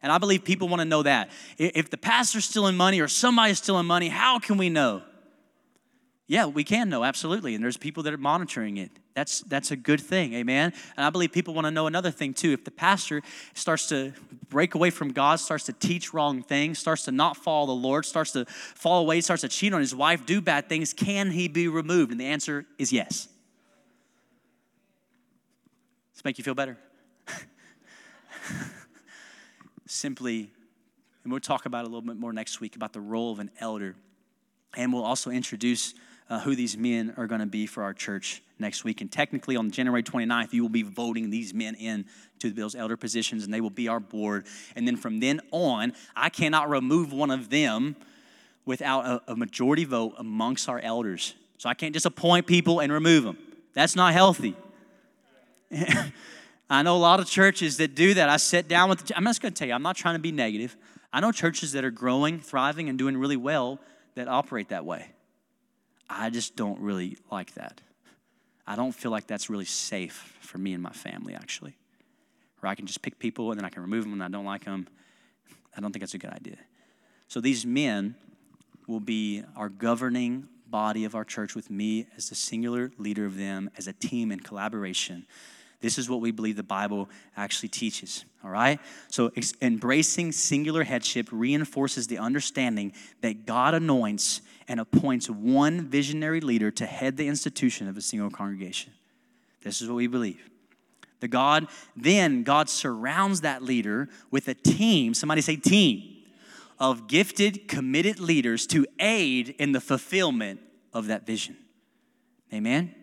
And 0.01 0.11
I 0.11 0.17
believe 0.17 0.43
people 0.43 0.67
want 0.67 0.81
to 0.81 0.85
know 0.85 1.03
that. 1.03 1.29
If 1.59 1.91
the 1.91 1.97
pastor's 1.97 2.45
stealing 2.45 2.75
money 2.75 3.01
or 3.01 3.07
somebody's 3.07 3.59
stealing 3.59 3.85
money, 3.85 4.09
how 4.09 4.39
can 4.39 4.57
we 4.57 4.71
know? 4.71 5.03
Yeah, 6.29 6.47
we 6.47 6.65
can 6.65 6.89
know, 6.89 7.05
absolutely. 7.05 7.55
And 7.55 7.63
there's 7.63 7.77
people 7.77 8.03
that 8.03 8.13
are 8.13 8.17
monitoring 8.17 8.75
it. 8.77 8.91
That's, 9.13 9.39
that's 9.41 9.71
a 9.71 9.77
good 9.77 10.01
thing, 10.01 10.33
amen? 10.33 10.73
And 10.97 11.05
I 11.05 11.09
believe 11.09 11.31
people 11.31 11.53
want 11.53 11.65
to 11.65 11.71
know 11.71 11.87
another 11.87 12.11
thing 12.11 12.33
too. 12.33 12.51
If 12.51 12.65
the 12.65 12.71
pastor 12.71 13.21
starts 13.53 13.87
to 13.89 14.11
break 14.49 14.75
away 14.75 14.89
from 14.89 15.13
God, 15.13 15.39
starts 15.39 15.63
to 15.65 15.73
teach 15.73 16.13
wrong 16.13 16.43
things, 16.43 16.79
starts 16.79 17.05
to 17.05 17.13
not 17.13 17.37
follow 17.37 17.67
the 17.67 17.71
Lord, 17.71 18.05
starts 18.05 18.33
to 18.33 18.43
fall 18.45 19.01
away, 19.01 19.21
starts 19.21 19.41
to 19.41 19.47
cheat 19.47 19.73
on 19.73 19.79
his 19.79 19.95
wife, 19.95 20.25
do 20.25 20.41
bad 20.41 20.67
things, 20.67 20.93
can 20.93 21.31
he 21.31 21.47
be 21.47 21.69
removed? 21.69 22.11
And 22.11 22.19
the 22.19 22.25
answer 22.25 22.65
is 22.77 22.91
yes. 22.91 23.29
Does 26.13 26.25
make 26.25 26.37
you 26.37 26.43
feel 26.43 26.55
better? 26.55 26.77
Simply, 29.87 30.51
and 31.23 31.31
we'll 31.31 31.39
talk 31.39 31.65
about 31.65 31.83
a 31.83 31.87
little 31.87 32.01
bit 32.01 32.17
more 32.17 32.33
next 32.33 32.59
week 32.59 32.75
about 32.75 32.91
the 32.91 33.01
role 33.01 33.31
of 33.31 33.39
an 33.39 33.49
elder. 33.61 33.95
And 34.75 34.91
we'll 34.91 35.05
also 35.05 35.31
introduce 35.31 35.93
uh, 36.29 36.39
who 36.39 36.55
these 36.55 36.77
men 36.77 37.13
are 37.17 37.27
going 37.27 37.41
to 37.41 37.47
be 37.47 37.65
for 37.65 37.83
our 37.83 37.93
church 37.93 38.41
next 38.59 38.83
week. 38.83 39.01
And 39.01 39.11
technically, 39.11 39.55
on 39.55 39.71
January 39.71 40.03
29th, 40.03 40.53
you 40.53 40.61
will 40.61 40.69
be 40.69 40.83
voting 40.83 41.29
these 41.29 41.53
men 41.53 41.75
in 41.75 42.05
to 42.39 42.49
the 42.49 42.61
those 42.61 42.75
elder 42.75 42.97
positions, 42.97 43.45
and 43.45 43.53
they 43.53 43.61
will 43.61 43.69
be 43.69 43.87
our 43.87 43.99
board. 43.99 44.45
And 44.75 44.85
then 44.85 44.97
from 44.97 45.19
then 45.19 45.39
on, 45.51 45.93
I 46.15 46.29
cannot 46.29 46.69
remove 46.69 47.13
one 47.13 47.31
of 47.31 47.49
them 47.49 47.95
without 48.65 49.05
a, 49.05 49.31
a 49.31 49.35
majority 49.35 49.85
vote 49.85 50.15
amongst 50.17 50.67
our 50.67 50.79
elders. 50.79 51.33
So 51.57 51.69
I 51.69 51.73
can't 51.73 51.93
just 51.93 52.05
appoint 52.05 52.45
people 52.45 52.81
and 52.81 52.91
remove 52.91 53.23
them. 53.23 53.37
That's 53.73 53.95
not 53.95 54.11
healthy. 54.11 54.55
I 56.69 56.83
know 56.83 56.97
a 56.97 56.99
lot 56.99 57.21
of 57.21 57.27
churches 57.27 57.77
that 57.77 57.95
do 57.95 58.13
that. 58.15 58.27
I 58.27 58.37
sit 58.37 58.67
down 58.67 58.89
with, 58.89 59.05
the, 59.05 59.15
I'm 59.15 59.23
just 59.23 59.41
going 59.41 59.53
to 59.53 59.57
tell 59.57 59.69
you, 59.69 59.73
I'm 59.73 59.81
not 59.81 59.95
trying 59.95 60.15
to 60.15 60.19
be 60.19 60.33
negative. 60.33 60.75
I 61.13 61.21
know 61.21 61.31
churches 61.31 61.71
that 61.71 61.85
are 61.85 61.91
growing, 61.91 62.41
thriving, 62.41 62.89
and 62.89 62.97
doing 62.97 63.15
really 63.15 63.37
well 63.37 63.79
that 64.15 64.27
operate 64.27 64.69
that 64.69 64.83
way. 64.83 65.07
I 66.09 66.29
just 66.29 66.55
don't 66.55 66.79
really 66.79 67.17
like 67.31 67.53
that. 67.55 67.81
I 68.65 68.75
don't 68.75 68.91
feel 68.91 69.11
like 69.11 69.27
that's 69.27 69.49
really 69.49 69.65
safe 69.65 70.37
for 70.41 70.57
me 70.57 70.73
and 70.73 70.83
my 70.83 70.91
family, 70.91 71.33
actually. 71.33 71.75
Where 72.59 72.69
I 72.69 72.75
can 72.75 72.85
just 72.85 73.01
pick 73.01 73.19
people 73.19 73.51
and 73.51 73.59
then 73.59 73.65
I 73.65 73.69
can 73.69 73.81
remove 73.81 74.03
them 74.03 74.13
and 74.13 74.23
I 74.23 74.27
don't 74.27 74.45
like 74.45 74.65
them. 74.65 74.87
I 75.75 75.81
don't 75.81 75.91
think 75.91 76.01
that's 76.01 76.13
a 76.13 76.17
good 76.17 76.31
idea. 76.31 76.57
So 77.27 77.39
these 77.39 77.65
men 77.65 78.15
will 78.87 78.99
be 78.99 79.43
our 79.55 79.69
governing 79.69 80.47
body 80.69 81.05
of 81.05 81.15
our 81.15 81.23
church 81.23 81.55
with 81.55 81.69
me 81.69 82.07
as 82.17 82.29
the 82.29 82.35
singular 82.35 82.91
leader 82.97 83.25
of 83.25 83.37
them, 83.37 83.69
as 83.77 83.87
a 83.87 83.93
team 83.93 84.31
in 84.31 84.39
collaboration. 84.39 85.25
This 85.79 85.97
is 85.97 86.09
what 86.09 86.21
we 86.21 86.31
believe 86.31 86.55
the 86.55 86.63
Bible 86.63 87.09
actually 87.35 87.69
teaches, 87.69 88.25
all 88.43 88.49
right? 88.49 88.79
So, 89.09 89.31
ex- 89.35 89.53
embracing 89.61 90.31
singular 90.31 90.83
headship 90.83 91.29
reinforces 91.31 92.07
the 92.07 92.17
understanding 92.17 92.93
that 93.21 93.45
God 93.45 93.75
anoints 93.75 94.41
and 94.67 94.79
appoints 94.79 95.29
one 95.29 95.87
visionary 95.87 96.41
leader 96.41 96.71
to 96.71 96.85
head 96.85 97.17
the 97.17 97.27
institution 97.27 97.87
of 97.87 97.97
a 97.97 98.01
single 98.01 98.29
congregation. 98.29 98.91
This 99.63 99.81
is 99.81 99.87
what 99.87 99.95
we 99.95 100.07
believe. 100.07 100.49
The 101.19 101.27
God, 101.27 101.67
then 101.95 102.43
God 102.43 102.69
surrounds 102.69 103.41
that 103.41 103.63
leader 103.63 104.09
with 104.29 104.47
a 104.47 104.53
team, 104.53 105.13
somebody 105.13 105.41
say 105.41 105.55
team, 105.55 106.17
of 106.79 107.07
gifted, 107.07 107.67
committed 107.67 108.19
leaders 108.19 108.67
to 108.67 108.85
aid 108.99 109.55
in 109.57 109.71
the 109.71 109.81
fulfillment 109.81 110.59
of 110.93 111.07
that 111.07 111.25
vision. 111.25 111.57
Amen? 112.53 112.93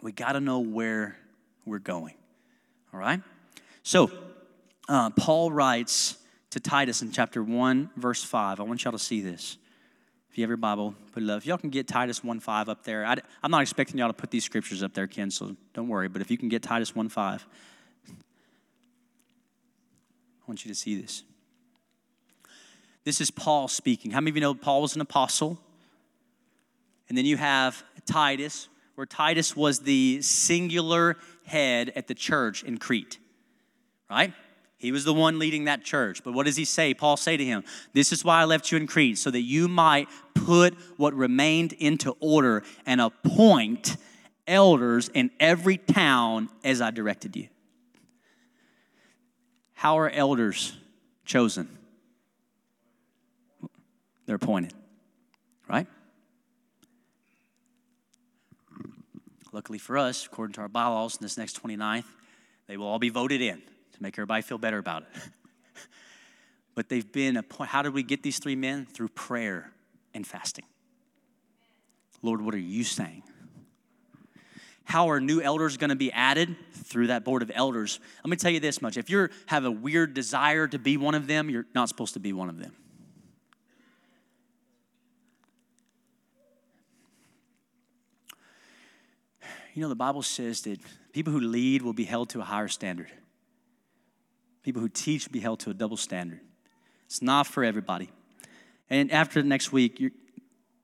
We 0.00 0.12
got 0.12 0.32
to 0.32 0.40
know 0.40 0.60
where 0.60 1.16
we're 1.66 1.78
going. 1.78 2.14
All 2.94 3.00
right? 3.00 3.20
So, 3.82 4.10
uh, 4.88 5.10
Paul 5.10 5.52
writes 5.52 6.16
to 6.50 6.60
Titus 6.60 7.02
in 7.02 7.12
chapter 7.12 7.42
1, 7.42 7.90
verse 7.96 8.24
5. 8.24 8.58
I 8.58 8.62
want 8.62 8.82
y'all 8.84 8.92
to 8.92 8.98
see 8.98 9.20
this. 9.20 9.58
If 10.30 10.38
you 10.38 10.44
have 10.44 10.48
your 10.48 10.56
Bible, 10.56 10.94
put 11.12 11.24
it 11.24 11.30
up. 11.30 11.38
If 11.38 11.46
y'all 11.46 11.58
can 11.58 11.70
get 11.70 11.88
Titus 11.88 12.22
1 12.22 12.38
5 12.38 12.68
up 12.68 12.84
there, 12.84 13.04
I, 13.04 13.16
am 13.42 13.50
not 13.50 13.62
expecting 13.62 13.98
y'all 13.98 14.08
to 14.08 14.14
put 14.14 14.30
these 14.30 14.44
scriptures 14.44 14.82
up 14.82 14.94
there, 14.94 15.08
Ken, 15.08 15.30
so 15.30 15.56
don't 15.74 15.88
worry. 15.88 16.08
But 16.08 16.22
if 16.22 16.30
you 16.30 16.38
can 16.38 16.48
get 16.48 16.62
Titus 16.62 16.94
1 16.94 17.08
5, 17.08 17.46
I 18.08 18.12
want 20.46 20.64
you 20.64 20.70
to 20.70 20.74
see 20.74 21.00
this. 21.00 21.24
This 23.02 23.20
is 23.20 23.30
Paul 23.30 23.66
speaking. 23.66 24.12
How 24.12 24.20
many 24.20 24.30
of 24.30 24.36
you 24.36 24.40
know 24.42 24.54
Paul 24.54 24.82
was 24.82 24.94
an 24.94 25.00
apostle? 25.00 25.58
And 27.08 27.18
then 27.18 27.24
you 27.24 27.36
have 27.36 27.82
Titus, 28.06 28.68
where 28.94 29.06
Titus 29.06 29.56
was 29.56 29.80
the 29.80 30.22
singular 30.22 31.16
head 31.44 31.92
at 31.96 32.06
the 32.06 32.14
church 32.14 32.62
in 32.62 32.78
Crete, 32.78 33.18
right? 34.08 34.32
He 34.80 34.92
was 34.92 35.04
the 35.04 35.12
one 35.12 35.38
leading 35.38 35.64
that 35.64 35.84
church. 35.84 36.24
But 36.24 36.32
what 36.32 36.46
does 36.46 36.56
he 36.56 36.64
say? 36.64 36.94
Paul 36.94 37.18
say 37.18 37.36
to 37.36 37.44
him, 37.44 37.64
This 37.92 38.12
is 38.12 38.24
why 38.24 38.40
I 38.40 38.44
left 38.44 38.72
you 38.72 38.78
in 38.78 38.86
Crete, 38.86 39.18
so 39.18 39.30
that 39.30 39.42
you 39.42 39.68
might 39.68 40.08
put 40.32 40.74
what 40.96 41.12
remained 41.12 41.74
into 41.74 42.16
order 42.18 42.62
and 42.86 42.98
appoint 42.98 43.98
elders 44.46 45.10
in 45.12 45.30
every 45.38 45.76
town 45.76 46.48
as 46.64 46.80
I 46.80 46.92
directed 46.92 47.36
you. 47.36 47.48
How 49.74 49.98
are 49.98 50.08
elders 50.08 50.74
chosen? 51.26 51.68
They're 54.24 54.36
appointed, 54.36 54.72
right? 55.68 55.86
Luckily 59.52 59.78
for 59.78 59.98
us, 59.98 60.24
according 60.24 60.54
to 60.54 60.62
our 60.62 60.68
bylaws, 60.68 61.16
in 61.16 61.22
this 61.22 61.36
next 61.36 61.62
29th, 61.62 62.04
they 62.66 62.78
will 62.78 62.86
all 62.86 62.98
be 62.98 63.10
voted 63.10 63.42
in 63.42 63.60
to 64.00 64.02
make 64.02 64.14
everybody 64.14 64.42
feel 64.42 64.58
better 64.58 64.78
about 64.78 65.02
it. 65.02 65.08
but 66.74 66.88
they've 66.88 67.12
been 67.12 67.36
a 67.36 67.42
point. 67.42 67.70
How 67.70 67.82
did 67.82 67.92
we 67.92 68.02
get 68.02 68.22
these 68.22 68.38
three 68.38 68.56
men? 68.56 68.86
Through 68.86 69.08
prayer 69.08 69.72
and 70.14 70.26
fasting. 70.26 70.64
Lord, 72.22 72.40
what 72.40 72.54
are 72.54 72.58
you 72.58 72.82
saying? 72.82 73.22
How 74.84 75.10
are 75.10 75.20
new 75.20 75.40
elders 75.40 75.76
going 75.76 75.90
to 75.90 75.96
be 75.96 76.10
added? 76.10 76.56
Through 76.72 77.08
that 77.08 77.24
board 77.24 77.42
of 77.42 77.50
elders. 77.54 78.00
Let 78.24 78.30
me 78.30 78.36
tell 78.36 78.50
you 78.50 78.58
this 78.58 78.82
much. 78.82 78.96
If 78.96 79.08
you 79.08 79.28
have 79.46 79.64
a 79.64 79.70
weird 79.70 80.14
desire 80.14 80.66
to 80.66 80.78
be 80.78 80.96
one 80.96 81.14
of 81.14 81.26
them, 81.26 81.48
you're 81.48 81.66
not 81.74 81.88
supposed 81.88 82.14
to 82.14 82.20
be 82.20 82.32
one 82.32 82.48
of 82.48 82.58
them. 82.58 82.74
You 89.74 89.82
know, 89.82 89.88
the 89.88 89.94
Bible 89.94 90.22
says 90.22 90.62
that 90.62 90.80
people 91.12 91.32
who 91.32 91.40
lead 91.40 91.82
will 91.82 91.92
be 91.92 92.04
held 92.04 92.30
to 92.30 92.40
a 92.40 92.44
higher 92.44 92.68
standard. 92.68 93.10
People 94.62 94.82
who 94.82 94.88
teach 94.88 95.30
be 95.30 95.40
held 95.40 95.60
to 95.60 95.70
a 95.70 95.74
double 95.74 95.96
standard. 95.96 96.40
It's 97.06 97.22
not 97.22 97.46
for 97.46 97.64
everybody. 97.64 98.10
And 98.88 99.10
after 99.10 99.40
the 99.40 99.48
next 99.48 99.72
week, 99.72 100.12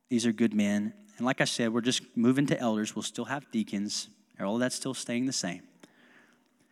these 0.08 0.26
are 0.26 0.32
good 0.32 0.54
men. 0.54 0.92
And 1.18 1.26
like 1.26 1.40
I 1.40 1.44
said, 1.44 1.72
we're 1.72 1.80
just 1.80 2.02
moving 2.16 2.46
to 2.46 2.58
elders. 2.58 2.94
We'll 2.94 3.02
still 3.02 3.24
have 3.26 3.50
deacons. 3.50 4.08
All 4.40 4.58
that's 4.58 4.76
still 4.76 4.94
staying 4.94 5.26
the 5.26 5.32
same. 5.32 5.62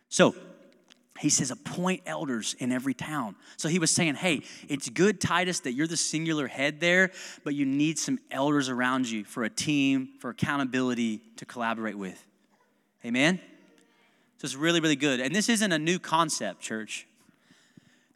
So 0.09 0.35
he 1.19 1.29
says, 1.29 1.49
appoint 1.49 2.01
elders 2.05 2.55
in 2.59 2.71
every 2.71 2.93
town. 2.93 3.35
So 3.57 3.69
he 3.69 3.79
was 3.79 3.89
saying, 3.89 4.15
hey, 4.15 4.43
it's 4.67 4.89
good, 4.89 5.21
Titus, 5.21 5.61
that 5.61 5.71
you're 5.71 5.87
the 5.87 5.97
singular 5.97 6.47
head 6.47 6.79
there, 6.79 7.11
but 7.43 7.55
you 7.55 7.65
need 7.65 7.97
some 7.97 8.19
elders 8.29 8.69
around 8.69 9.09
you 9.09 9.23
for 9.23 9.43
a 9.43 9.49
team, 9.49 10.09
for 10.19 10.29
accountability 10.29 11.21
to 11.37 11.45
collaborate 11.45 11.97
with. 11.97 12.23
Amen? 13.05 13.39
So 14.45 14.47
it's 14.47 14.55
really, 14.55 14.79
really 14.79 14.95
good. 14.95 15.21
And 15.21 15.35
this 15.35 15.49
isn't 15.49 15.71
a 15.71 15.79
new 15.79 15.97
concept, 15.97 16.61
church. 16.61 17.07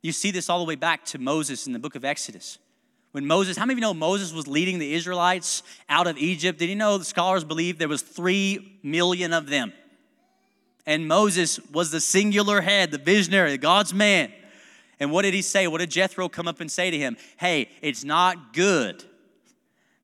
You 0.04 0.12
see 0.12 0.30
this 0.30 0.48
all 0.48 0.60
the 0.60 0.66
way 0.66 0.76
back 0.76 1.04
to 1.06 1.18
Moses 1.18 1.66
in 1.66 1.74
the 1.74 1.80
book 1.80 1.96
of 1.96 2.06
Exodus. 2.06 2.60
When 3.14 3.26
Moses, 3.26 3.58
how 3.58 3.66
many 3.66 3.74
of 3.74 3.78
you 3.80 3.82
know 3.82 3.96
Moses 3.96 4.32
was 4.32 4.48
leading 4.48 4.78
the 4.78 4.94
Israelites 4.94 5.64
out 5.90 6.06
of 6.06 6.20
Egypt? 6.20 6.60
Did 6.60 6.70
you 6.70 6.76
know 6.76 7.00
the 7.00 7.04
scholars 7.04 7.44
believe 7.44 7.80
there 7.80 7.88
was 7.88 8.04
three 8.04 8.78
million 8.84 9.34
of 9.34 9.50
them? 9.50 9.74
And 10.86 11.08
Moses 11.08 11.60
was 11.72 11.90
the 11.90 12.00
singular 12.00 12.62
head, 12.62 12.92
the 12.92 13.00
visionary, 13.00 13.58
God's 13.58 13.92
man. 13.92 14.32
And 15.00 15.12
what 15.12 15.24
did 15.24 15.34
he 15.34 15.42
say? 15.42 15.66
What 15.66 15.80
did 15.80 15.90
Jethro 15.90 16.30
come 16.30 16.48
up 16.48 16.62
and 16.62 16.70
say 16.70 16.92
to 16.92 16.98
him? 17.00 17.18
Hey, 17.38 17.70
it's 17.82 18.04
not 18.04 18.54
good 18.54 19.04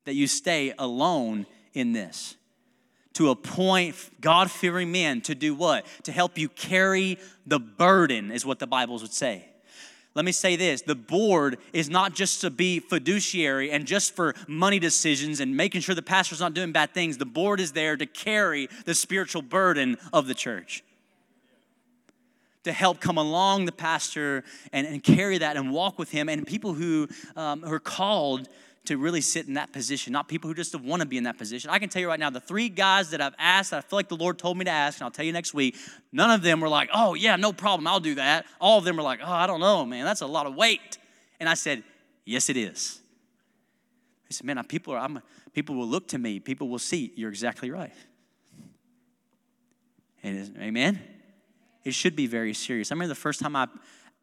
that 0.05 0.15
you 0.15 0.25
stay 0.25 0.73
alone 0.79 1.45
in 1.75 1.93
this. 1.93 2.35
To 3.15 3.29
appoint 3.29 3.95
God 4.19 4.51
fearing 4.51 4.91
men 4.91 5.21
to 5.21 5.35
do 5.35 5.55
what? 5.55 5.85
To 6.03 6.11
help 6.11 6.37
you 6.37 6.49
carry 6.49 7.17
the 7.45 7.59
burden, 7.59 8.29
is 8.29 8.45
what 8.45 8.59
the 8.59 8.67
Bibles 8.67 9.01
would 9.01 9.13
say. 9.13 9.45
Let 10.15 10.23
me 10.23 10.31
say 10.31 10.55
this 10.55 10.81
the 10.81 10.95
board 10.95 11.57
is 11.73 11.89
not 11.89 12.13
just 12.13 12.41
to 12.41 12.49
be 12.49 12.79
fiduciary 12.79 13.71
and 13.71 13.85
just 13.85 14.15
for 14.15 14.33
money 14.47 14.79
decisions 14.79 15.39
and 15.41 15.55
making 15.55 15.81
sure 15.81 15.93
the 15.93 16.01
pastor's 16.01 16.39
not 16.39 16.53
doing 16.53 16.71
bad 16.71 16.93
things. 16.93 17.17
The 17.17 17.25
board 17.25 17.59
is 17.59 17.73
there 17.73 17.97
to 17.97 18.05
carry 18.05 18.69
the 18.85 18.95
spiritual 18.95 19.41
burden 19.41 19.97
of 20.13 20.27
the 20.27 20.33
church. 20.33 20.83
To 22.63 22.71
help 22.71 22.99
come 22.99 23.17
along 23.17 23.65
the 23.65 23.71
pastor 23.71 24.43
and, 24.73 24.87
and 24.87 25.03
carry 25.03 25.37
that 25.37 25.55
and 25.55 25.71
walk 25.71 25.99
with 25.99 26.11
him, 26.11 26.29
and 26.29 26.47
people 26.47 26.73
who, 26.73 27.07
um, 27.35 27.61
who 27.61 27.73
are 27.73 27.79
called 27.79 28.49
to 28.87 28.97
really 28.97 29.21
sit 29.21 29.47
in 29.47 29.55
that 29.55 29.71
position, 29.71 30.13
not 30.13 30.27
people 30.27 30.47
who 30.47 30.53
just 30.53 30.75
want 30.79 31.01
to 31.01 31.07
be 31.07 31.17
in 31.17 31.23
that 31.23 31.37
position. 31.37 31.69
I 31.69 31.79
can 31.79 31.89
tell 31.89 32.01
you 32.01 32.07
right 32.07 32.19
now, 32.19 32.29
the 32.29 32.39
three 32.39 32.69
guys 32.69 33.11
that 33.11 33.21
I've 33.21 33.35
asked, 33.37 33.73
I 33.73 33.81
feel 33.81 33.97
like 33.97 34.09
the 34.09 34.15
Lord 34.15 34.37
told 34.37 34.57
me 34.57 34.65
to 34.65 34.71
ask, 34.71 34.99
and 34.99 35.05
I'll 35.05 35.11
tell 35.11 35.25
you 35.25 35.33
next 35.33 35.53
week, 35.53 35.75
none 36.11 36.31
of 36.31 36.41
them 36.41 36.61
were 36.61 36.69
like, 36.69 36.89
oh, 36.93 37.13
yeah, 37.13 37.35
no 37.35 37.53
problem, 37.53 37.87
I'll 37.87 37.99
do 37.99 38.15
that. 38.15 38.45
All 38.59 38.77
of 38.77 38.83
them 38.85 38.97
were 38.97 39.03
like, 39.03 39.19
oh, 39.23 39.31
I 39.31 39.47
don't 39.47 39.59
know, 39.59 39.85
man, 39.85 40.05
that's 40.05 40.21
a 40.21 40.27
lot 40.27 40.45
of 40.45 40.55
weight. 40.55 40.97
And 41.39 41.49
I 41.49 41.53
said, 41.53 41.83
yes, 42.25 42.49
it 42.49 42.57
is. 42.57 42.99
He 44.27 44.33
said, 44.33 44.45
man, 44.45 44.63
people, 44.63 44.93
are, 44.93 44.99
I'm, 44.99 45.21
people 45.53 45.75
will 45.75 45.87
look 45.87 46.07
to 46.09 46.17
me, 46.17 46.39
people 46.39 46.69
will 46.69 46.79
see. 46.79 47.13
You're 47.15 47.29
exactly 47.29 47.71
right. 47.71 47.93
And 50.23 50.57
amen? 50.59 50.99
It 51.83 51.93
should 51.93 52.15
be 52.15 52.25
very 52.25 52.53
serious. 52.53 52.91
I 52.91 52.95
remember 52.95 53.09
the 53.09 53.19
first 53.19 53.39
time 53.39 53.55
I, 53.55 53.67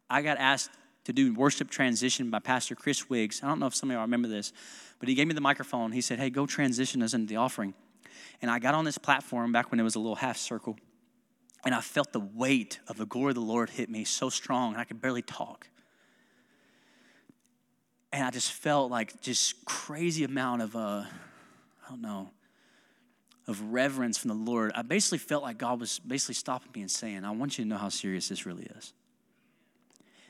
I 0.09 0.21
got 0.21 0.37
asked 0.37 0.69
to 1.05 1.13
do 1.13 1.33
worship 1.33 1.69
transition 1.69 2.29
by 2.29 2.39
Pastor 2.39 2.75
Chris 2.75 3.09
Wiggs. 3.09 3.41
I 3.43 3.47
don't 3.47 3.59
know 3.59 3.67
if 3.67 3.75
some 3.75 3.89
of 3.89 3.95
y'all 3.95 4.03
remember 4.03 4.27
this, 4.27 4.53
but 4.99 5.09
he 5.09 5.15
gave 5.15 5.27
me 5.27 5.33
the 5.33 5.41
microphone. 5.41 5.91
He 5.91 6.01
said, 6.01 6.19
Hey, 6.19 6.29
go 6.29 6.45
transition 6.45 7.01
us 7.01 7.13
into 7.13 7.27
the 7.27 7.35
offering. 7.37 7.73
And 8.41 8.49
I 8.49 8.59
got 8.59 8.75
on 8.75 8.85
this 8.85 8.97
platform 8.97 9.51
back 9.51 9.71
when 9.71 9.79
it 9.79 9.83
was 9.83 9.95
a 9.95 9.99
little 9.99 10.15
half 10.15 10.37
circle, 10.37 10.77
and 11.65 11.73
I 11.73 11.81
felt 11.81 12.11
the 12.11 12.19
weight 12.19 12.79
of 12.87 12.97
the 12.97 13.05
glory 13.05 13.31
of 13.31 13.35
the 13.35 13.41
Lord 13.41 13.69
hit 13.69 13.89
me 13.89 14.03
so 14.03 14.29
strong, 14.29 14.73
and 14.73 14.81
I 14.81 14.83
could 14.83 15.01
barely 15.01 15.21
talk. 15.21 15.67
And 18.11 18.23
I 18.23 18.29
just 18.31 18.51
felt 18.51 18.91
like 18.91 19.21
just 19.21 19.65
crazy 19.65 20.23
amount 20.23 20.61
of, 20.61 20.75
uh, 20.75 21.03
I 21.05 21.89
don't 21.89 22.01
know, 22.01 22.29
of 23.47 23.61
reverence 23.73 24.17
from 24.17 24.29
the 24.29 24.51
Lord. 24.51 24.71
I 24.75 24.83
basically 24.83 25.17
felt 25.17 25.43
like 25.43 25.57
God 25.57 25.79
was 25.79 25.99
basically 25.99 26.35
stopping 26.35 26.71
me 26.75 26.81
and 26.81 26.91
saying, 26.91 27.25
I 27.25 27.31
want 27.31 27.57
you 27.57 27.65
to 27.65 27.69
know 27.69 27.77
how 27.77 27.89
serious 27.89 28.29
this 28.29 28.45
really 28.45 28.63
is. 28.77 28.93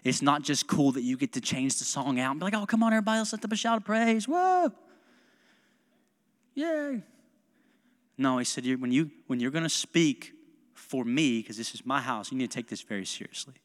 It's 0.04 0.22
not 0.22 0.41
just 0.41 0.68
cool 0.68 0.91
that 0.93 1.04
you 1.04 1.16
get 1.16 1.34
to 1.34 1.41
change 1.41 1.78
the 1.78 1.86
song 1.86 2.20
out 2.20 2.32
and 2.32 2.39
be 2.39 2.43
like, 2.43 2.56
oh, 2.56 2.66
come 2.66 2.84
on, 2.84 2.91
everybody, 2.91 3.20
let's 3.20 3.32
lift 3.32 3.45
up 3.45 3.51
a 3.51 3.56
shout 3.56 3.78
of 3.78 3.86
praise. 3.86 4.28
Whoa. 4.28 4.72
Yay. 6.56 7.01
No, 8.18 8.38
he 8.38 8.45
said, 8.45 8.66
when, 8.80 8.91
you, 8.91 9.12
when 9.28 9.39
you're 9.39 9.51
going 9.51 9.64
to 9.64 9.70
speak 9.70 10.34
for 10.74 11.06
me, 11.06 11.39
because 11.39 11.58
this 11.58 11.74
is 11.74 11.86
my 11.86 12.01
house, 12.01 12.32
you 12.32 12.38
need 12.38 12.51
to 12.51 12.56
take 12.56 12.68
this 12.68 12.82
very 12.82 13.06
seriously. 13.06 13.56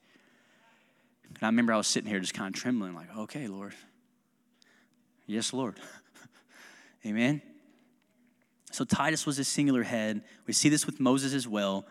And 1.25 1.39
I 1.43 1.47
remember 1.47 1.73
I 1.73 1.77
was 1.77 1.87
sitting 1.87 2.09
here 2.09 2.21
just 2.21 2.35
kind 2.35 2.55
of 2.55 2.61
trembling, 2.61 2.95
like, 2.95 3.15
okay, 3.17 3.49
Lord. 3.49 3.75
Yes, 5.27 5.53
Lord. 5.53 5.79
Amen. 7.07 7.43
So 8.71 8.85
Titus 8.85 9.27
was 9.27 9.39
a 9.39 9.45
singular 9.45 9.83
head. 9.83 10.23
We 10.47 10.53
see 10.53 10.69
this 10.69 10.87
with 10.87 11.01
Moses 11.01 11.35
as 11.35 11.49
well. 11.49 11.85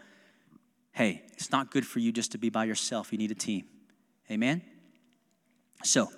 Hey, 0.93 1.23
it's 1.33 1.51
not 1.51 1.69
good 1.69 1.85
for 1.85 1.99
you 1.99 2.11
just 2.11 2.31
to 2.31 2.37
be 2.37 2.49
by 2.49 2.65
yourself. 2.65 3.11
You 3.11 3.17
need 3.17 3.31
a 3.31 3.35
team. 3.35 3.65
Amen? 4.29 4.61
So, 5.83 6.09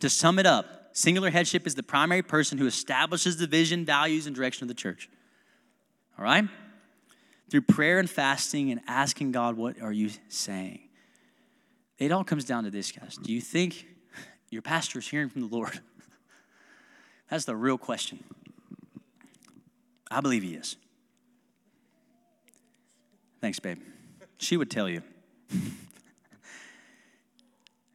to 0.00 0.08
sum 0.08 0.38
it 0.38 0.46
up, 0.46 0.90
singular 0.92 1.30
headship 1.30 1.66
is 1.66 1.74
the 1.74 1.82
primary 1.82 2.22
person 2.22 2.58
who 2.58 2.66
establishes 2.66 3.36
the 3.36 3.46
vision, 3.46 3.84
values, 3.84 4.26
and 4.26 4.34
direction 4.34 4.64
of 4.64 4.68
the 4.68 4.74
church. 4.74 5.08
All 6.18 6.24
right? 6.24 6.44
Through 7.50 7.62
prayer 7.62 7.98
and 7.98 8.08
fasting 8.08 8.70
and 8.70 8.80
asking 8.86 9.32
God, 9.32 9.56
what 9.56 9.80
are 9.82 9.92
you 9.92 10.10
saying? 10.28 10.80
It 11.98 12.10
all 12.12 12.24
comes 12.24 12.44
down 12.44 12.64
to 12.64 12.70
this, 12.70 12.90
guys. 12.90 13.16
Do 13.16 13.32
you 13.32 13.40
think 13.40 13.86
your 14.50 14.62
pastor 14.62 14.98
is 14.98 15.08
hearing 15.08 15.28
from 15.28 15.42
the 15.42 15.54
Lord? 15.54 15.80
That's 17.30 17.44
the 17.44 17.56
real 17.56 17.78
question. 17.78 18.24
I 20.10 20.20
believe 20.20 20.42
he 20.42 20.54
is. 20.54 20.76
Thanks, 23.40 23.58
babe. 23.58 23.78
She 24.38 24.56
would 24.56 24.70
tell 24.70 24.88
you 24.88 25.02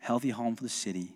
healthy 0.08 0.30
home 0.30 0.56
for 0.56 0.64
the 0.64 0.70
city. 0.70 1.10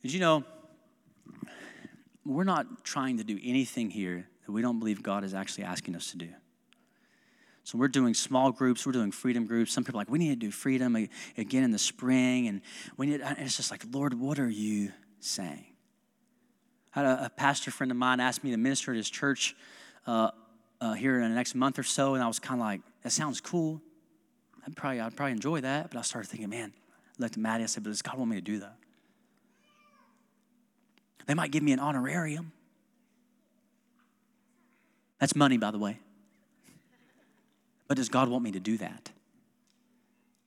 Did 0.00 0.12
you 0.12 0.20
know, 0.20 0.44
we're 2.24 2.44
not 2.44 2.84
trying 2.84 3.16
to 3.16 3.24
do 3.24 3.36
anything 3.42 3.90
here 3.90 4.28
that 4.46 4.52
we 4.52 4.62
don't 4.62 4.78
believe 4.78 5.02
God 5.02 5.24
is 5.24 5.34
actually 5.34 5.64
asking 5.64 5.96
us 5.96 6.12
to 6.12 6.18
do. 6.18 6.28
So 7.64 7.78
we're 7.78 7.88
doing 7.88 8.14
small 8.14 8.52
groups, 8.52 8.86
we're 8.86 8.92
doing 8.92 9.10
freedom 9.10 9.44
groups. 9.44 9.72
Some 9.72 9.82
people 9.82 9.98
are 9.98 10.02
like, 10.02 10.10
we 10.10 10.20
need 10.20 10.28
to 10.28 10.36
do 10.46 10.52
freedom 10.52 10.94
again 11.36 11.64
in 11.64 11.72
the 11.72 11.78
spring, 11.78 12.46
and 12.46 12.62
we 12.96 13.06
need. 13.06 13.20
And 13.20 13.38
it's 13.40 13.56
just 13.56 13.72
like, 13.72 13.82
Lord, 13.90 14.14
what 14.14 14.38
are 14.38 14.48
you 14.48 14.92
saying? 15.18 15.66
I 16.94 17.00
had 17.00 17.06
a, 17.06 17.24
a 17.24 17.30
pastor 17.30 17.72
friend 17.72 17.90
of 17.90 17.96
mine 17.96 18.20
asked 18.20 18.44
me 18.44 18.52
to 18.52 18.56
minister 18.56 18.92
at 18.92 18.96
his 18.96 19.10
church 19.10 19.56
uh, 20.06 20.30
uh, 20.80 20.92
here 20.92 21.16
in 21.20 21.28
the 21.28 21.34
next 21.34 21.56
month 21.56 21.76
or 21.76 21.82
so, 21.82 22.14
and 22.14 22.22
I 22.22 22.28
was 22.28 22.38
kind 22.38 22.60
of 22.60 22.64
like, 22.64 22.82
that 23.02 23.10
sounds 23.10 23.40
cool. 23.40 23.82
I'd 24.70 24.76
probably, 24.76 25.00
I'd 25.00 25.16
probably 25.16 25.32
enjoy 25.32 25.60
that. 25.62 25.90
But 25.90 25.98
I 25.98 26.02
started 26.02 26.28
thinking, 26.28 26.48
man, 26.48 26.72
I 27.18 27.22
looked 27.22 27.34
at 27.34 27.40
Maddie. 27.40 27.64
I 27.64 27.66
said, 27.66 27.82
but 27.82 27.90
does 27.90 28.02
God 28.02 28.18
want 28.18 28.30
me 28.30 28.36
to 28.36 28.42
do 28.42 28.60
that? 28.60 28.76
They 31.26 31.34
might 31.34 31.50
give 31.50 31.62
me 31.62 31.72
an 31.72 31.80
honorarium. 31.80 32.52
That's 35.18 35.36
money, 35.36 35.58
by 35.58 35.70
the 35.70 35.78
way. 35.78 35.98
But 37.88 37.96
does 37.96 38.08
God 38.08 38.28
want 38.28 38.44
me 38.44 38.52
to 38.52 38.60
do 38.60 38.78
that? 38.78 39.10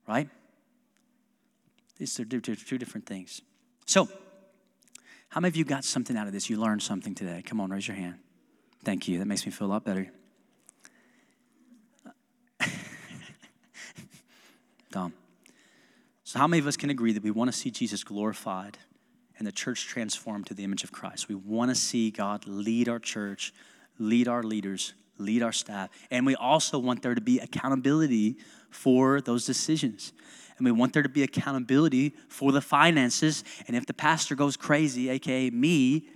Right? 0.07 0.29
These 1.97 2.19
are 2.19 2.25
two 2.25 2.77
different 2.77 3.05
things. 3.05 3.41
So, 3.85 4.09
how 5.29 5.41
many 5.41 5.49
of 5.49 5.55
you 5.55 5.63
got 5.63 5.83
something 5.83 6.15
out 6.15 6.27
of 6.27 6.33
this? 6.33 6.49
You 6.49 6.57
learned 6.57 6.81
something 6.81 7.13
today. 7.13 7.41
Come 7.45 7.59
on, 7.59 7.69
raise 7.69 7.87
your 7.87 7.97
hand. 7.97 8.15
Thank 8.83 9.07
you. 9.07 9.19
That 9.19 9.25
makes 9.25 9.45
me 9.45 9.51
feel 9.51 9.67
a 9.67 9.69
lot 9.69 9.83
better. 9.85 10.11
So, 16.23 16.39
how 16.39 16.47
many 16.47 16.59
of 16.59 16.67
us 16.67 16.77
can 16.77 16.89
agree 16.89 17.11
that 17.13 17.23
we 17.23 17.31
want 17.31 17.51
to 17.51 17.57
see 17.57 17.69
Jesus 17.69 18.03
glorified 18.03 18.77
and 19.37 19.45
the 19.45 19.51
church 19.51 19.87
transformed 19.87 20.47
to 20.47 20.53
the 20.53 20.63
image 20.63 20.83
of 20.83 20.91
Christ? 20.91 21.27
We 21.27 21.35
want 21.35 21.69
to 21.69 21.75
see 21.75 22.11
God 22.11 22.47
lead 22.47 22.87
our 22.87 22.99
church, 22.99 23.53
lead 23.99 24.27
our 24.27 24.41
leaders, 24.41 24.93
lead 25.17 25.43
our 25.43 25.51
staff, 25.51 25.89
and 26.09 26.25
we 26.25 26.35
also 26.35 26.79
want 26.79 27.01
there 27.01 27.13
to 27.13 27.21
be 27.21 27.39
accountability 27.39 28.37
for 28.69 29.21
those 29.21 29.45
decisions. 29.45 30.13
And 30.57 30.65
we 30.65 30.71
want 30.71 30.93
there 30.93 31.03
to 31.03 31.09
be 31.09 31.23
accountability 31.23 32.13
for 32.29 32.51
the 32.51 32.61
finances. 32.61 33.43
And 33.67 33.75
if 33.75 33.85
the 33.85 33.93
pastor 33.93 34.35
goes 34.35 34.55
crazy, 34.55 35.09
aka 35.09 35.49
me, 35.49 36.07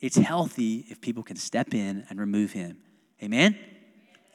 it's 0.00 0.16
healthy 0.16 0.86
if 0.88 1.00
people 1.00 1.22
can 1.22 1.36
step 1.36 1.74
in 1.74 2.04
and 2.10 2.18
remove 2.18 2.52
him. 2.52 2.78
Amen? 3.22 3.56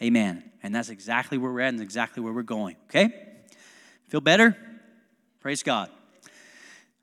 Amen. 0.01 0.43
And 0.63 0.73
that's 0.73 0.89
exactly 0.89 1.37
where 1.37 1.51
we're 1.51 1.61
at 1.61 1.73
and 1.73 1.81
exactly 1.81 2.23
where 2.23 2.31
we're 2.31 2.43
going. 2.43 2.75
Okay? 2.89 3.28
Feel 4.09 4.21
better? 4.21 4.57
Praise 5.39 5.61
God. 5.61 5.89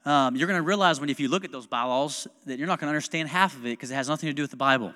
Um, 0.04 0.34
you're 0.34 0.48
going 0.48 0.58
to 0.58 0.66
realize 0.66 1.00
when 1.00 1.08
if 1.08 1.20
you 1.20 1.28
look 1.28 1.44
at 1.44 1.52
those 1.52 1.66
bylaws 1.66 2.26
that 2.46 2.58
you're 2.58 2.66
not 2.66 2.80
going 2.80 2.86
to 2.86 2.90
understand 2.90 3.28
half 3.28 3.56
of 3.56 3.64
it 3.64 3.70
because 3.70 3.92
it 3.92 3.94
has 3.94 4.08
nothing 4.08 4.28
to 4.28 4.34
do 4.34 4.42
with 4.42 4.50
the 4.50 4.56
Bible. 4.56 4.88
It 4.88 4.94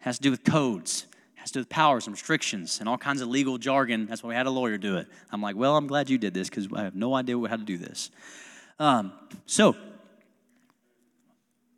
has 0.00 0.16
to 0.16 0.22
do 0.22 0.30
with 0.30 0.42
codes, 0.42 1.06
it 1.36 1.40
has 1.40 1.50
to 1.50 1.54
do 1.54 1.60
with 1.60 1.68
powers 1.68 2.06
and 2.06 2.14
restrictions 2.14 2.80
and 2.80 2.88
all 2.88 2.96
kinds 2.96 3.20
of 3.20 3.28
legal 3.28 3.58
jargon. 3.58 4.06
That's 4.06 4.22
why 4.22 4.30
we 4.30 4.34
had 4.34 4.46
a 4.46 4.50
lawyer 4.50 4.78
do 4.78 4.96
it. 4.96 5.06
I'm 5.30 5.42
like, 5.42 5.54
well, 5.54 5.76
I'm 5.76 5.86
glad 5.86 6.08
you 6.08 6.16
did 6.16 6.32
this 6.32 6.48
because 6.48 6.66
I 6.74 6.82
have 6.82 6.94
no 6.94 7.14
idea 7.14 7.38
how 7.46 7.56
to 7.56 7.62
do 7.62 7.76
this. 7.76 8.10
Um, 8.78 9.12
so, 9.44 9.72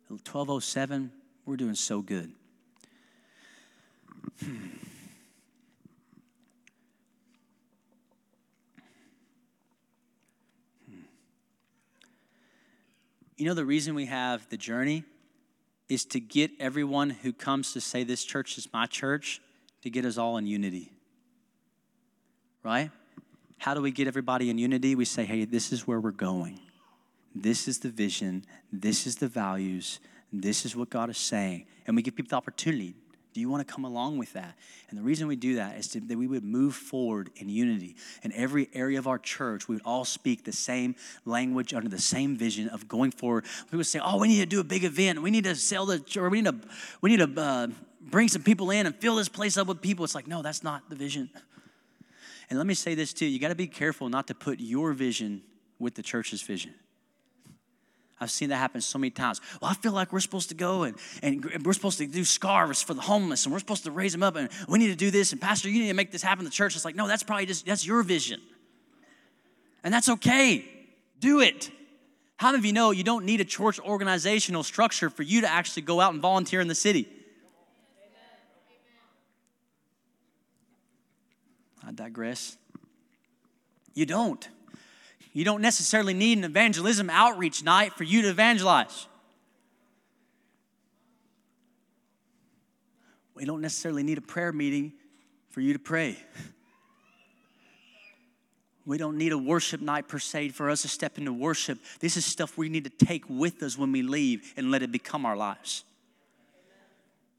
1207, 0.07 1.11
we're 1.45 1.57
doing 1.57 1.75
so 1.75 2.01
good. 2.01 2.31
Hmm. 4.41 4.67
You 13.37 13.45
know, 13.45 13.53
the 13.53 13.65
reason 13.65 13.95
we 13.95 14.07
have 14.07 14.47
the 14.49 14.57
journey 14.57 15.03
is 15.89 16.05
to 16.05 16.19
get 16.19 16.51
everyone 16.59 17.11
who 17.11 17.31
comes 17.31 17.73
to 17.73 17.81
say, 17.81 18.03
This 18.03 18.23
church 18.23 18.57
is 18.57 18.67
my 18.73 18.85
church, 18.87 19.41
to 19.83 19.89
get 19.89 20.05
us 20.05 20.17
all 20.17 20.37
in 20.37 20.47
unity. 20.47 20.91
Right? 22.63 22.91
How 23.57 23.73
do 23.73 23.81
we 23.81 23.91
get 23.91 24.07
everybody 24.07 24.49
in 24.49 24.57
unity? 24.57 24.95
We 24.95 25.05
say, 25.05 25.25
hey, 25.25 25.45
this 25.45 25.71
is 25.71 25.87
where 25.87 25.99
we're 25.99 26.11
going. 26.11 26.59
This 27.33 27.67
is 27.67 27.79
the 27.79 27.89
vision. 27.89 28.45
This 28.71 29.07
is 29.07 29.15
the 29.15 29.27
values. 29.27 29.99
This 30.31 30.65
is 30.65 30.75
what 30.75 30.89
God 30.89 31.09
is 31.09 31.17
saying. 31.17 31.65
And 31.85 31.95
we 31.95 32.01
give 32.01 32.15
people 32.15 32.29
the 32.29 32.35
opportunity. 32.35 32.95
Do 33.37 33.41
you 33.41 33.49
want 33.49 33.67
to 33.67 33.71
come 33.71 33.85
along 33.85 34.17
with 34.17 34.33
that? 34.33 34.55
And 34.89 34.97
the 34.97 35.03
reason 35.03 35.27
we 35.27 35.35
do 35.35 35.57
that 35.57 35.77
is 35.77 35.87
to, 35.89 35.99
that 35.99 36.17
we 36.17 36.25
would 36.25 36.43
move 36.43 36.73
forward 36.73 37.29
in 37.35 37.49
unity. 37.49 37.95
In 38.23 38.33
every 38.33 38.67
area 38.73 38.97
of 38.97 39.05
our 39.05 39.19
church, 39.19 39.67
we 39.67 39.75
would 39.75 39.83
all 39.85 40.05
speak 40.05 40.43
the 40.43 40.51
same 40.51 40.95
language 41.23 41.71
under 41.71 41.87
the 41.87 42.01
same 42.01 42.35
vision 42.35 42.67
of 42.67 42.87
going 42.87 43.11
forward. 43.11 43.45
We 43.71 43.77
would 43.77 43.85
say, 43.85 43.99
oh, 44.03 44.17
we 44.17 44.27
need 44.27 44.39
to 44.39 44.47
do 44.47 44.59
a 44.59 44.63
big 44.63 44.83
event. 44.83 45.21
We 45.21 45.29
need 45.29 45.43
to 45.43 45.53
sell 45.53 45.85
the 45.85 45.99
church. 45.99 46.31
We 46.31 46.41
need 46.41 46.63
to, 46.63 46.67
we 46.99 47.15
need 47.15 47.35
to 47.35 47.39
uh, 47.39 47.67
bring 48.01 48.27
some 48.27 48.41
people 48.41 48.71
in 48.71 48.87
and 48.87 48.95
fill 48.95 49.17
this 49.17 49.29
place 49.29 49.55
up 49.55 49.67
with 49.67 49.83
people. 49.83 50.03
It's 50.03 50.15
like, 50.15 50.25
no, 50.25 50.41
that's 50.41 50.63
not 50.63 50.89
the 50.89 50.95
vision. 50.95 51.29
And 52.49 52.57
let 52.57 52.65
me 52.65 52.73
say 52.73 52.95
this 52.95 53.13
too 53.13 53.27
you 53.27 53.37
got 53.37 53.49
to 53.49 53.55
be 53.55 53.67
careful 53.67 54.09
not 54.09 54.25
to 54.29 54.33
put 54.33 54.59
your 54.59 54.93
vision 54.93 55.43
with 55.77 55.93
the 55.93 56.01
church's 56.01 56.41
vision. 56.41 56.73
I've 58.19 58.31
seen 58.31 58.49
that 58.49 58.57
happen 58.57 58.81
so 58.81 58.97
many 58.97 59.11
times. 59.11 59.41
Well, 59.61 59.69
I 59.69 59.75
feel 59.75 59.91
like 59.91 60.11
we're 60.11 60.19
supposed 60.19 60.49
to 60.49 60.55
go 60.55 60.83
and, 60.83 60.97
and 61.21 61.63
we're 61.63 61.73
supposed 61.73 61.99
to 61.99 62.07
do 62.07 62.23
scarves 62.23 62.81
for 62.81 62.95
the 62.95 63.01
homeless 63.01 63.45
and 63.45 63.53
we're 63.53 63.59
supposed 63.59 63.83
to 63.83 63.91
raise 63.91 64.11
them 64.11 64.23
up 64.23 64.35
and 64.35 64.49
we 64.67 64.79
need 64.79 64.87
to 64.87 64.95
do 64.95 65.11
this. 65.11 65.31
And 65.33 65.39
Pastor, 65.39 65.69
you 65.69 65.81
need 65.81 65.89
to 65.89 65.93
make 65.93 66.11
this 66.11 66.23
happen 66.23 66.43
the 66.43 66.49
church. 66.49 66.75
It's 66.75 66.83
like, 66.83 66.95
no, 66.95 67.07
that's 67.07 67.23
probably 67.23 67.45
just, 67.45 67.65
that's 67.65 67.85
your 67.85 68.01
vision. 68.01 68.41
And 69.83 69.93
that's 69.93 70.09
okay. 70.09 70.65
Do 71.19 71.41
it. 71.41 71.69
How 72.37 72.47
many 72.49 72.59
of 72.59 72.65
you 72.65 72.73
know 72.73 72.91
you 72.91 73.03
don't 73.03 73.25
need 73.25 73.41
a 73.41 73.45
church 73.45 73.79
organizational 73.79 74.63
structure 74.63 75.09
for 75.09 75.23
you 75.23 75.41
to 75.41 75.51
actually 75.51 75.83
go 75.83 76.01
out 76.01 76.13
and 76.13 76.21
volunteer 76.21 76.59
in 76.59 76.67
the 76.67 76.75
city? 76.75 77.07
I 81.85 81.91
digress. 81.91 82.57
You 83.93 84.05
don't. 84.05 84.47
You 85.37 85.43
don't 85.43 85.61
necessarily 85.61 86.15
need 86.15 86.39
an 86.39 86.45
evangelism 86.45 87.11
outreach 87.11 87.63
night 87.63 87.93
for 87.93 88.03
you 88.03 88.23
to 88.23 88.29
evangelize. 88.29 89.05
We 93.35 93.45
don't 93.45 93.61
necessarily 93.61 94.01
need 94.01 94.17
a 94.17 94.21
prayer 94.21 94.51
meeting 94.51 94.93
for 95.51 95.61
you 95.61 95.73
to 95.73 95.79
pray. 95.79 96.17
We 98.83 98.97
don't 98.97 99.15
need 99.19 99.31
a 99.31 99.37
worship 99.37 99.79
night 99.79 100.07
per 100.07 100.17
se 100.17 100.49
for 100.49 100.71
us 100.71 100.81
to 100.81 100.87
step 100.87 101.19
into 101.19 101.33
worship. 101.33 101.77
This 101.99 102.17
is 102.17 102.25
stuff 102.25 102.57
we 102.57 102.67
need 102.67 102.85
to 102.85 103.05
take 103.05 103.29
with 103.29 103.61
us 103.61 103.77
when 103.77 103.91
we 103.91 104.01
leave 104.01 104.55
and 104.57 104.71
let 104.71 104.81
it 104.81 104.91
become 104.91 105.23
our 105.23 105.37
lives. 105.37 105.83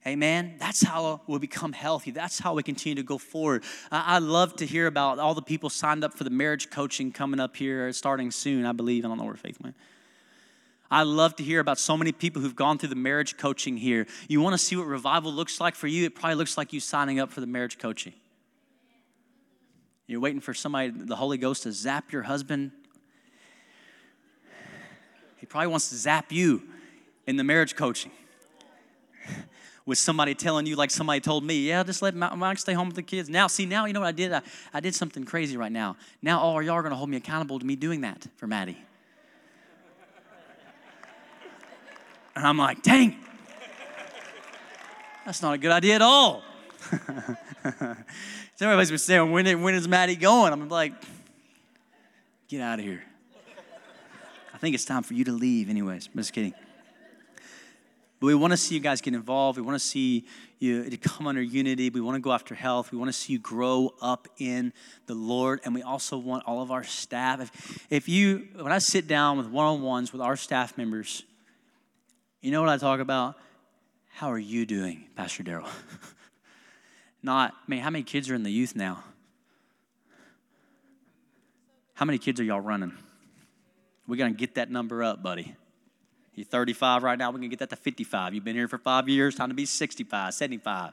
Amen. 0.09 0.55
That's 0.59 0.83
how 0.83 1.21
we 1.27 1.39
become 1.39 1.75
healthy. 1.75 2.13
That's 2.13 2.39
how 2.39 2.55
we 2.55 2.63
continue 2.63 2.95
to 2.95 3.03
go 3.03 3.19
forward. 3.19 3.63
I 3.93 4.21
love 4.21 4.57
to 4.57 4.65
hear 4.65 4.87
about 4.87 5.19
all 5.19 5.35
the 5.35 5.43
people 5.43 5.69
signed 5.69 6.03
up 6.03 6.15
for 6.15 6.25
the 6.25 6.31
marriage 6.31 6.71
coaching 6.71 7.13
coming 7.13 7.39
up 7.39 7.55
here, 7.55 7.93
starting 7.93 8.31
soon, 8.31 8.65
I 8.65 8.73
believe. 8.73 9.05
I 9.05 9.09
don't 9.09 9.19
know 9.19 9.25
where 9.25 9.35
Faith 9.35 9.61
went. 9.61 9.77
I 10.91 11.03
love 11.03 11.37
to 11.37 11.43
hear 11.43 11.61
about 11.61 11.79
so 11.79 11.95
many 11.95 12.13
people 12.13 12.41
who've 12.41 12.57
gone 12.57 12.79
through 12.79 12.89
the 12.89 12.97
marriage 12.97 13.37
coaching 13.37 13.77
here. 13.77 14.07
You 14.29 14.41
want 14.41 14.55
to 14.55 14.59
see 14.59 14.77
what 14.77 14.87
revival 14.87 15.31
looks 15.31 15.61
like 15.61 15.75
for 15.75 15.89
you? 15.89 16.07
It 16.07 16.15
probably 16.15 16.37
looks 16.37 16.57
like 16.57 16.73
you 16.73 16.81
signing 16.81 17.21
up 17.21 17.31
for 17.31 17.43
the 17.43 17.47
marriage 17.47 17.77
coaching. 17.79 18.15
You're 20.07 20.21
waiting 20.21 20.41
for 20.41 20.55
somebody, 20.55 20.89
the 20.89 21.17
Holy 21.17 21.37
Ghost, 21.37 21.65
to 21.65 21.73
zap 21.73 22.13
your 22.13 22.23
husband. 22.23 22.71
He 25.37 25.45
probably 25.45 25.67
wants 25.67 25.91
to 25.91 25.97
zap 25.97 26.33
you 26.33 26.63
in 27.27 27.37
the 27.37 27.45
marriage 27.45 27.77
coaching 27.77 28.11
with 29.89 29.97
somebody 29.97 30.34
telling 30.34 30.66
you, 30.66 30.76
like 30.76 30.91
somebody 30.91 31.18
told 31.18 31.43
me, 31.43 31.61
yeah, 31.61 31.82
just 31.82 32.03
let 32.03 32.14
Mike 32.14 32.59
stay 32.59 32.74
home 32.74 32.89
with 32.89 32.97
the 32.97 33.03
kids. 33.03 33.30
Now, 33.30 33.47
see, 33.47 33.64
now 33.64 33.86
you 33.86 33.95
know 33.95 34.01
what 34.01 34.09
I 34.09 34.12
did? 34.12 34.30
I, 34.34 34.43
I 34.74 34.80
did 34.80 34.95
something 34.95 35.24
crazy 35.24 35.57
right 35.57 35.72
now. 35.72 35.97
Now, 36.20 36.41
all 36.41 36.61
y'all 36.61 36.74
are 36.74 36.82
going 36.82 36.91
to 36.91 36.97
hold 36.97 37.09
me 37.09 37.16
accountable 37.16 37.59
to 37.59 37.64
me 37.64 37.74
doing 37.74 38.03
that 38.03 38.26
for 38.36 38.47
Maddie. 38.47 38.76
And 42.36 42.47
I'm 42.47 42.59
like, 42.59 42.82
dang, 42.82 43.16
that's 45.24 45.41
not 45.41 45.55
a 45.55 45.59
good 45.59 45.72
idea 45.72 45.95
at 45.95 46.03
all. 46.03 46.43
everybody's 48.61 48.91
been 48.91 48.99
saying, 48.99 49.32
when, 49.32 49.62
when 49.62 49.74
is 49.74 49.89
Maddie 49.89 50.16
going? 50.16 50.53
I'm 50.53 50.68
like, 50.68 50.93
get 52.49 52.61
out 52.61 52.78
of 52.78 52.84
here. 52.84 53.05
I 54.53 54.59
think 54.59 54.74
it's 54.74 54.84
time 54.84 55.03
for 55.03 55.14
you 55.14 55.24
to 55.24 55.32
leave, 55.32 55.70
anyways. 55.70 56.11
I'm 56.12 56.20
just 56.20 56.34
kidding. 56.34 56.53
But 58.21 58.27
we 58.27 58.35
want 58.35 58.53
to 58.53 58.57
see 58.57 58.75
you 58.75 58.81
guys 58.81 59.01
get 59.01 59.14
involved. 59.14 59.59
We 59.59 59.64
want 59.64 59.77
to 59.77 59.85
see 59.85 60.27
you 60.59 60.85
come 60.99 61.29
under 61.29 61.41
unity. 61.41 61.89
We 61.89 62.01
want 62.01 62.16
to 62.16 62.21
go 62.21 62.33
after 62.33 62.55
health. 62.55 62.91
We 62.91 62.99
want 62.99 63.09
to 63.11 63.12
see 63.12 63.35
you 63.35 63.39
grow 63.39 63.95
up 64.03 64.27
in 64.39 64.73
the 65.07 65.14
Lord. 65.14 65.61
And 65.64 65.73
we 65.73 65.83
also 65.83 66.19
want 66.19 66.45
all 66.45 66.61
of 66.61 66.73
our 66.73 66.83
staff. 66.83 67.41
If, 67.41 67.87
if 67.91 68.09
you, 68.09 68.49
when 68.57 68.73
I 68.73 68.79
sit 68.79 69.07
down 69.07 69.39
with 69.39 69.47
one 69.47 69.66
on 69.66 69.83
ones 69.83 70.12
with 70.12 70.21
our 70.21 70.37
staff 70.37 70.77
members, 70.77 71.23
you 72.41 72.51
know 72.51 72.61
what 72.61 72.71
I 72.71 72.77
talk 72.77 72.99
about? 72.99 73.37
How 74.11 74.33
are 74.33 74.39
you 74.39 74.66
doing, 74.66 75.05
Pastor 75.14 75.45
Daryl? 75.45 75.69
Not, 77.23 77.55
man, 77.69 77.81
how 77.81 77.91
many 77.91 78.03
kids 78.03 78.31
are 78.31 78.35
in 78.35 78.43
the 78.43 78.51
youth 78.51 78.75
now? 78.75 79.05
How 81.95 82.05
many 82.05 82.19
kids 82.19 82.41
are 82.41 82.45
y'all 82.45 82.61
running? 82.61 82.93
We're 84.09 84.16
going 84.16 84.33
to 84.33 84.39
get 84.39 84.57
that 84.57 84.71
number 84.71 85.05
up, 85.05 85.23
buddy. 85.23 85.55
You're 86.39 86.45
35 86.45 87.03
right 87.03 87.18
now, 87.18 87.32
we 87.32 87.41
can 87.41 87.49
get 87.49 87.59
that 87.59 87.70
to 87.70 87.76
55. 87.76 88.32
You've 88.32 88.45
been 88.45 88.55
here 88.55 88.68
for 88.68 88.78
five 88.78 89.09
years, 89.09 89.34
time 89.34 89.49
to 89.49 89.57
be 89.57 89.66
65, 89.66 90.32
75. 90.32 90.93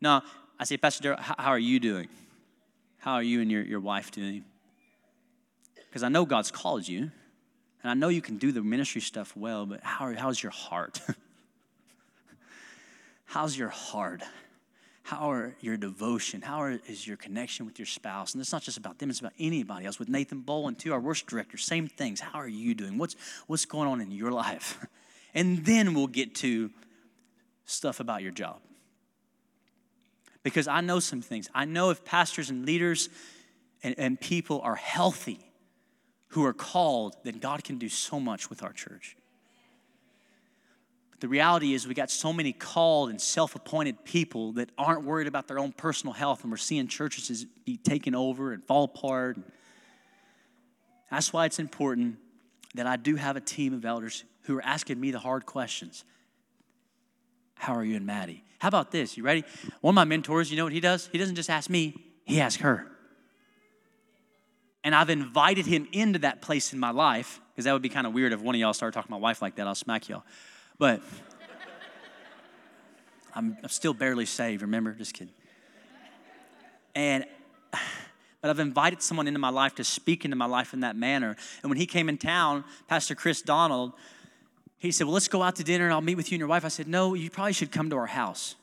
No, 0.00 0.22
I 0.56 0.64
say, 0.64 0.76
Pastor 0.76 1.16
Daryl, 1.16 1.18
how 1.18 1.50
are 1.50 1.58
you 1.58 1.80
doing? 1.80 2.06
How 2.98 3.14
are 3.14 3.24
you 3.24 3.40
and 3.40 3.50
your, 3.50 3.62
your 3.62 3.80
wife 3.80 4.12
doing? 4.12 4.44
Because 5.74 6.04
I 6.04 6.08
know 6.10 6.24
God's 6.24 6.52
called 6.52 6.86
you, 6.86 7.10
and 7.82 7.90
I 7.90 7.94
know 7.94 8.06
you 8.06 8.22
can 8.22 8.36
do 8.36 8.52
the 8.52 8.62
ministry 8.62 9.00
stuff 9.00 9.36
well, 9.36 9.66
but 9.66 9.80
how, 9.82 10.14
how's 10.14 10.40
your 10.40 10.52
heart? 10.52 11.00
how's 13.24 13.58
your 13.58 13.70
heart? 13.70 14.22
How 15.06 15.30
are 15.30 15.54
your 15.60 15.76
devotion? 15.76 16.42
How 16.42 16.60
are, 16.60 16.80
is 16.88 17.06
your 17.06 17.16
connection 17.16 17.64
with 17.64 17.78
your 17.78 17.86
spouse? 17.86 18.34
And 18.34 18.40
it's 18.40 18.50
not 18.50 18.62
just 18.62 18.76
about 18.76 18.98
them, 18.98 19.08
it's 19.08 19.20
about 19.20 19.34
anybody 19.38 19.86
else. 19.86 20.00
With 20.00 20.08
Nathan 20.08 20.40
Boland, 20.40 20.80
too, 20.80 20.92
our 20.92 20.98
worship 20.98 21.28
director, 21.28 21.56
same 21.56 21.86
things. 21.86 22.18
How 22.18 22.40
are 22.40 22.48
you 22.48 22.74
doing? 22.74 22.98
What's, 22.98 23.14
what's 23.46 23.66
going 23.66 23.88
on 23.88 24.00
in 24.00 24.10
your 24.10 24.32
life? 24.46 24.84
And 25.32 25.64
then 25.64 25.94
we'll 25.94 26.08
get 26.08 26.34
to 26.36 26.72
stuff 27.66 28.00
about 28.00 28.22
your 28.22 28.32
job. 28.32 28.58
Because 30.42 30.66
I 30.66 30.80
know 30.80 30.98
some 30.98 31.22
things. 31.22 31.48
I 31.54 31.66
know 31.66 31.90
if 31.90 32.04
pastors 32.04 32.50
and 32.50 32.66
leaders 32.66 33.08
and, 33.84 33.94
and 33.98 34.20
people 34.20 34.60
are 34.62 34.74
healthy, 34.74 35.38
who 36.30 36.44
are 36.44 36.52
called, 36.52 37.14
then 37.22 37.38
God 37.38 37.62
can 37.62 37.78
do 37.78 37.88
so 37.88 38.18
much 38.18 38.50
with 38.50 38.64
our 38.64 38.72
church. 38.72 39.16
The 41.20 41.28
reality 41.28 41.72
is, 41.72 41.86
we 41.88 41.94
got 41.94 42.10
so 42.10 42.32
many 42.32 42.52
called 42.52 43.08
and 43.08 43.20
self 43.20 43.54
appointed 43.54 44.04
people 44.04 44.52
that 44.52 44.70
aren't 44.76 45.04
worried 45.04 45.26
about 45.26 45.48
their 45.48 45.58
own 45.58 45.72
personal 45.72 46.12
health, 46.12 46.42
and 46.42 46.50
we're 46.50 46.58
seeing 46.58 46.88
churches 46.88 47.46
be 47.64 47.78
taken 47.78 48.14
over 48.14 48.52
and 48.52 48.62
fall 48.64 48.84
apart. 48.84 49.38
That's 51.10 51.32
why 51.32 51.46
it's 51.46 51.58
important 51.58 52.18
that 52.74 52.86
I 52.86 52.96
do 52.96 53.16
have 53.16 53.36
a 53.36 53.40
team 53.40 53.72
of 53.72 53.84
elders 53.84 54.24
who 54.42 54.58
are 54.58 54.64
asking 54.64 55.00
me 55.00 55.10
the 55.10 55.18
hard 55.18 55.46
questions. 55.46 56.04
How 57.54 57.74
are 57.74 57.84
you 57.84 57.96
and 57.96 58.04
Maddie? 58.04 58.44
How 58.58 58.68
about 58.68 58.90
this? 58.90 59.16
You 59.16 59.22
ready? 59.22 59.44
One 59.80 59.92
of 59.92 59.96
my 59.96 60.04
mentors, 60.04 60.50
you 60.50 60.56
know 60.58 60.64
what 60.64 60.72
he 60.72 60.80
does? 60.80 61.08
He 61.10 61.18
doesn't 61.18 61.36
just 61.36 61.48
ask 61.48 61.70
me, 61.70 61.94
he 62.24 62.40
asks 62.40 62.60
her. 62.62 62.86
And 64.84 64.94
I've 64.94 65.10
invited 65.10 65.66
him 65.66 65.88
into 65.92 66.18
that 66.20 66.42
place 66.42 66.72
in 66.72 66.78
my 66.78 66.90
life, 66.90 67.40
because 67.52 67.64
that 67.64 67.72
would 67.72 67.82
be 67.82 67.88
kind 67.88 68.06
of 68.06 68.12
weird 68.12 68.32
if 68.32 68.40
one 68.40 68.54
of 68.54 68.60
y'all 68.60 68.74
started 68.74 68.94
talking 68.94 69.08
to 69.08 69.12
my 69.12 69.18
wife 69.18 69.40
like 69.40 69.56
that. 69.56 69.66
I'll 69.66 69.74
smack 69.74 70.08
y'all. 70.08 70.22
But 70.78 71.02
I'm, 73.34 73.56
I'm 73.62 73.68
still 73.68 73.94
barely 73.94 74.26
saved, 74.26 74.62
remember? 74.62 74.92
Just 74.92 75.14
kidding. 75.14 75.34
And 76.94 77.26
but 78.46 78.50
I've 78.50 78.60
invited 78.60 79.02
someone 79.02 79.26
into 79.26 79.40
my 79.40 79.48
life 79.48 79.74
to 79.74 79.82
speak 79.84 80.24
into 80.24 80.36
my 80.36 80.46
life 80.46 80.72
in 80.72 80.80
that 80.80 80.94
manner. 80.94 81.34
And 81.62 81.70
when 81.70 81.78
he 81.78 81.86
came 81.86 82.08
in 82.08 82.16
town, 82.16 82.64
Pastor 82.86 83.16
Chris 83.16 83.42
Donald, 83.42 83.92
he 84.78 84.92
said, 84.92 85.04
Well, 85.08 85.14
let's 85.14 85.26
go 85.26 85.42
out 85.42 85.56
to 85.56 85.64
dinner 85.64 85.84
and 85.84 85.92
I'll 85.92 86.00
meet 86.00 86.14
with 86.14 86.30
you 86.30 86.36
and 86.36 86.38
your 86.38 86.48
wife. 86.48 86.64
I 86.64 86.68
said, 86.68 86.86
No, 86.86 87.14
you 87.14 87.28
probably 87.28 87.54
should 87.54 87.72
come 87.72 87.90
to 87.90 87.96
our 87.96 88.06
house 88.06 88.54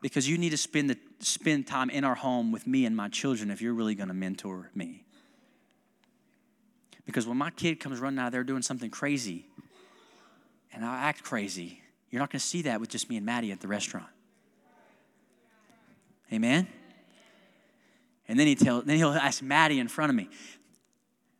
because 0.00 0.28
you 0.28 0.38
need 0.38 0.50
to 0.50 0.56
spend, 0.56 0.88
the, 0.88 0.96
spend 1.20 1.66
time 1.66 1.90
in 1.90 2.02
our 2.02 2.14
home 2.14 2.50
with 2.50 2.66
me 2.66 2.86
and 2.86 2.96
my 2.96 3.08
children 3.08 3.50
if 3.50 3.60
you're 3.60 3.74
really 3.74 3.94
going 3.94 4.08
to 4.08 4.14
mentor 4.14 4.70
me. 4.74 5.04
Because 7.04 7.26
when 7.26 7.36
my 7.36 7.50
kid 7.50 7.78
comes 7.78 8.00
running 8.00 8.18
out 8.18 8.32
there 8.32 8.42
doing 8.42 8.62
something 8.62 8.90
crazy, 8.90 9.44
and 10.76 10.84
I'll 10.84 10.94
act 10.94 11.24
crazy. 11.24 11.80
You're 12.10 12.20
not 12.20 12.30
going 12.30 12.38
to 12.38 12.46
see 12.46 12.62
that 12.62 12.80
with 12.80 12.90
just 12.90 13.08
me 13.08 13.16
and 13.16 13.24
Maddie 13.26 13.50
at 13.50 13.60
the 13.60 13.66
restaurant. 13.66 14.06
Amen? 16.32 16.68
And 18.28 18.38
then, 18.38 18.46
he 18.46 18.54
tell, 18.54 18.82
then 18.82 18.96
he'll 18.96 19.10
ask 19.10 19.42
Maddie 19.42 19.80
in 19.80 19.88
front 19.88 20.10
of 20.10 20.16
me, 20.16 20.28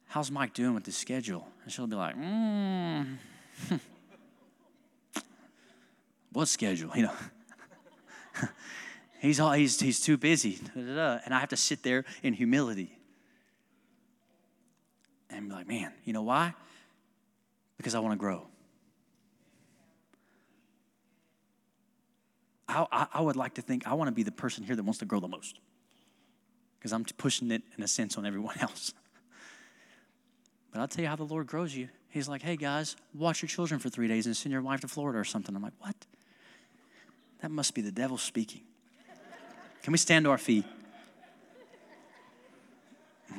How's 0.06 0.30
Mike 0.30 0.54
doing 0.54 0.72
with 0.72 0.84
the 0.84 0.92
schedule? 0.92 1.46
And 1.62 1.72
she'll 1.72 1.86
be 1.86 1.96
like, 1.96 2.16
mm. 2.16 3.18
what 6.32 6.48
schedule? 6.48 6.90
You 6.96 7.02
know. 7.02 7.14
He's, 9.18 9.40
all, 9.40 9.52
he's, 9.52 9.80
he's 9.80 10.00
too 10.00 10.18
busy. 10.18 10.60
And 10.74 11.34
I 11.34 11.40
have 11.40 11.48
to 11.48 11.56
sit 11.56 11.82
there 11.82 12.04
in 12.22 12.34
humility. 12.34 12.96
And 15.30 15.48
be 15.48 15.54
like, 15.54 15.66
man, 15.66 15.92
you 16.04 16.12
know 16.12 16.22
why? 16.22 16.54
Because 17.76 17.94
I 17.94 17.98
want 17.98 18.12
to 18.12 18.18
grow. 18.18 18.46
I, 22.76 23.06
I, 23.14 23.20
would 23.20 23.36
like 23.36 23.54
to 23.54 23.62
think 23.62 23.86
I 23.86 23.94
want 23.94 24.08
to 24.08 24.12
be 24.12 24.22
the 24.22 24.32
person 24.32 24.64
here 24.64 24.76
that 24.76 24.82
wants 24.82 24.98
to 24.98 25.06
grow 25.06 25.20
the 25.20 25.28
most. 25.28 25.60
Because 26.78 26.92
I'm 26.92 27.04
pushing 27.04 27.50
it 27.50 27.62
in 27.76 27.82
a 27.82 27.88
sense 27.88 28.18
on 28.18 28.26
everyone 28.26 28.58
else. 28.60 28.92
But 30.72 30.80
I'll 30.80 30.88
tell 30.88 31.02
you 31.02 31.08
how 31.08 31.16
the 31.16 31.24
Lord 31.24 31.46
grows 31.46 31.74
you. 31.74 31.88
He's 32.10 32.28
like, 32.28 32.42
hey 32.42 32.56
guys, 32.56 32.96
watch 33.14 33.40
your 33.40 33.48
children 33.48 33.80
for 33.80 33.88
three 33.88 34.08
days 34.08 34.26
and 34.26 34.36
send 34.36 34.52
your 34.52 34.62
wife 34.62 34.80
to 34.80 34.88
Florida 34.88 35.18
or 35.18 35.24
something. 35.24 35.56
I'm 35.56 35.62
like, 35.62 35.72
what? 35.78 35.96
That 37.40 37.50
must 37.50 37.74
be 37.74 37.80
the 37.80 37.92
devil 37.92 38.18
speaking. 38.18 38.62
Can 39.82 39.92
we 39.92 39.98
stand 39.98 40.24
to 40.24 40.30
our 40.30 40.38
feet? 40.38 40.64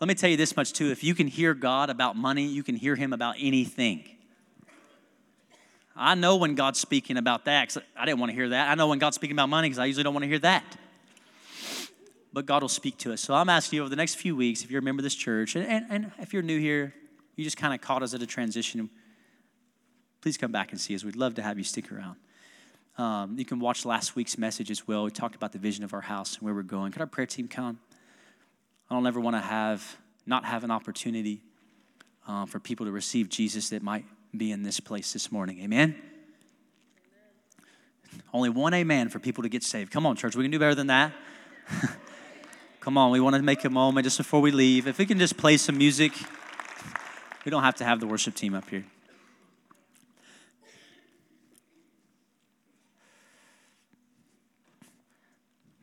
Let 0.00 0.08
me 0.08 0.14
tell 0.14 0.30
you 0.30 0.36
this 0.36 0.56
much 0.56 0.72
too. 0.72 0.90
If 0.90 1.04
you 1.04 1.14
can 1.14 1.28
hear 1.28 1.54
God 1.54 1.90
about 1.90 2.16
money, 2.16 2.46
you 2.46 2.62
can 2.62 2.74
hear 2.74 2.96
Him 2.96 3.12
about 3.12 3.36
anything. 3.38 4.04
I 5.94 6.14
know 6.14 6.36
when 6.36 6.54
God's 6.54 6.78
speaking 6.78 7.16
about 7.16 7.44
that 7.44 7.68
because 7.68 7.82
I 7.96 8.06
didn't 8.06 8.18
want 8.20 8.30
to 8.30 8.36
hear 8.36 8.48
that. 8.50 8.70
I 8.70 8.74
know 8.74 8.88
when 8.88 8.98
God's 8.98 9.16
speaking 9.16 9.36
about 9.36 9.48
money 9.48 9.68
because 9.68 9.78
I 9.78 9.84
usually 9.86 10.04
don't 10.04 10.14
want 10.14 10.24
to 10.24 10.28
hear 10.28 10.38
that. 10.40 10.64
But 12.32 12.46
God 12.46 12.62
will 12.62 12.68
speak 12.68 12.96
to 12.98 13.12
us. 13.12 13.20
So 13.20 13.34
I'm 13.34 13.50
asking 13.50 13.76
you 13.76 13.82
over 13.82 13.90
the 13.90 13.96
next 13.96 14.14
few 14.14 14.34
weeks, 14.34 14.64
if 14.64 14.70
you're 14.70 14.80
a 14.80 14.82
member 14.82 15.00
of 15.00 15.04
this 15.04 15.14
church, 15.14 15.54
and, 15.54 15.66
and, 15.66 15.86
and 15.90 16.12
if 16.18 16.32
you're 16.32 16.42
new 16.42 16.58
here, 16.58 16.94
you 17.36 17.44
just 17.44 17.58
kind 17.58 17.74
of 17.74 17.80
caught 17.80 18.02
us 18.02 18.14
at 18.14 18.22
a 18.22 18.26
transition, 18.26 18.88
please 20.22 20.38
come 20.38 20.50
back 20.50 20.72
and 20.72 20.80
see 20.80 20.94
us. 20.94 21.04
We'd 21.04 21.16
love 21.16 21.34
to 21.34 21.42
have 21.42 21.58
you 21.58 21.64
stick 21.64 21.92
around. 21.92 22.16
Um, 22.96 23.38
you 23.38 23.44
can 23.44 23.58
watch 23.58 23.84
last 23.84 24.16
week's 24.16 24.38
message 24.38 24.70
as 24.70 24.86
well. 24.86 25.04
We 25.04 25.10
talked 25.10 25.34
about 25.34 25.52
the 25.52 25.58
vision 25.58 25.84
of 25.84 25.92
our 25.92 26.00
house 26.00 26.34
and 26.34 26.42
where 26.42 26.54
we're 26.54 26.62
going. 26.62 26.92
Could 26.92 27.00
our 27.00 27.06
prayer 27.06 27.26
team 27.26 27.48
come? 27.48 27.78
I 28.90 28.94
don't 28.94 29.06
ever 29.06 29.20
want 29.20 29.36
to 29.36 29.40
have 29.40 29.96
not 30.26 30.44
have 30.44 30.62
an 30.62 30.70
opportunity 30.70 31.42
um, 32.28 32.46
for 32.46 32.60
people 32.60 32.86
to 32.86 32.92
receive 32.92 33.28
Jesus 33.28 33.70
that 33.70 33.82
might 33.82 34.04
be 34.36 34.50
in 34.50 34.62
this 34.62 34.80
place 34.80 35.12
this 35.12 35.30
morning. 35.30 35.60
Amen? 35.60 35.94
Only 38.32 38.48
one 38.48 38.74
amen 38.74 39.08
for 39.08 39.18
people 39.18 39.42
to 39.42 39.48
get 39.48 39.62
saved. 39.62 39.92
Come 39.92 40.06
on, 40.06 40.16
church, 40.16 40.36
we 40.36 40.44
can 40.44 40.50
do 40.50 40.58
better 40.58 40.74
than 40.74 40.86
that. 40.88 41.12
Come 42.80 42.98
on, 42.98 43.10
we 43.10 43.20
want 43.20 43.36
to 43.36 43.42
make 43.42 43.64
a 43.64 43.70
moment 43.70 44.04
just 44.04 44.18
before 44.18 44.40
we 44.40 44.50
leave. 44.50 44.88
If 44.88 44.98
we 44.98 45.06
can 45.06 45.18
just 45.18 45.36
play 45.36 45.56
some 45.56 45.78
music, 45.78 46.12
we 47.44 47.50
don't 47.50 47.62
have 47.62 47.76
to 47.76 47.84
have 47.84 48.00
the 48.00 48.06
worship 48.06 48.34
team 48.34 48.54
up 48.54 48.68
here. 48.68 48.84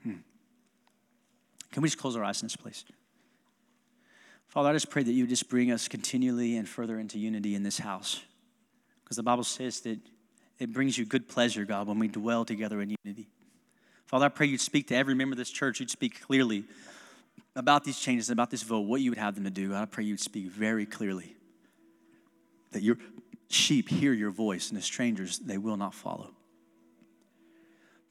Hmm. 0.03 0.15
Can 1.71 1.83
we 1.83 1.87
just 1.87 1.99
close 1.99 2.15
our 2.15 2.23
eyes 2.23 2.41
in 2.41 2.47
this 2.47 2.55
place? 2.55 2.83
Father, 4.47 4.69
I 4.69 4.73
just 4.73 4.89
pray 4.89 5.03
that 5.03 5.11
you 5.11 5.27
just 5.27 5.47
bring 5.47 5.71
us 5.71 5.87
continually 5.87 6.57
and 6.57 6.67
further 6.67 6.99
into 6.99 7.19
unity 7.19 7.53
in 7.53 7.61
this 7.61 7.77
house. 7.77 8.21
Because 9.09 9.17
the 9.17 9.23
Bible 9.23 9.43
says 9.43 9.79
that 9.81 9.97
it 10.59 10.71
brings 10.71 10.95
you 10.95 11.03
good 11.03 11.27
pleasure, 11.27 11.65
God, 11.65 11.87
when 11.87 11.97
we 11.97 12.07
dwell 12.07 12.45
together 12.45 12.79
in 12.79 12.95
unity. 13.03 13.27
Father, 14.05 14.27
I 14.27 14.29
pray 14.29 14.45
you'd 14.45 14.61
speak 14.61 14.89
to 14.89 14.95
every 14.95 15.15
member 15.15 15.33
of 15.33 15.39
this 15.39 15.49
church. 15.49 15.79
You'd 15.79 15.89
speak 15.89 16.21
clearly 16.21 16.63
about 17.55 17.83
these 17.83 17.99
changes, 17.99 18.29
about 18.29 18.51
this 18.51 18.61
vote, 18.61 18.81
what 18.81 19.01
you 19.01 19.09
would 19.09 19.17
have 19.17 19.33
them 19.33 19.45
to 19.45 19.49
do. 19.49 19.69
God, 19.69 19.81
I 19.81 19.85
pray 19.85 20.03
you'd 20.03 20.19
speak 20.19 20.45
very 20.45 20.85
clearly. 20.85 21.35
That 22.71 22.83
your 22.83 22.97
sheep 23.49 23.89
hear 23.89 24.13
your 24.13 24.29
voice, 24.29 24.69
and 24.69 24.77
the 24.77 24.83
strangers 24.83 25.39
they 25.39 25.57
will 25.57 25.77
not 25.77 25.95
follow. 25.95 26.29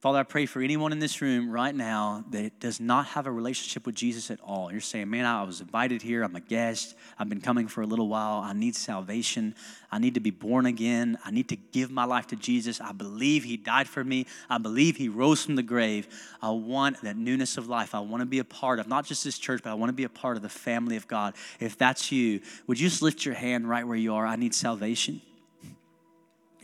Father, 0.01 0.21
I 0.21 0.23
pray 0.23 0.47
for 0.47 0.63
anyone 0.63 0.93
in 0.93 1.01
this 1.01 1.21
room 1.21 1.51
right 1.51 1.75
now 1.75 2.25
that 2.31 2.61
does 2.61 2.79
not 2.79 3.07
have 3.07 3.27
a 3.27 3.33
relationship 3.33 3.85
with 3.85 3.97
Jesus 3.97 4.31
at 4.31 4.39
all. 4.43 4.71
You're 4.71 4.81
saying, 4.81 5.11
man, 5.11 5.25
I 5.25 5.43
was 5.43 5.61
invited 5.61 6.03
here. 6.03 6.23
I'm 6.23 6.37
a 6.37 6.41
guest. 6.41 6.95
I've 7.19 7.29
been 7.29 7.41
coming 7.41 7.67
for 7.67 7.83
a 7.83 7.87
little 7.87 8.07
while. 8.07 8.39
I 8.39 8.53
need 8.53 8.77
salvation. 8.77 9.57
I 9.91 9.99
need 9.99 10.15
to 10.15 10.21
be 10.21 10.31
born 10.31 10.67
again. 10.67 11.19
I 11.25 11.33
need 11.33 11.49
to 11.49 11.57
give 11.57 11.91
my 11.91 12.05
life 12.05 12.29
to 12.29 12.37
Jesus. 12.37 12.81
I 12.81 12.93
believe 12.93 13.43
He 13.43 13.57
died 13.57 13.89
for 13.89 14.05
me. 14.05 14.27
I 14.49 14.59
believe 14.59 14.97
He 14.97 15.09
rose 15.09 15.45
from 15.45 15.57
the 15.57 15.65
grave. 15.65 16.07
I 16.41 16.51
want 16.51 17.03
that 17.03 17.17
newness 17.17 17.57
of 17.57 17.67
life. 17.67 17.93
I 17.93 17.99
want 17.99 18.21
to 18.21 18.27
be 18.27 18.39
a 18.39 18.45
part 18.45 18.79
of 18.79 18.87
not 18.87 19.05
just 19.05 19.25
this 19.25 19.37
church, 19.37 19.63
but 19.65 19.71
I 19.71 19.75
want 19.75 19.89
to 19.89 19.95
be 19.95 20.05
a 20.05 20.09
part 20.09 20.37
of 20.37 20.45
the 20.45 20.49
family 20.49 20.95
of 20.95 21.09
God. 21.09 21.35
If 21.59 21.77
that's 21.77 22.13
you, 22.13 22.41
would 22.69 22.79
you 22.79 22.89
just 22.89 23.03
lift 23.03 23.25
your 23.25 23.35
hand 23.35 23.69
right 23.69 23.85
where 23.85 23.97
you 23.97 24.15
are? 24.15 24.25
I 24.25 24.37
need 24.37 24.55
salvation. 24.55 25.23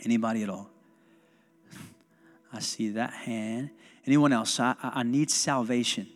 Anybody 0.05 0.43
at 0.43 0.49
all? 0.49 0.69
I 2.55 2.59
see 2.59 2.89
that 2.89 3.11
hand. 3.11 3.69
Anyone 4.05 4.31
else? 4.31 4.59
I, 4.59 4.75
I 4.81 5.03
need 5.03 5.29
salvation. 5.29 6.07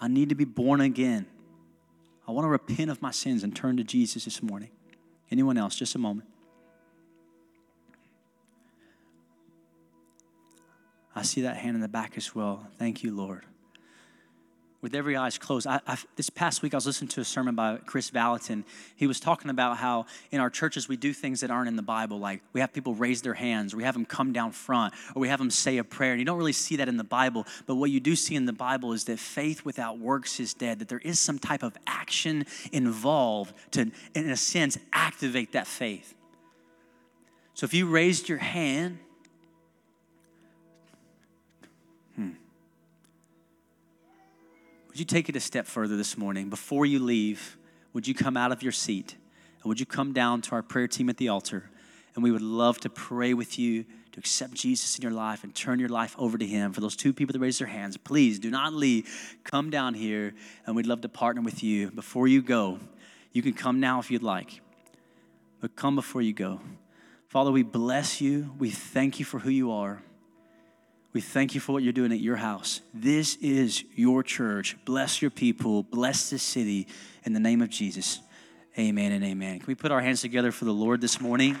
I 0.00 0.08
need 0.08 0.28
to 0.28 0.34
be 0.34 0.44
born 0.44 0.80
again. 0.80 1.26
I 2.28 2.32
want 2.32 2.44
to 2.44 2.48
repent 2.48 2.90
of 2.90 3.02
my 3.02 3.10
sins 3.10 3.42
and 3.42 3.54
turn 3.54 3.76
to 3.78 3.84
Jesus 3.84 4.24
this 4.24 4.42
morning. 4.42 4.70
Anyone 5.30 5.58
else? 5.58 5.74
Just 5.74 5.94
a 5.94 5.98
moment. 5.98 6.28
I 11.16 11.22
see 11.22 11.42
that 11.42 11.56
hand 11.56 11.74
in 11.74 11.80
the 11.80 11.88
back 11.88 12.16
as 12.16 12.34
well. 12.34 12.66
Thank 12.78 13.02
you, 13.02 13.14
Lord 13.14 13.44
with 14.84 14.94
every 14.94 15.16
eyes 15.16 15.38
closed. 15.38 15.66
I, 15.66 15.80
I, 15.86 15.96
this 16.14 16.28
past 16.28 16.60
week, 16.60 16.74
I 16.74 16.76
was 16.76 16.84
listening 16.84 17.08
to 17.08 17.22
a 17.22 17.24
sermon 17.24 17.54
by 17.54 17.78
Kris 17.86 18.10
Vallotton. 18.10 18.64
He 18.96 19.06
was 19.06 19.18
talking 19.18 19.50
about 19.50 19.78
how 19.78 20.04
in 20.30 20.40
our 20.40 20.50
churches 20.50 20.90
we 20.90 20.98
do 20.98 21.14
things 21.14 21.40
that 21.40 21.50
aren't 21.50 21.68
in 21.68 21.76
the 21.76 21.82
Bible. 21.82 22.18
Like 22.18 22.42
we 22.52 22.60
have 22.60 22.70
people 22.70 22.94
raise 22.94 23.22
their 23.22 23.32
hands, 23.32 23.72
or 23.72 23.78
we 23.78 23.84
have 23.84 23.94
them 23.94 24.04
come 24.04 24.34
down 24.34 24.52
front, 24.52 24.92
or 25.14 25.20
we 25.20 25.28
have 25.28 25.38
them 25.38 25.50
say 25.50 25.78
a 25.78 25.84
prayer. 25.84 26.12
And 26.12 26.20
you 26.20 26.26
don't 26.26 26.36
really 26.36 26.52
see 26.52 26.76
that 26.76 26.88
in 26.88 26.98
the 26.98 27.02
Bible. 27.02 27.46
But 27.64 27.76
what 27.76 27.90
you 27.90 27.98
do 27.98 28.14
see 28.14 28.34
in 28.34 28.44
the 28.44 28.52
Bible 28.52 28.92
is 28.92 29.04
that 29.04 29.18
faith 29.18 29.64
without 29.64 29.98
works 29.98 30.38
is 30.38 30.52
dead, 30.52 30.80
that 30.80 30.90
there 30.90 30.98
is 30.98 31.18
some 31.18 31.38
type 31.38 31.62
of 31.62 31.74
action 31.86 32.44
involved 32.70 33.54
to, 33.70 33.90
in 34.14 34.28
a 34.28 34.36
sense, 34.36 34.76
activate 34.92 35.52
that 35.52 35.66
faith. 35.66 36.14
So 37.54 37.64
if 37.64 37.72
you 37.72 37.86
raised 37.86 38.28
your 38.28 38.36
hand, 38.36 38.98
Would 44.94 45.00
you 45.00 45.06
take 45.06 45.28
it 45.28 45.34
a 45.34 45.40
step 45.40 45.66
further 45.66 45.96
this 45.96 46.16
morning? 46.16 46.50
Before 46.50 46.86
you 46.86 47.00
leave, 47.00 47.58
would 47.94 48.06
you 48.06 48.14
come 48.14 48.36
out 48.36 48.52
of 48.52 48.62
your 48.62 48.70
seat 48.70 49.16
and 49.60 49.64
would 49.64 49.80
you 49.80 49.86
come 49.86 50.12
down 50.12 50.40
to 50.42 50.52
our 50.52 50.62
prayer 50.62 50.86
team 50.86 51.10
at 51.10 51.16
the 51.16 51.30
altar? 51.30 51.68
And 52.14 52.22
we 52.22 52.30
would 52.30 52.40
love 52.40 52.78
to 52.82 52.88
pray 52.88 53.34
with 53.34 53.58
you 53.58 53.86
to 54.12 54.20
accept 54.20 54.54
Jesus 54.54 54.96
in 54.96 55.02
your 55.02 55.10
life 55.10 55.42
and 55.42 55.52
turn 55.52 55.80
your 55.80 55.88
life 55.88 56.14
over 56.16 56.38
to 56.38 56.46
Him. 56.46 56.72
For 56.72 56.80
those 56.80 56.94
two 56.94 57.12
people 57.12 57.32
that 57.32 57.40
raised 57.40 57.60
their 57.60 57.66
hands, 57.66 57.96
please 57.96 58.38
do 58.38 58.50
not 58.50 58.72
leave. 58.72 59.36
Come 59.42 59.68
down 59.68 59.94
here 59.94 60.32
and 60.64 60.76
we'd 60.76 60.86
love 60.86 61.00
to 61.00 61.08
partner 61.08 61.42
with 61.42 61.64
you. 61.64 61.90
Before 61.90 62.28
you 62.28 62.40
go, 62.40 62.78
you 63.32 63.42
can 63.42 63.54
come 63.54 63.80
now 63.80 63.98
if 63.98 64.12
you'd 64.12 64.22
like, 64.22 64.60
but 65.60 65.74
come 65.74 65.96
before 65.96 66.22
you 66.22 66.32
go. 66.32 66.60
Father, 67.26 67.50
we 67.50 67.64
bless 67.64 68.20
you. 68.20 68.54
We 68.60 68.70
thank 68.70 69.18
you 69.18 69.24
for 69.24 69.40
who 69.40 69.50
you 69.50 69.72
are. 69.72 70.04
We 71.14 71.20
thank 71.20 71.54
you 71.54 71.60
for 71.60 71.70
what 71.70 71.84
you're 71.84 71.92
doing 71.92 72.10
at 72.10 72.18
your 72.18 72.34
house. 72.34 72.80
This 72.92 73.36
is 73.36 73.84
your 73.94 74.24
church. 74.24 74.76
Bless 74.84 75.22
your 75.22 75.30
people. 75.30 75.84
Bless 75.84 76.28
this 76.28 76.42
city. 76.42 76.88
In 77.22 77.32
the 77.32 77.38
name 77.38 77.62
of 77.62 77.70
Jesus, 77.70 78.18
amen 78.76 79.12
and 79.12 79.24
amen. 79.24 79.60
Can 79.60 79.66
we 79.68 79.76
put 79.76 79.92
our 79.92 80.00
hands 80.00 80.22
together 80.22 80.50
for 80.50 80.64
the 80.64 80.72
Lord 80.72 81.00
this 81.00 81.20
morning? 81.20 81.56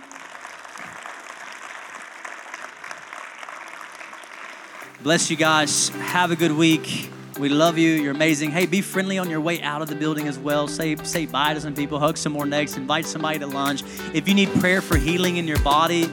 Bless 5.04 5.30
you 5.30 5.36
guys. 5.36 5.90
Have 5.90 6.32
a 6.32 6.36
good 6.36 6.52
week. 6.52 7.10
We 7.38 7.48
love 7.48 7.78
you. 7.78 7.92
You're 7.92 8.12
amazing. 8.12 8.50
Hey, 8.50 8.66
be 8.66 8.80
friendly 8.80 9.18
on 9.18 9.30
your 9.30 9.40
way 9.40 9.62
out 9.62 9.82
of 9.82 9.88
the 9.88 9.94
building 9.94 10.26
as 10.26 10.36
well. 10.36 10.66
Say, 10.66 10.96
say 10.96 11.26
bye 11.26 11.54
to 11.54 11.60
some 11.60 11.74
people, 11.74 12.00
hug 12.00 12.16
some 12.16 12.32
more 12.32 12.46
necks, 12.46 12.76
invite 12.76 13.06
somebody 13.06 13.38
to 13.38 13.46
lunch. 13.46 13.84
If 14.12 14.26
you 14.26 14.34
need 14.34 14.52
prayer 14.54 14.80
for 14.80 14.96
healing 14.96 15.36
in 15.36 15.46
your 15.46 15.60
body, 15.60 16.10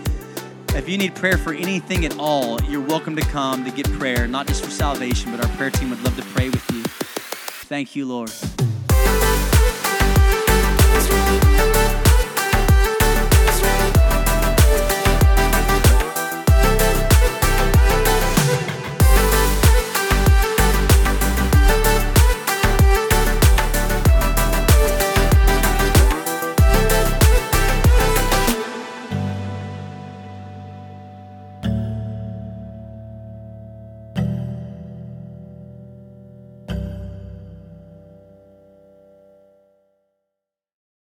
if 0.76 0.88
you 0.88 0.98
need 0.98 1.16
prayer 1.16 1.38
for 1.38 1.54
anything 1.54 2.06
at 2.06 2.18
all, 2.18 2.62
you're 2.64 2.82
welcome 2.82 3.16
to 3.16 3.22
come 3.22 3.66
to 3.66 3.72
get 3.72 3.92
prayer, 3.94 4.28
not 4.28 4.48
just 4.48 4.64
for 4.64 4.72
salvation, 4.72 5.32
but 5.32 5.44
our 5.44 5.58
prayer 5.58 5.70
team 5.70 5.90
would 5.90 6.04
love 6.04 6.16
to 6.16 6.24
pray 6.34 6.50
with 6.50 6.72
you. 6.72 6.84
Thank 7.68 7.96
you, 7.96 8.06
Lord. 8.06 8.32